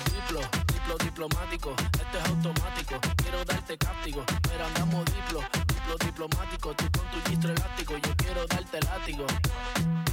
Diplo, 0.07 0.41
diplo 0.67 0.99
diplomático. 0.99 1.75
Esto 1.79 2.19
es 2.19 2.29
automático. 2.31 3.01
Quiero 3.17 3.45
darte 3.45 3.79
cáptico. 3.79 4.25
Pero 4.43 4.67
andamos 4.67 5.05
diplo, 5.05 5.41
diplo 5.69 5.97
diplomático. 6.05 6.75
Tú 6.75 6.85
con 6.99 7.11
tu 7.13 7.31
gistro 7.31 7.53
elástico. 7.53 7.97
Yo 7.97 8.17
quiero 8.17 8.47
darte 8.49 8.81
látigo. 8.81 9.27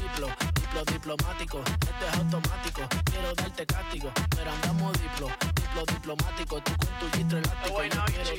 Diplo, 0.04 0.28
diplo 0.54 0.86
diplomático. 0.86 1.64
Esto 1.66 2.08
es 2.12 2.18
automático. 2.18 2.82
Quiero 3.06 3.34
darte 3.34 3.66
cáptico. 3.66 4.12
Pero 4.36 4.52
andamos 4.52 4.94
diplo, 5.02 5.28
diplo 5.56 5.86
diplomático. 5.94 6.62
Tú 6.62 6.72
con 6.78 7.00
tu 7.00 7.18
gistro 7.18 7.38
elástico. 7.40 7.84
Yo 7.84 8.06
quiero 8.06 8.39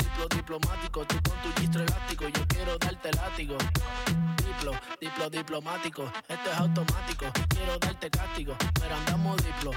diplo 0.21 0.27
diplomático. 0.37 1.05
Tú 1.05 1.15
con 1.23 1.41
tu 1.41 1.61
gistro 1.61 1.83
elástico, 1.83 2.27
yo 2.27 2.47
quiero 2.47 2.77
darte 2.77 3.11
látigo. 3.13 3.57
Diplo, 4.37 4.73
diplo 4.99 5.29
diplomático, 5.29 6.11
esto 6.27 6.51
es 6.51 6.57
automático. 6.57 7.25
Quiero 7.49 7.77
darte 7.79 8.09
castigo, 8.09 8.55
pero 8.79 8.95
andamos 8.95 9.37
diplo, 9.37 9.71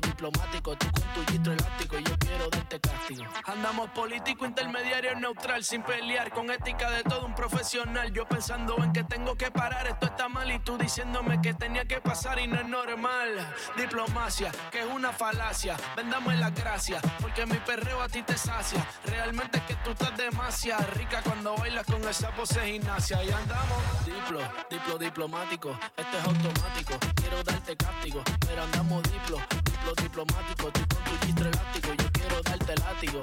diplo 0.00 0.30
diplomático. 0.30 0.76
Tú 0.76 0.86
con 0.92 1.02
tu 1.14 1.32
gistro 1.32 1.52
elástico, 1.52 1.98
yo 1.98 2.18
quiero 2.18 2.48
darte 2.48 2.80
castigo. 2.80 3.24
Andamos 3.46 3.90
político, 3.90 4.46
intermediario, 4.46 5.14
neutral, 5.16 5.64
sin 5.64 5.82
pelear, 5.82 6.30
con 6.30 6.50
ética 6.50 6.90
de 6.90 7.02
todo 7.02 7.26
un 7.26 7.34
profesional. 7.34 8.12
Yo 8.12 8.26
pensando 8.26 8.76
en 8.82 8.92
que 8.92 9.04
tengo 9.04 9.34
que 9.36 9.50
parar, 9.50 9.86
esto 9.86 10.06
está 10.06 10.28
mal, 10.28 10.50
y 10.50 10.58
tú 10.60 10.78
diciéndome 10.78 11.40
que 11.40 11.54
tenía 11.54 11.84
que 11.84 12.00
pasar 12.00 12.38
y 12.38 12.46
no 12.46 12.56
es 12.56 12.66
normal. 12.66 13.54
Diplomacia, 13.76 14.52
que 14.70 14.80
es 14.80 14.86
una 14.86 15.12
falacia. 15.12 15.76
Vendame 15.96 16.36
la 16.36 16.50
gracia, 16.50 17.00
porque 17.20 17.44
mi 17.46 17.56
perreo 17.56 18.00
a 18.00 18.08
ti 18.08 18.22
te 18.22 18.36
sacia. 18.36 18.86
Realmente 19.06 19.62
que 19.66 19.74
tú 19.76 19.90
estás 19.90 20.16
demasiado 20.16 20.86
rica 20.94 21.20
cuando 21.22 21.56
bailas 21.56 21.86
con 21.86 22.06
esa 22.08 22.30
pose 22.30 22.60
gimnasia. 22.64 23.22
Y 23.24 23.30
andamos 23.30 24.06
diplo, 24.06 24.40
diplo 24.70 24.98
diplomático. 24.98 25.78
Esto 25.96 26.18
es 26.18 26.24
automático. 26.24 26.94
Quiero 27.16 27.42
darte 27.42 27.76
cáptico, 27.76 28.22
pero 28.46 28.62
andamos 28.62 29.02
diplo, 29.04 29.38
diplo 29.82 29.94
diplomático. 29.94 30.70
Tú 30.72 30.80
con 30.86 31.04
tu 31.04 31.26
gistro 31.26 31.48
elástico, 31.48 31.88
yo 31.94 32.12
quiero 32.12 32.42
darte 32.42 32.74
látigo. 32.76 33.20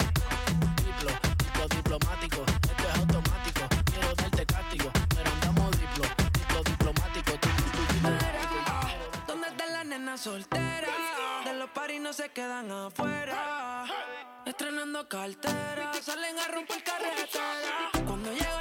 Diplo, 0.84 1.12
diplo 1.38 1.68
diplomático. 1.76 2.46
Esto 2.70 2.84
es 2.90 3.00
automático. 3.00 3.62
Quiero 3.86 4.16
darte 4.16 4.46
cáptico, 4.46 4.92
pero 5.16 5.32
andamos 5.32 5.72
diplo, 5.72 6.06
diplo 6.34 6.64
diplomático. 6.64 7.32
Tú 7.40 7.50
con 7.50 7.72
tu 7.72 7.80
gistro 7.88 8.10
elástico. 8.10 9.24
¿Dónde 9.28 9.48
están 9.48 9.74
las 9.74 9.86
nenas 9.86 10.22
solteras? 10.22 11.46
De 11.46 11.54
los 11.54 11.70
paris 11.70 12.02
no 12.02 12.14
se 12.14 12.30
quedan 12.30 12.72
afuera. 12.72 13.86
Estrenando 14.46 15.08
cartera, 15.08 15.92
salen 16.02 16.38
a 16.40 16.48
romper 16.48 16.84
carretera. 16.84 17.92
Cuando 18.06 18.32
llega 18.34 18.59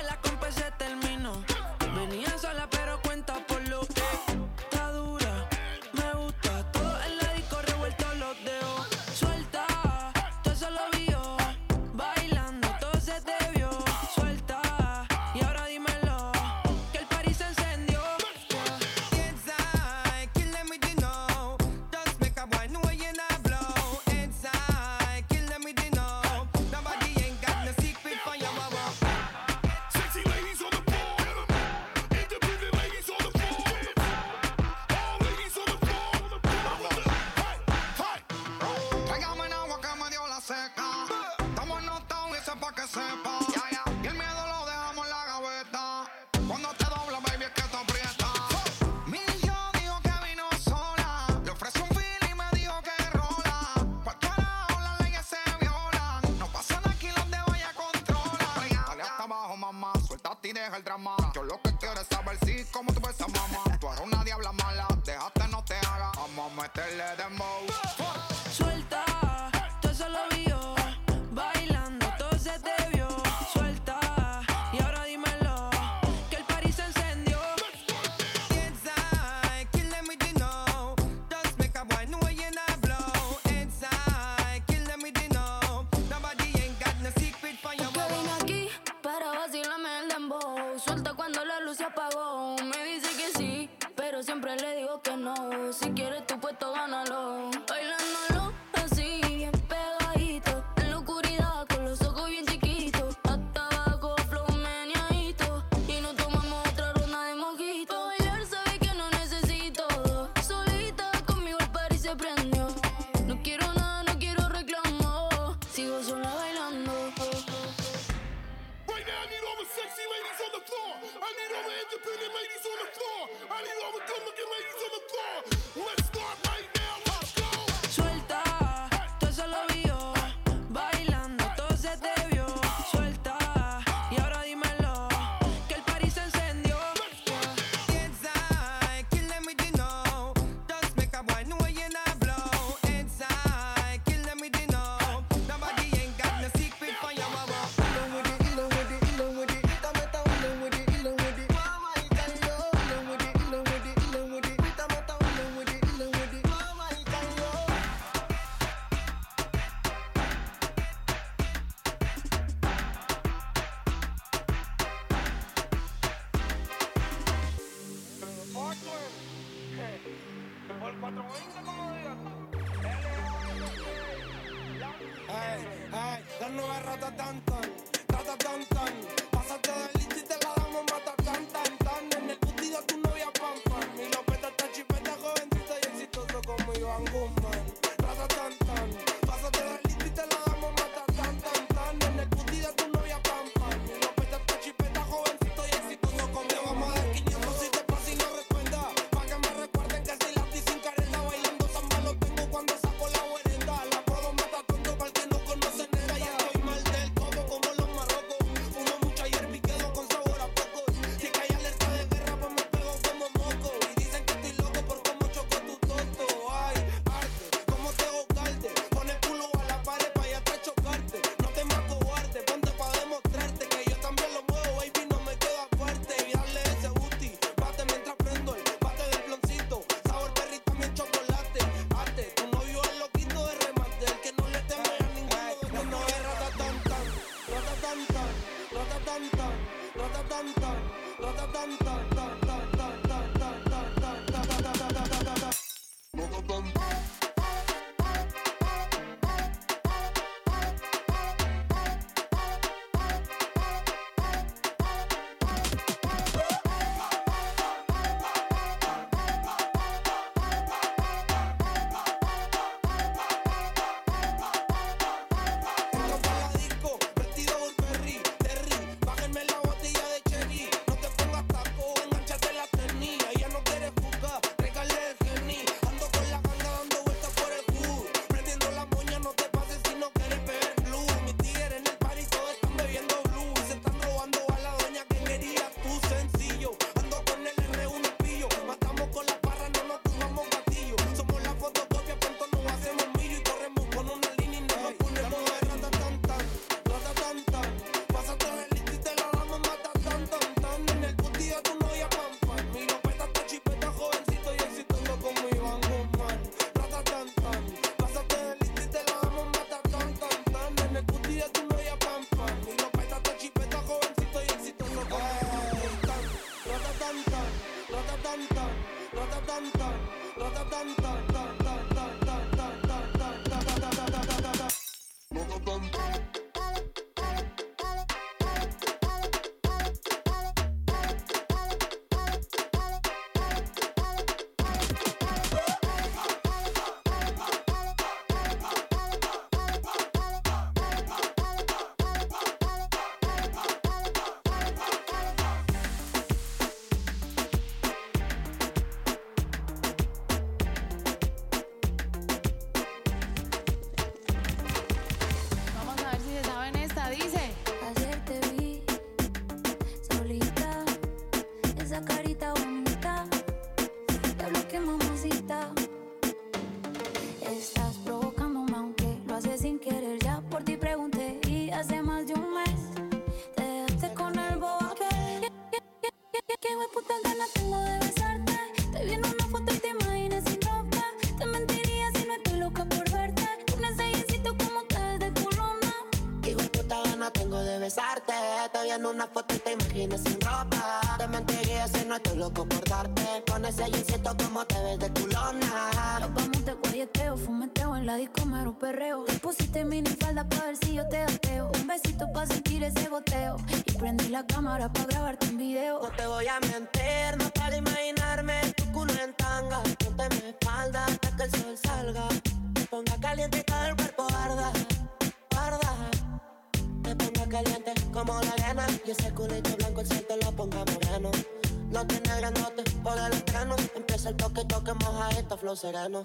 sereno. 425.78 426.24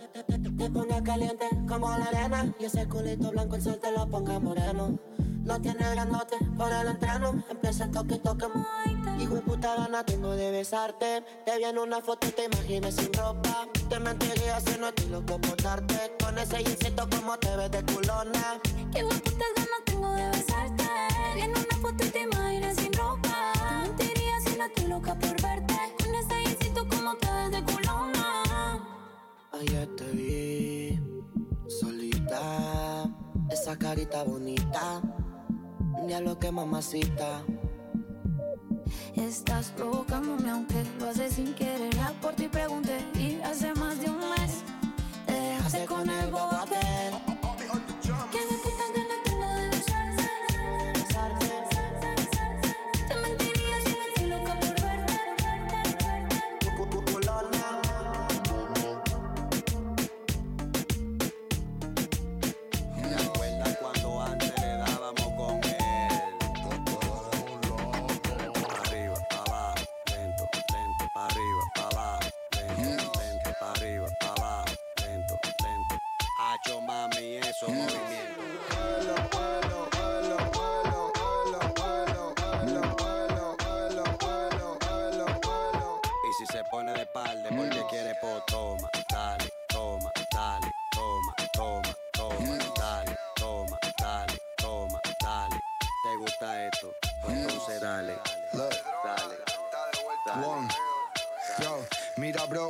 Te 0.57 0.69
pones 0.69 1.01
caliente 1.03 1.47
como 1.67 1.89
la 1.89 2.05
arena. 2.05 2.53
Y 2.59 2.65
ese 2.65 2.87
culito 2.87 3.31
blanco 3.31 3.55
el 3.55 3.61
sol 3.61 3.79
te 3.79 3.91
lo 3.91 4.07
ponga 4.09 4.39
moreno. 4.39 4.97
Lo 5.45 5.59
tiene 5.59 5.89
grandote 5.91 6.37
por 6.57 6.71
el 6.71 6.87
entreno. 6.87 7.43
Empieza 7.49 7.85
el 7.85 7.91
toque, 7.91 8.17
toque. 8.17 8.47
Hijo 9.19 9.35
de 9.35 9.41
puta 9.41 9.75
gana 9.75 10.03
tengo 10.03 10.31
de 10.35 10.49
besarte. 10.51 11.23
Te 11.45 11.57
vi 11.57 11.65
en 11.65 11.77
una 11.77 12.01
foto 12.01 12.27
y 12.27 12.31
te 12.31 12.45
imaginé 12.45 12.91
sin 12.91 13.13
ropa. 13.13 13.67
Te 13.89 13.99
mentiría 13.99 14.59
si 14.59 14.79
no 14.79 14.87
estoy 14.87 15.07
loco 15.07 15.39
por 15.39 15.61
darte. 15.61 16.15
Con 16.23 16.37
ese 16.39 16.61
insecto 16.61 17.07
como 17.09 17.37
te 17.37 17.55
ves 17.55 17.71
de 17.71 17.83
culona. 17.93 18.59
Qué 18.91 19.03
puta 19.03 19.45
ganas 19.55 19.83
tengo 19.85 20.13
de 20.13 20.29
besarte. 20.29 20.83
ayer 29.63 29.87
te 29.95 30.05
vi 30.11 30.99
solita. 31.67 33.09
Esa 33.49 33.77
carita 33.77 34.23
bonita, 34.23 35.01
ya 36.07 36.19
lo 36.19 36.37
que 36.39 36.51
mamacita. 36.51 37.43
Estás 39.15 39.71
provocándome 39.75 40.49
aunque 40.49 40.83
lo 40.99 41.09
haces 41.09 41.33
sin 41.33 41.53
querer. 41.53 41.93
A 41.99 42.11
por 42.21 42.33
ti 42.33 42.47
pregunté 42.47 42.97
y 43.15 43.39
hace 43.41 43.73
más 43.75 43.99
de 44.01 44.09
un 44.09 44.17
mes 44.17 44.63
te 45.25 45.33
dejaste 45.33 45.85
con 45.85 46.09
el 46.09 46.31
bobate. 46.31 47.32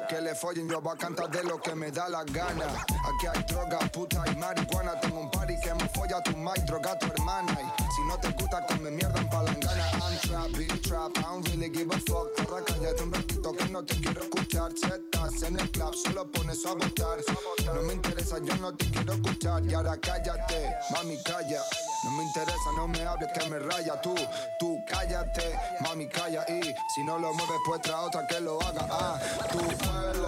Que 0.07 0.21
le 0.21 0.35
follen, 0.35 0.67
yo 0.69 0.81
voy 0.81 0.93
a 0.93 0.97
cantar 0.97 1.29
de 1.29 1.43
lo 1.43 1.59
que 1.61 1.75
me 1.75 1.91
da 1.91 2.09
la 2.09 2.23
gana. 2.23 2.65
Aquí 2.65 3.27
hay 3.27 3.43
droga, 3.43 3.79
puta 3.91 4.23
y 4.31 4.35
marihuana. 4.35 4.99
Tengo 4.99 5.19
un 5.19 5.31
party 5.31 5.55
que 5.61 5.73
me 5.73 5.87
folla 5.89 6.21
tu 6.23 6.35
mic, 6.37 6.65
droga 6.65 6.91
a 6.91 6.99
tu 6.99 7.07
hermana. 7.07 7.53
Y 7.53 7.83
si 7.95 8.01
no 8.07 8.17
te 8.19 8.29
gusta, 8.31 8.65
come 8.67 8.91
mierda 8.91 9.19
en 9.19 9.29
palangana. 9.29 9.83
I'm 9.93 10.17
trap, 10.19 10.51
big 10.57 10.81
trap, 10.81 11.17
I 11.17 11.21
don't 11.21 11.47
really 11.49 11.69
give 11.69 11.91
a 11.91 11.99
fuck. 11.99 12.33
Porra, 12.35 12.63
cállate 12.65 13.03
un 13.03 13.13
ratito 13.13 13.53
que 13.53 13.69
no 13.69 13.83
te 13.83 13.95
quiero 13.95 14.21
escuchar. 14.21 14.42
Si 14.71 14.85
estás 14.85 15.43
en 15.43 15.59
el 15.59 15.69
club, 15.71 15.93
solo 15.93 16.31
pones 16.31 16.65
a 16.65 16.73
votar. 16.73 17.19
No 17.65 17.81
me 17.81 17.93
interesa, 17.93 18.37
yo 18.39 18.55
no 18.57 18.73
te 18.73 18.89
quiero 18.89 19.13
escuchar. 19.13 19.65
Y 19.65 19.73
ahora 19.73 19.97
cállate, 19.97 20.73
mami, 20.91 21.17
calla. 21.23 21.61
No 22.05 22.11
me 22.11 22.23
interesa, 22.23 22.71
no 22.77 22.87
me 22.87 23.01
hables 23.03 23.29
que 23.33 23.49
me 23.49 23.59
raya 23.59 23.99
tú. 24.01 24.15
Tú 24.59 24.77
cállate, 24.87 25.53
mami, 25.81 26.07
calla. 26.07 26.45
Y 26.47 26.61
si 26.95 27.03
no 27.03 27.19
lo 27.19 27.33
mueves, 27.33 27.57
pues 27.65 27.81
trae 27.81 28.05
otra 28.05 28.25
que 28.25 28.39
lo 28.39 28.61
haga. 28.61 28.87
Ah, 28.89 29.19
tú 29.51 29.57
muévelo, 29.59 30.27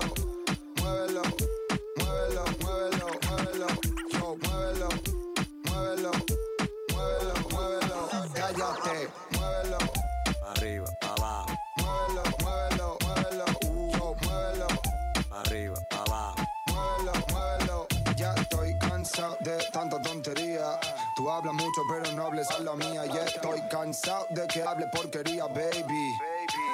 muévelo, 0.82 1.22
muévelo, 1.96 2.44
muévelo, 2.60 3.08
muévelo. 3.30 3.68
Yo 4.12 4.36
muévelo, 4.36 4.90
muévelo, 5.64 6.12
de 19.46 19.64
tanta 19.72 20.02
tontería. 20.02 20.80
Tú 21.16 21.30
hablas 21.30 21.54
mucho, 21.54 21.82
pero 21.88 22.12
no 22.14 22.26
hables 22.26 22.50
a 22.50 22.60
la 22.60 22.76
mía. 22.76 23.06
Ya 23.06 23.26
estoy 23.26 23.62
cansado 23.70 24.26
de 24.32 24.48
que 24.48 24.64
hable 24.64 24.88
porquería, 24.88 25.46
baby. 25.46 26.18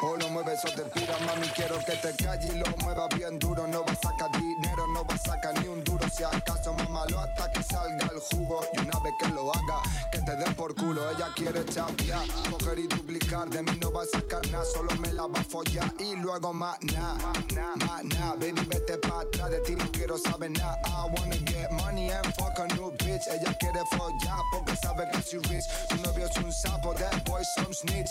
O 0.04 0.16
lo 0.18 0.30
mueves 0.30 0.66
o 0.66 0.72
te 0.72 0.84
pira, 0.84 1.16
mami. 1.26 1.48
Quiero 1.50 1.78
que 1.80 1.94
te 1.94 2.16
calles 2.24 2.54
y 2.54 2.58
lo 2.58 2.66
muevas 2.78 3.10
bien 3.16 3.38
duro. 3.38 3.68
No 3.68 3.84
vas 3.84 3.98
a 4.00 4.10
sacar 4.10 4.32
dinero, 4.32 4.88
no 4.88 5.04
vas 5.06 5.22
a 5.28 5.34
sacar 5.34 5.60
ni 5.62 5.68
un 5.68 5.84
duro. 5.84 6.08
Si 6.10 6.24
acaso, 6.24 6.74
mamalo 6.74 7.20
hasta 7.20 7.52
que 7.52 7.64
salga 7.64 8.08
el 8.08 8.20
jugo. 8.20 8.62
Y 8.74 8.80
una 8.80 9.00
vez 9.00 9.14
que 9.20 9.28
lo 9.30 9.52
haga, 9.52 9.82
que 10.12 10.20
te 10.20 10.36
den 10.36 10.56
por 10.56 10.74
culo. 10.76 11.10
Ella 11.12 11.30
quiere 11.36 11.64
champiar, 11.66 12.26
coger 12.50 12.80
y 12.80 12.88
duplicar. 12.88 13.50
De 13.50 13.62
mí 13.62 13.78
no 13.80 13.92
va 13.92 14.04
a 14.04 14.06
sacar 14.06 14.46
nada, 14.52 14.66
solo 14.66 14.96
me 14.98 15.14
la 15.14 15.28
va 15.28 15.40
a 15.40 15.44
follar. 15.44 15.94
Y 16.00 16.16
luego 16.16 16.52
más 16.54 16.78
nada, 16.82 17.34
más 17.78 18.04
nada. 18.04 18.36
Baby, 18.40 18.66
vete 18.70 18.98
pa' 18.98 19.22
atrás 19.22 19.52
de 19.52 19.60
ti, 19.60 19.76
no 19.76 19.92
quiero 19.92 20.18
saber 20.18 20.52
nada. 20.52 20.80
I 20.86 21.10
wanna 21.14 21.38
get 21.46 21.72
money 21.74 22.10
and 22.10 22.34
fuck 22.36 22.58
a 22.58 22.68
new 22.74 22.92
bitch. 22.98 23.28
Ella 23.28 23.54
quiere 23.60 23.82
follar 23.92 24.40
porque 24.52 24.76
sabe 24.78 25.08
que 25.12 25.22
soy 25.22 25.40
rich. 25.50 25.66
Su 25.90 25.98
novio 25.98 26.26
es 26.26 26.38
un 26.38 26.52
sapo, 26.52 26.94
that 26.96 27.24
boy 27.26 27.44
some 27.56 27.74
snitch. 27.74 28.10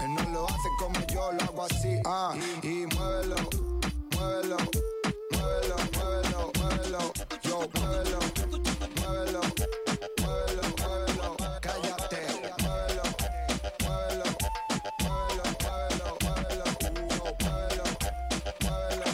Él 0.00 0.14
no 0.14 0.22
lo 0.30 0.46
hace 0.46 0.68
como 0.78 0.98
yo 1.06 1.29
lo 1.32 1.42
hago 1.42 1.64
así, 1.64 1.98
ah. 2.06 2.34
Y 2.62 2.86
muévelo, 2.94 3.36
muévelo, 4.16 4.56
muévelo, 5.30 5.76
muévelo, 5.94 6.52
muévelo. 6.58 7.12
Yo 7.42 7.58
muévelo, 7.74 8.18
muévelo, 8.96 9.40
muévelo, 10.20 10.62
muévelo. 10.78 11.36
Cállate, 11.60 12.20
muévelo, 12.62 13.04
muévelo, 13.80 14.24
muévelo, 15.00 15.44
muévelo, 15.60 16.06
muévelo. 16.22 16.66
Yo 17.10 17.24
muévelo, 17.40 17.84
muévelo, 18.60 19.04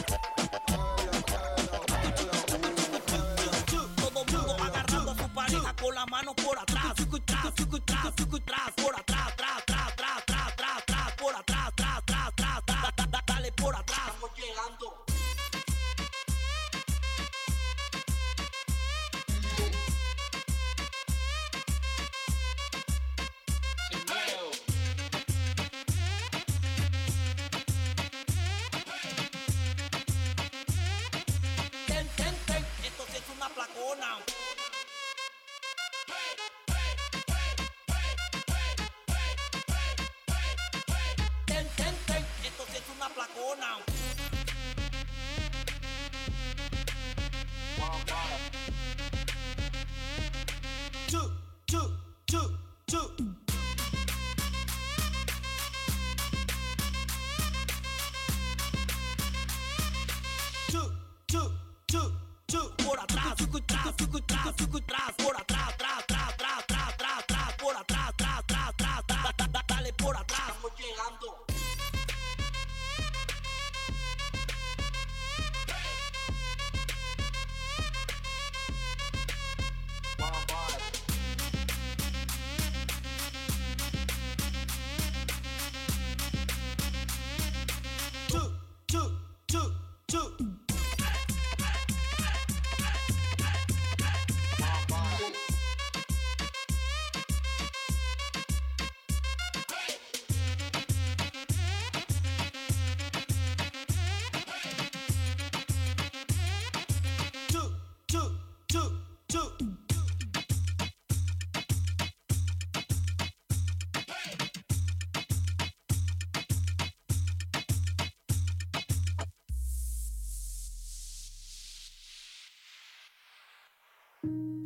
Todo 3.95 4.19
mundo 4.25 4.55
agarrando 4.63 5.11
su 5.15 5.27
pareja 5.33 5.71
con 5.81 5.91
la 5.95 6.05
mano 6.05 6.33
por 6.35 6.57
atrás. 6.57 6.93
Tras, 7.25 7.53
tras, 8.45 8.71
por 8.75 8.95
atrás, 8.95 9.06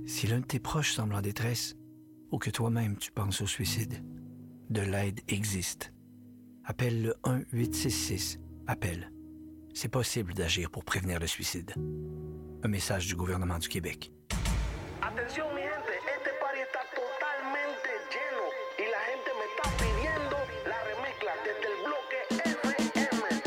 Si 0.05 0.27
l'un 0.27 0.39
de 0.39 0.45
tes 0.45 0.59
proches 0.59 0.93
semble 0.93 1.15
en 1.15 1.21
détresse 1.21 1.75
ou 2.31 2.37
que 2.37 2.49
toi-même 2.49 2.97
tu 2.97 3.11
penses 3.11 3.41
au 3.41 3.47
suicide, 3.47 4.03
de 4.69 4.81
l'aide 4.81 5.19
existe. 5.27 5.93
Appelle 6.65 7.01
le 7.01 7.15
1-866. 7.25 8.37
Appelle. 8.67 9.11
C'est 9.73 9.89
possible 9.89 10.33
d'agir 10.33 10.69
pour 10.69 10.85
prévenir 10.85 11.19
le 11.19 11.27
suicide. 11.27 11.73
Un 12.63 12.67
message 12.67 13.07
du 13.07 13.15
gouvernement 13.15 13.57
du 13.57 13.67
Québec. 13.67 14.11
Atención 15.01 15.47
mi 15.55 15.61
gente, 15.61 15.91
este 16.15 16.31
party 16.39 16.59
está 16.59 16.79
totalmente 16.93 17.89
lleno 18.11 18.43
y 18.77 18.85
la 18.91 18.99
gente 19.09 19.31
me 19.39 19.45
está 19.49 19.63
pidiendo 19.77 20.37
la 20.67 20.79
remezcla 20.93 21.33
desde 21.43 21.67
el 21.67 21.77
bloque 21.83 22.17
FM. 22.29 23.41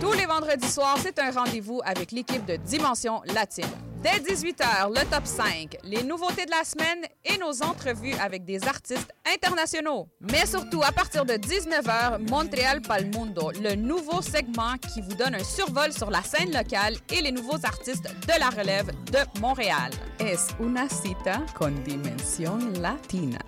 Tous 0.00 0.14
les 0.14 0.26
vendredis 0.26 0.72
soirs, 0.72 0.98
c'est 0.98 1.18
un 1.18 1.30
rendez-vous 1.30 1.80
avec 1.84 2.12
l'équipe 2.12 2.46
de 2.46 2.56
Dimension 2.56 3.22
Latine. 3.34 3.87
Dès 4.10 4.20
18h, 4.20 4.88
le 4.88 5.04
top 5.10 5.26
5, 5.26 5.76
les 5.84 6.02
nouveautés 6.02 6.46
de 6.46 6.50
la 6.50 6.64
semaine 6.64 7.04
et 7.24 7.36
nos 7.36 7.62
entrevues 7.62 8.14
avec 8.14 8.44
des 8.44 8.66
artistes 8.66 9.12
internationaux. 9.34 10.08
Mais 10.20 10.46
surtout, 10.46 10.82
à 10.82 10.92
partir 10.92 11.26
de 11.26 11.34
19h, 11.34 12.30
Montréal 12.30 12.80
Pal 12.80 13.06
Mundo, 13.06 13.50
le 13.62 13.74
nouveau 13.74 14.22
segment 14.22 14.76
qui 14.78 15.02
vous 15.02 15.14
donne 15.14 15.34
un 15.34 15.44
survol 15.44 15.92
sur 15.92 16.10
la 16.10 16.22
scène 16.22 16.52
locale 16.52 16.96
et 17.12 17.20
les 17.20 17.32
nouveaux 17.32 17.62
artistes 17.64 18.08
de 18.26 18.40
la 18.40 18.48
relève 18.48 18.90
de 19.12 19.40
Montréal. 19.40 19.90
Es 20.20 20.48
una 20.58 20.88
cita 20.88 21.44
con 21.54 21.72
Dimension 21.84 22.58
Latina. 22.80 23.47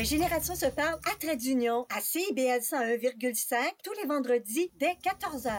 La 0.00 0.04
Génération 0.04 0.54
se 0.54 0.64
parle 0.64 0.98
à 1.12 1.14
Trait 1.20 1.36
d'Union 1.36 1.84
à 1.94 2.00
CIBL 2.00 2.62
101,5 2.62 3.54
tous 3.84 3.92
les 4.00 4.08
vendredis 4.08 4.70
dès 4.78 4.96
14h. 5.04 5.50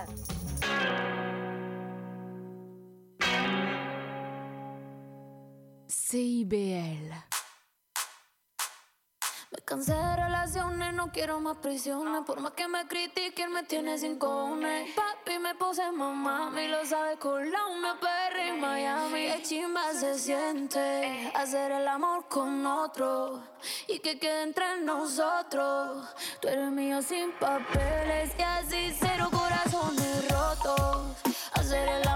CIBL. 5.88 7.14
Cansé 9.72 9.94
de 9.94 10.16
relaciones, 10.18 10.94
no 10.94 11.14
quiero 11.14 11.40
más 11.40 11.56
prisiones. 11.56 12.24
Por 12.26 12.42
más 12.42 12.52
que 12.52 12.68
me 12.68 12.86
critiquen, 12.90 13.54
me 13.54 13.64
tiene 13.64 13.98
sin 13.98 14.20
cojones. 14.20 14.94
Papi, 14.94 15.40
me 15.40 15.56
puse 15.56 15.90
mamá, 15.94 16.52
y 16.62 16.68
lo 16.68 16.86
sabe 16.86 17.16
con 17.18 17.50
la 17.50 17.68
una 17.68 17.98
en 18.50 18.60
Miami. 18.60 19.28
Qué 19.28 19.42
chimba 19.44 19.94
se 19.94 20.20
siente 20.20 21.32
hacer 21.34 21.72
el 21.72 21.88
amor 21.88 22.28
con 22.28 22.66
otro 22.66 23.44
y 23.88 24.00
que 24.00 24.20
quede 24.20 24.44
entre 24.44 24.82
nosotros. 24.82 26.06
Tú 26.42 26.50
eres 26.50 26.70
mío 26.70 27.02
sin 27.02 27.32
papeles 27.40 28.34
y 28.38 28.42
así 28.42 28.94
cero 29.00 29.30
corazones 29.32 30.30
rotos. 30.30 31.16
Hacer 31.54 31.88
el 31.88 32.11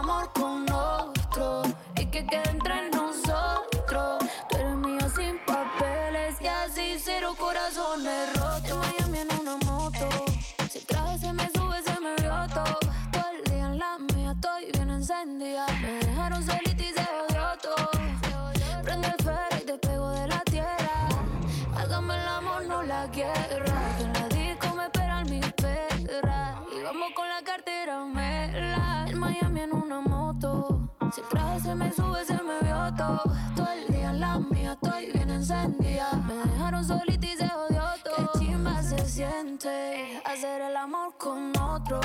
Que 23.16 23.22
en 23.22 24.12
la 24.12 24.28
disco 24.28 24.76
me 24.76 24.84
esperan 24.88 25.30
mis 25.30 25.54
perras. 25.54 26.58
Y 26.78 26.84
vamos 26.84 27.12
con 27.16 27.26
la 27.30 27.42
cartera 27.46 28.04
mela. 28.04 29.06
En 29.08 29.18
Miami 29.18 29.62
en 29.62 29.74
una 29.74 30.02
moto. 30.02 30.92
Si 31.14 31.22
el 31.22 31.28
traje 31.30 31.62
se 31.62 31.76
me 31.76 31.94
sube, 31.94 32.26
se 32.26 32.34
me 32.34 32.60
vio 32.62 32.94
todo. 32.98 33.24
Todo 33.56 33.72
el 33.72 33.88
día 33.88 34.10
en 34.10 34.20
la 34.20 34.38
mía 34.40 34.74
estoy 34.74 35.14
bien 35.14 35.30
encendida. 35.30 36.12
Me 36.28 36.34
dejaron 36.34 36.84
solita 36.84 37.26
y 37.26 37.38
se 37.38 37.48
jodió 37.48 37.84
todo. 38.04 38.32
Qué 38.34 38.40
chimba 38.40 38.84
se 38.84 39.06
siente 39.06 40.22
hacer 40.26 40.64
el 40.64 40.76
amor 40.76 41.16
con 41.18 41.58
otro. 41.58 42.02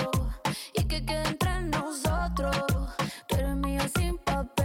Y 0.75 0.85
que 0.85 1.05
quede 1.05 1.27
entre 1.27 1.63
nosotros. 1.63 2.57
Tú 3.27 3.35
eres 3.35 3.57
mío 3.57 3.83
sin 3.97 4.17
papeles 4.19 4.60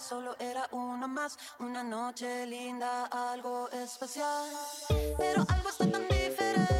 Solo 0.00 0.36
era 0.38 0.68
una 0.72 1.06
más, 1.06 1.38
una 1.58 1.82
noche 1.82 2.46
linda, 2.46 3.06
algo 3.06 3.68
especial. 3.70 4.44
Pero 5.16 5.44
algo 5.48 5.68
está 5.70 5.90
tan 5.90 6.06
diferente, 6.06 6.75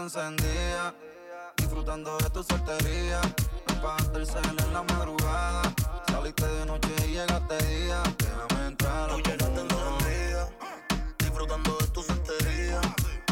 te 0.00 0.04
encendía. 0.04 0.94
Disfrutando 1.56 2.16
de 2.18 2.30
tu 2.30 2.42
soltería. 2.42 3.20
No 3.68 3.82
pagaste 3.82 4.18
el 4.18 4.26
cel 4.26 4.58
en 4.58 4.72
la 4.72 4.82
madrugada. 4.82 5.74
Saliste 6.06 6.46
de 6.46 6.66
noche 6.66 6.88
y 7.04 7.12
llegaste 7.12 7.58
día. 7.66 8.02
Déjame 8.18 8.66
entrar. 8.66 9.10
Tú 9.10 9.16
llegaste 9.16 9.60
encendida. 9.60 10.48
Disfrutando 11.18 11.76
de 11.78 11.86
tu 11.88 12.02
soltería. 12.02 12.80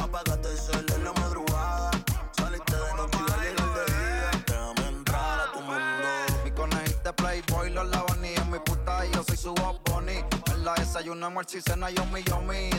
Apagaste 0.03 0.49
el 0.51 0.59
cel 0.59 0.87
en 0.95 1.05
la 1.05 1.13
madrugada. 1.15 1.91
Saliste 2.33 2.77
de 2.77 2.95
noche 2.97 3.19
y 3.19 3.43
llegaste 3.43 3.93
día. 3.93 4.31
Déjame 4.47 4.89
entrar 4.89 5.41
a 5.41 5.53
tu 5.53 5.61
mundo. 5.61 6.09
Mi 6.45 6.51
conejita 6.51 7.17
Playboy, 7.17 7.71
los 7.71 7.89
lavanillos, 7.89 8.47
mi 8.47 8.59
puta. 8.59 9.07
Y 9.07 9.13
yo 9.13 9.25
soy 9.25 9.37
su 9.37 9.55
Bob 9.55 9.81
Bunny. 9.85 10.25
En 10.53 10.65
la 10.65 10.75
desayuna, 10.75 11.29
almuerzo 11.29 11.57
y 11.57 11.63
cena, 11.63 11.91
yo 11.91 12.05
mi, 12.07 12.23
yo 12.25 12.43
mi 12.43 12.78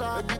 outside. 0.00 0.31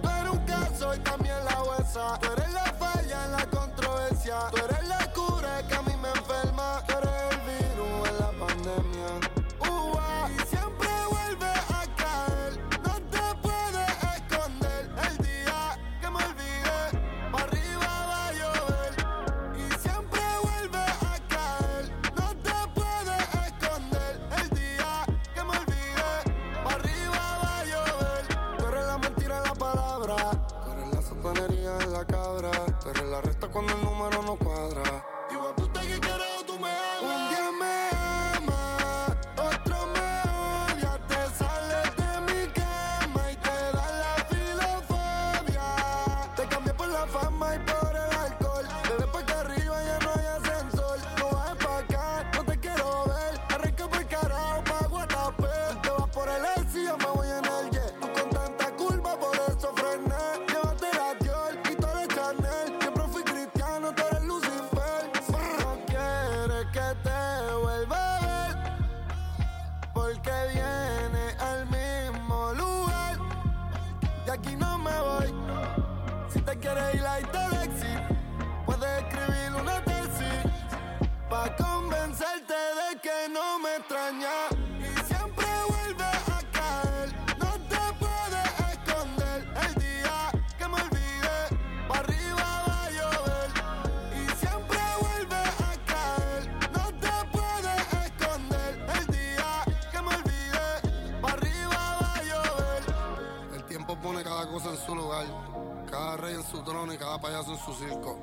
su 106.43 106.62
trono 106.62 106.93
y 106.93 106.99
cada 106.99 107.21
payaso 107.21 107.53
en 107.53 107.59
su 107.59 107.75
circo. 107.75 108.19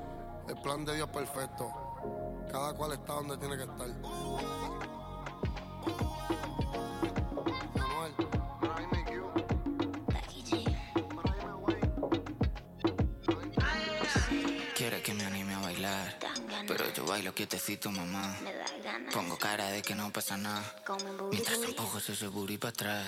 El 0.48 0.60
plan 0.62 0.86
de 0.86 0.96
Dios 0.96 1.10
perfecto. 1.10 1.72
Cada 2.52 2.74
cual 2.74 2.94
está 2.94 3.14
donde 3.14 3.38
tiene 3.38 3.58
que 3.58 3.64
estar. 3.64 3.88
Quiere 14.76 15.02
que 15.02 15.14
me 15.14 15.26
anime 15.26 15.54
a 15.54 15.60
bailar. 15.60 16.18
Pero 16.68 16.94
yo 16.94 17.06
bailo 17.06 17.34
quietecito, 17.34 17.92
mamá. 17.92 18.36
Pongo 19.14 19.38
cara 19.38 19.70
de 19.70 19.82
que 19.82 19.96
no 19.96 20.12
pasa 20.12 20.38
nada. 20.38 20.64
Mientras 21.32 21.62
empujo 21.64 21.98
ese 21.98 22.28
booty 22.28 22.58
para 22.58 22.70
atrás. 22.70 23.08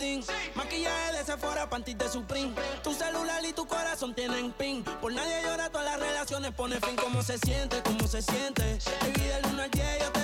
Louis 0.00 0.26
Vuitton. 0.26 0.34
Maquillaje 0.54 1.18
de 1.18 1.24
Sephora, 1.24 1.68
panties 1.68 1.98
de 1.98 2.08
Supreme. 2.08 2.52
Tu 2.82 2.92
celular 2.94 3.44
y 3.44 3.52
tu 3.52 3.66
corazón 3.66 4.14
tienen 4.14 4.52
pin. 4.52 4.82
Por 5.00 5.12
nadie 5.12 5.42
llora, 5.42 5.70
todas 5.70 5.86
las 5.86 6.00
relaciones 6.00 6.52
pone 6.52 6.80
fin. 6.80 6.96
¿Cómo 6.96 7.22
se 7.22 7.38
siente? 7.38 7.82
¿Cómo 7.82 8.06
se 8.06 8.22
siente? 8.22 8.78
Divide 9.04 9.38
el 9.38 9.46
1 9.46 9.62
al 9.62 9.70
10, 9.70 9.98
yo 10.00 10.12
te 10.12 10.19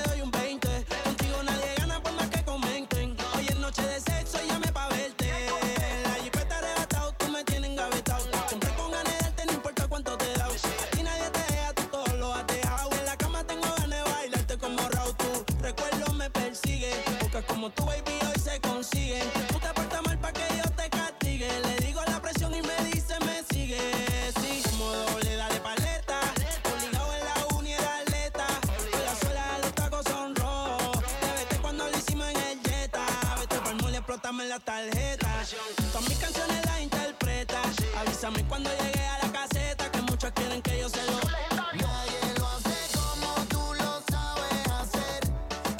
Avísame 38.16 38.48
cuando 38.48 38.70
llegue 38.70 39.06
a 39.06 39.26
la 39.26 39.30
caseta. 39.30 39.92
Que 39.92 40.00
muchos 40.00 40.32
quieren 40.32 40.62
que 40.62 40.78
yo 40.80 40.88
se 40.88 41.04
lo. 41.04 41.20
Nadie 41.54 42.34
lo 42.38 42.46
hace 42.46 42.96
como 42.96 43.34
tú 43.50 43.74
lo 43.74 44.02
sabes 44.10 44.66
hacer. 44.80 45.20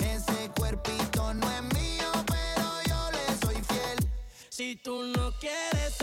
Ese 0.05 0.51
cuerpito 0.51 1.33
no 1.33 1.51
es 1.51 1.63
mío, 1.63 2.13
pero 2.27 2.83
yo 2.89 3.11
le 3.13 3.39
soy 3.39 3.55
fiel. 3.65 4.11
Si 4.51 4.77
tú 4.77 5.05
no 5.17 5.33
quieres 5.41 5.97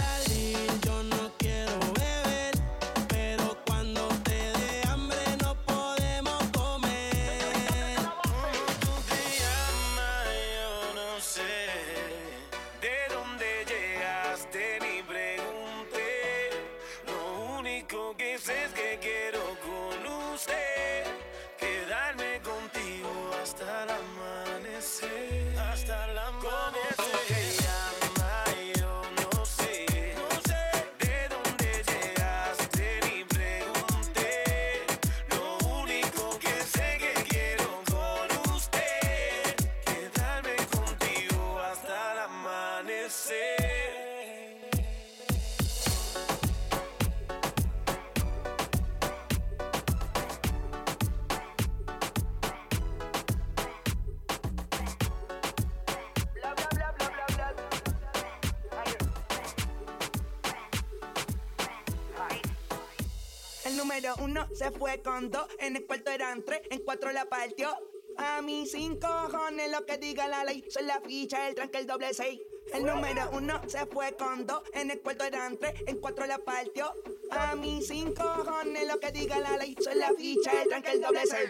se 64.64 64.72
fue 64.72 65.02
con 65.02 65.30
dos, 65.30 65.46
en 65.60 65.76
el 65.76 65.86
cuarto 65.86 66.10
eran 66.10 66.42
tres, 66.44 66.62
en 66.70 66.80
cuatro 66.84 67.12
la 67.12 67.26
partió. 67.26 67.70
A 68.18 68.42
mí 68.42 68.66
sin 68.66 68.98
cojones 68.98 69.70
lo 69.72 69.86
que 69.86 69.98
diga 69.98 70.28
la 70.28 70.46
ley, 70.46 70.64
soy 70.70 70.84
la 70.84 71.02
ficha, 71.02 71.50
el 71.50 71.56
tranque, 71.56 71.80
el 71.80 71.88
doble 71.88 72.14
seis. 72.14 72.40
El 72.74 72.86
número 72.86 73.30
uno 73.34 73.60
se 73.68 73.86
fue 73.88 74.16
con 74.16 74.46
dos, 74.46 74.62
en 74.74 74.90
el 74.90 75.02
cuarto 75.02 75.26
eran 75.26 75.58
tres, 75.58 75.74
en 75.86 76.00
cuatro 76.00 76.26
la 76.26 76.38
partió. 76.38 76.94
A 77.32 77.56
mí 77.56 77.82
sin 77.82 78.14
cojones 78.14 78.88
lo 78.88 79.00
que 79.02 79.12
diga 79.12 79.38
la 79.40 79.58
ley, 79.58 79.76
soy 79.82 79.96
la 79.96 80.14
ficha, 80.14 80.62
el 80.62 80.70
tranque, 80.70 80.92
el 80.92 81.02
doble 81.02 81.22
seis. 81.26 81.50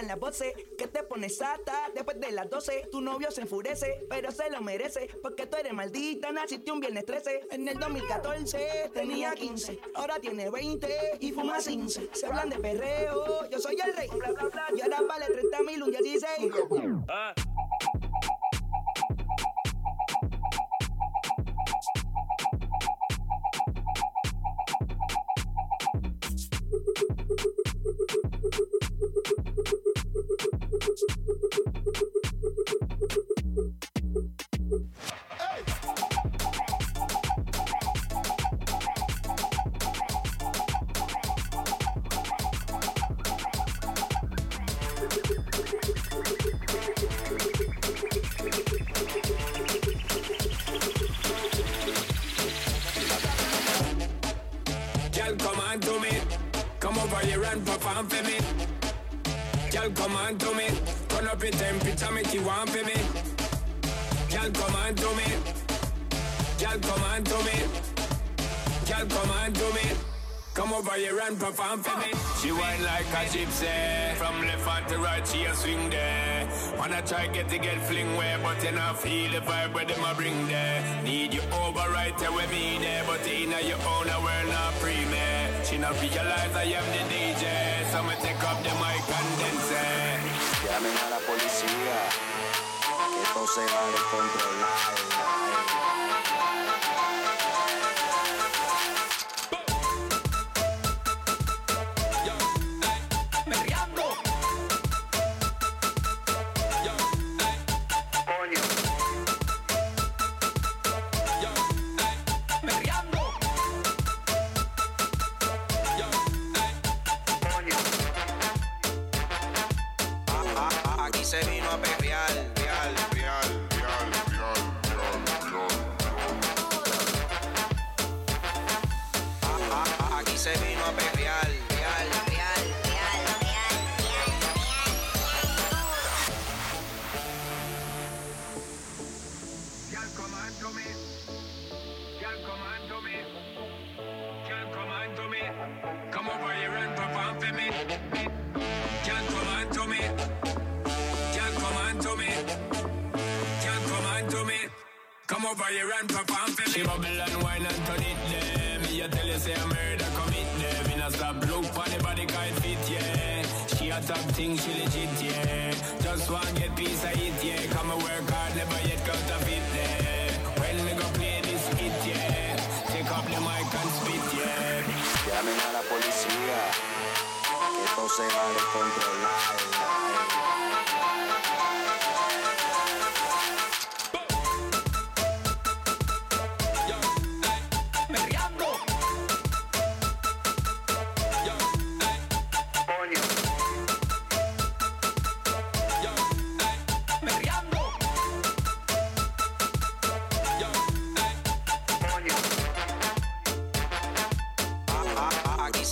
En 0.00 0.08
las 0.08 0.18
voces, 0.18 0.52
que 0.78 0.86
te 0.86 1.02
pones 1.02 1.38
sata 1.38 1.90
después 1.94 2.20
de 2.20 2.30
las 2.32 2.48
12. 2.48 2.88
Tu 2.90 3.00
novio 3.00 3.30
se 3.30 3.42
enfurece, 3.42 4.06
pero 4.08 4.30
se 4.30 4.50
lo 4.50 4.60
merece, 4.60 5.08
porque 5.22 5.46
tú 5.46 5.56
eres 5.56 5.72
maldita, 5.72 6.32
naciste 6.32 6.70
un 6.72 6.80
viernes 6.80 7.04
13. 7.04 7.48
En 7.50 7.68
el 7.68 7.78
2014 7.78 8.90
tenía 8.94 9.32
15, 9.32 9.80
ahora 9.94 10.18
tiene 10.20 10.50
20 10.50 11.18
y 11.20 11.32
fuma 11.32 11.58
15. 11.58 12.10
Se 12.12 12.26
hablan 12.26 12.50
de 12.50 12.58
perreo, 12.58 13.48
yo 13.50 13.58
soy 13.58 13.76
el 13.84 13.94
rey, 13.94 14.08
bla 14.08 14.32
bla 14.32 14.44
bla, 14.44 14.66
y 14.76 14.80
ahora 14.80 15.00
vale 15.02 15.26
30 15.26 15.62
mil, 15.62 15.82
un 15.82 15.90
16. 15.90 16.26
Girl, 16.38 17.04
like 73.12 73.26
a 73.26 73.30
gypsy. 73.30 74.14
From 74.16 74.40
left 74.42 74.66
hand 74.66 74.88
to 74.88 74.98
right, 74.98 75.26
she 75.26 75.44
a 75.44 75.54
swing 75.54 75.90
there. 75.90 76.48
Wanna 76.78 77.02
try 77.02 77.26
get 77.28 77.48
to 77.48 77.58
get 77.58 77.80
fling 77.82 78.16
way, 78.16 78.36
but 78.42 78.62
you 78.62 78.72
not 78.72 78.98
feel 78.98 79.30
the 79.30 79.40
vibe 79.40 79.74
where 79.74 79.84
them 79.84 80.04
a 80.04 80.14
bring 80.14 80.46
there. 80.46 80.82
Need 81.04 81.34
you 81.34 81.42
over 81.64 81.86
right 81.92 82.16
there 82.18 82.32
with 82.32 82.50
me 82.50 82.78
there, 82.80 83.04
but 83.06 83.26
in 83.26 83.50
your 83.50 83.80
own 83.92 84.08
world 84.24 84.48
not 84.48 84.72
free 84.80 85.04
me. 85.12 85.26
She 85.64 85.78
not 85.78 85.94
realize 86.00 86.54
I 86.54 86.64
am 86.78 86.86
the 86.94 87.02
DJ, 87.12 87.44
so 87.90 88.02
me 88.02 88.14
take 88.22 88.42
up 88.42 88.58
the 88.62 88.72
mic 88.82 89.06
and 89.18 89.58
say. 89.68 90.18
Llamen 90.66 90.96
a 91.04 91.10
la 91.10 91.18
policía, 91.26 91.98
que 93.12 93.22
esto 93.22 93.46
se 93.46 93.60
va 93.72 93.80
a 93.82 93.90
descontrolar. 93.92 95.35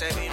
Ah, 0.03 0.07
Aquí 0.09 0.24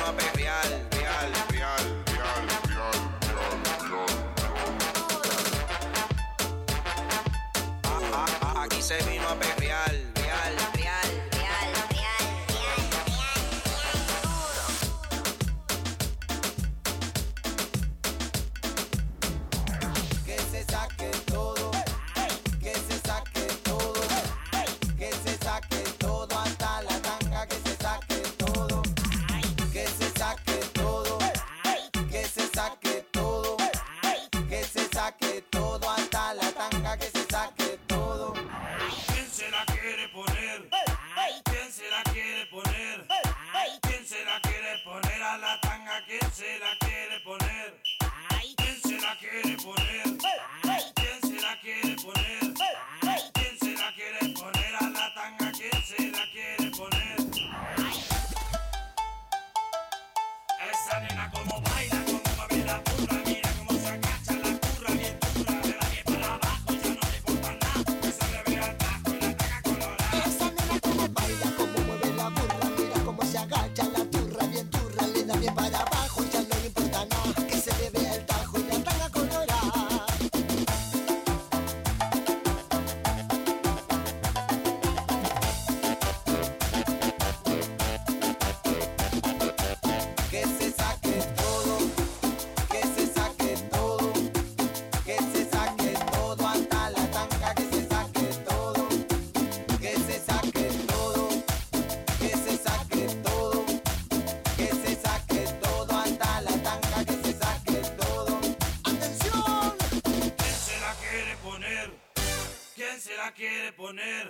quiere 113.93 114.20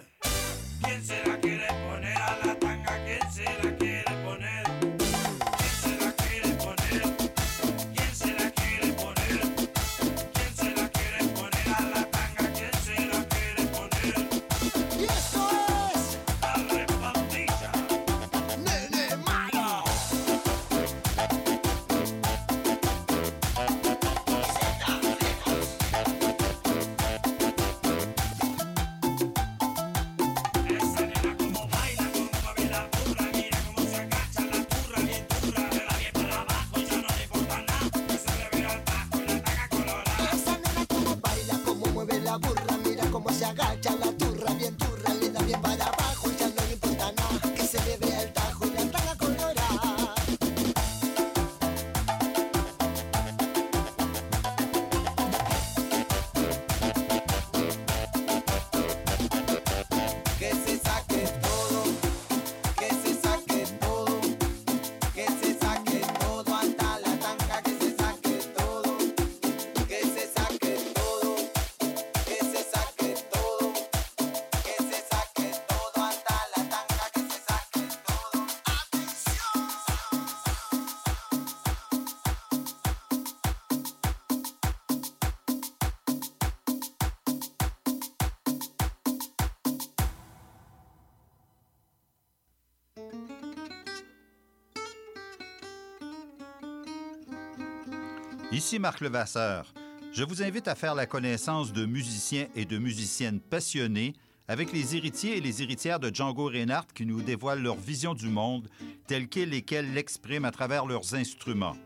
Ici 98.51 98.79
Marc 98.79 98.99
Levasseur. 98.99 99.73
Je 100.11 100.25
vous 100.25 100.43
invite 100.43 100.67
à 100.67 100.75
faire 100.75 100.93
la 100.93 101.05
connaissance 101.05 101.71
de 101.71 101.85
musiciens 101.85 102.47
et 102.53 102.65
de 102.65 102.77
musiciennes 102.77 103.39
passionnés 103.39 104.13
avec 104.49 104.73
les 104.73 104.97
héritiers 104.97 105.37
et 105.37 105.41
les 105.41 105.63
héritières 105.63 106.01
de 106.01 106.13
Django 106.13 106.47
Reinhardt 106.47 106.87
qui 106.93 107.05
nous 107.05 107.21
dévoilent 107.21 107.61
leur 107.61 107.77
vision 107.77 108.13
du 108.13 108.27
monde 108.27 108.67
telle 109.07 109.29
qu'elle 109.29 109.53
et 109.53 109.61
qu'elle 109.61 109.93
l'expriment 109.93 110.43
à 110.43 110.51
travers 110.51 110.85
leurs 110.85 111.15
instruments. 111.15 111.77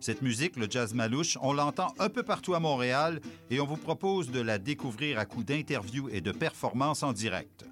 Cette 0.00 0.20
musique, 0.20 0.56
le 0.56 0.66
jazz 0.68 0.92
malouche, 0.92 1.38
on 1.40 1.54
l'entend 1.54 1.94
un 1.98 2.10
peu 2.10 2.22
partout 2.22 2.52
à 2.52 2.60
Montréal 2.60 3.22
et 3.48 3.58
on 3.60 3.66
vous 3.66 3.78
propose 3.78 4.30
de 4.30 4.40
la 4.40 4.58
découvrir 4.58 5.18
à 5.18 5.24
coup 5.24 5.44
d'interviews 5.44 6.10
et 6.10 6.20
de 6.20 6.32
performances 6.32 7.02
en 7.02 7.14
direct. 7.14 7.64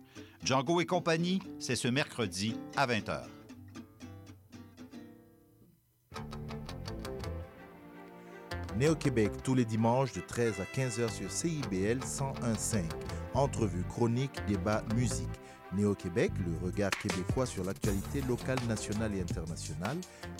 Django 0.46 0.80
et 0.80 0.86
compagnie, 0.86 1.40
c'est 1.58 1.76
ce 1.76 1.88
mercredi 1.88 2.56
à 2.74 2.86
20h. 2.86 3.39
Néo-Québec 8.80 9.30
tous 9.44 9.54
les 9.54 9.66
dimanches 9.66 10.14
de 10.14 10.22
13 10.22 10.54
à 10.58 10.64
15h 10.64 11.10
sur 11.10 11.30
CIBL 11.30 11.98
101.5. 11.98 12.84
Entrevue, 13.34 13.84
chronique, 13.86 14.40
débat, 14.48 14.82
musique. 14.96 15.28
Néo-Québec, 15.76 16.32
le 16.46 16.66
regard 16.66 16.88
québécois 16.88 17.44
sur 17.44 17.62
l'actualité 17.62 18.22
locale, 18.22 18.58
nationale 18.66 19.14
et 19.14 19.20
internationale. 19.20 19.98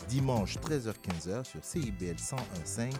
Dimanche 0.08 0.56
13h-15h 0.56 1.44
sur 1.44 1.62
CIBL 1.62 2.16
101.5. 2.16 2.92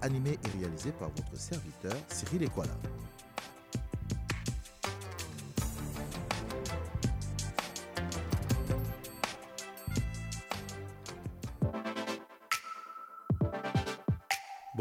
Animé 0.00 0.30
et 0.32 0.58
réalisé 0.58 0.90
par 0.90 1.10
votre 1.10 1.36
serviteur 1.36 1.94
Cyril 2.08 2.42
Equala. 2.42 2.74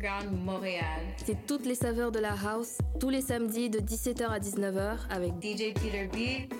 Underground 0.00 0.44
Montréal. 0.44 1.02
C'est 1.24 1.46
toutes 1.46 1.66
les 1.66 1.74
saveurs 1.74 2.10
de 2.10 2.18
la 2.18 2.32
house, 2.32 2.78
tous 2.98 3.10
les 3.10 3.20
samedis 3.20 3.68
de 3.68 3.80
17h 3.80 4.28
à 4.28 4.38
19h 4.38 4.96
avec 5.10 5.32
DJ 5.42 5.74
Peter 5.74 6.08
B, 6.10 6.50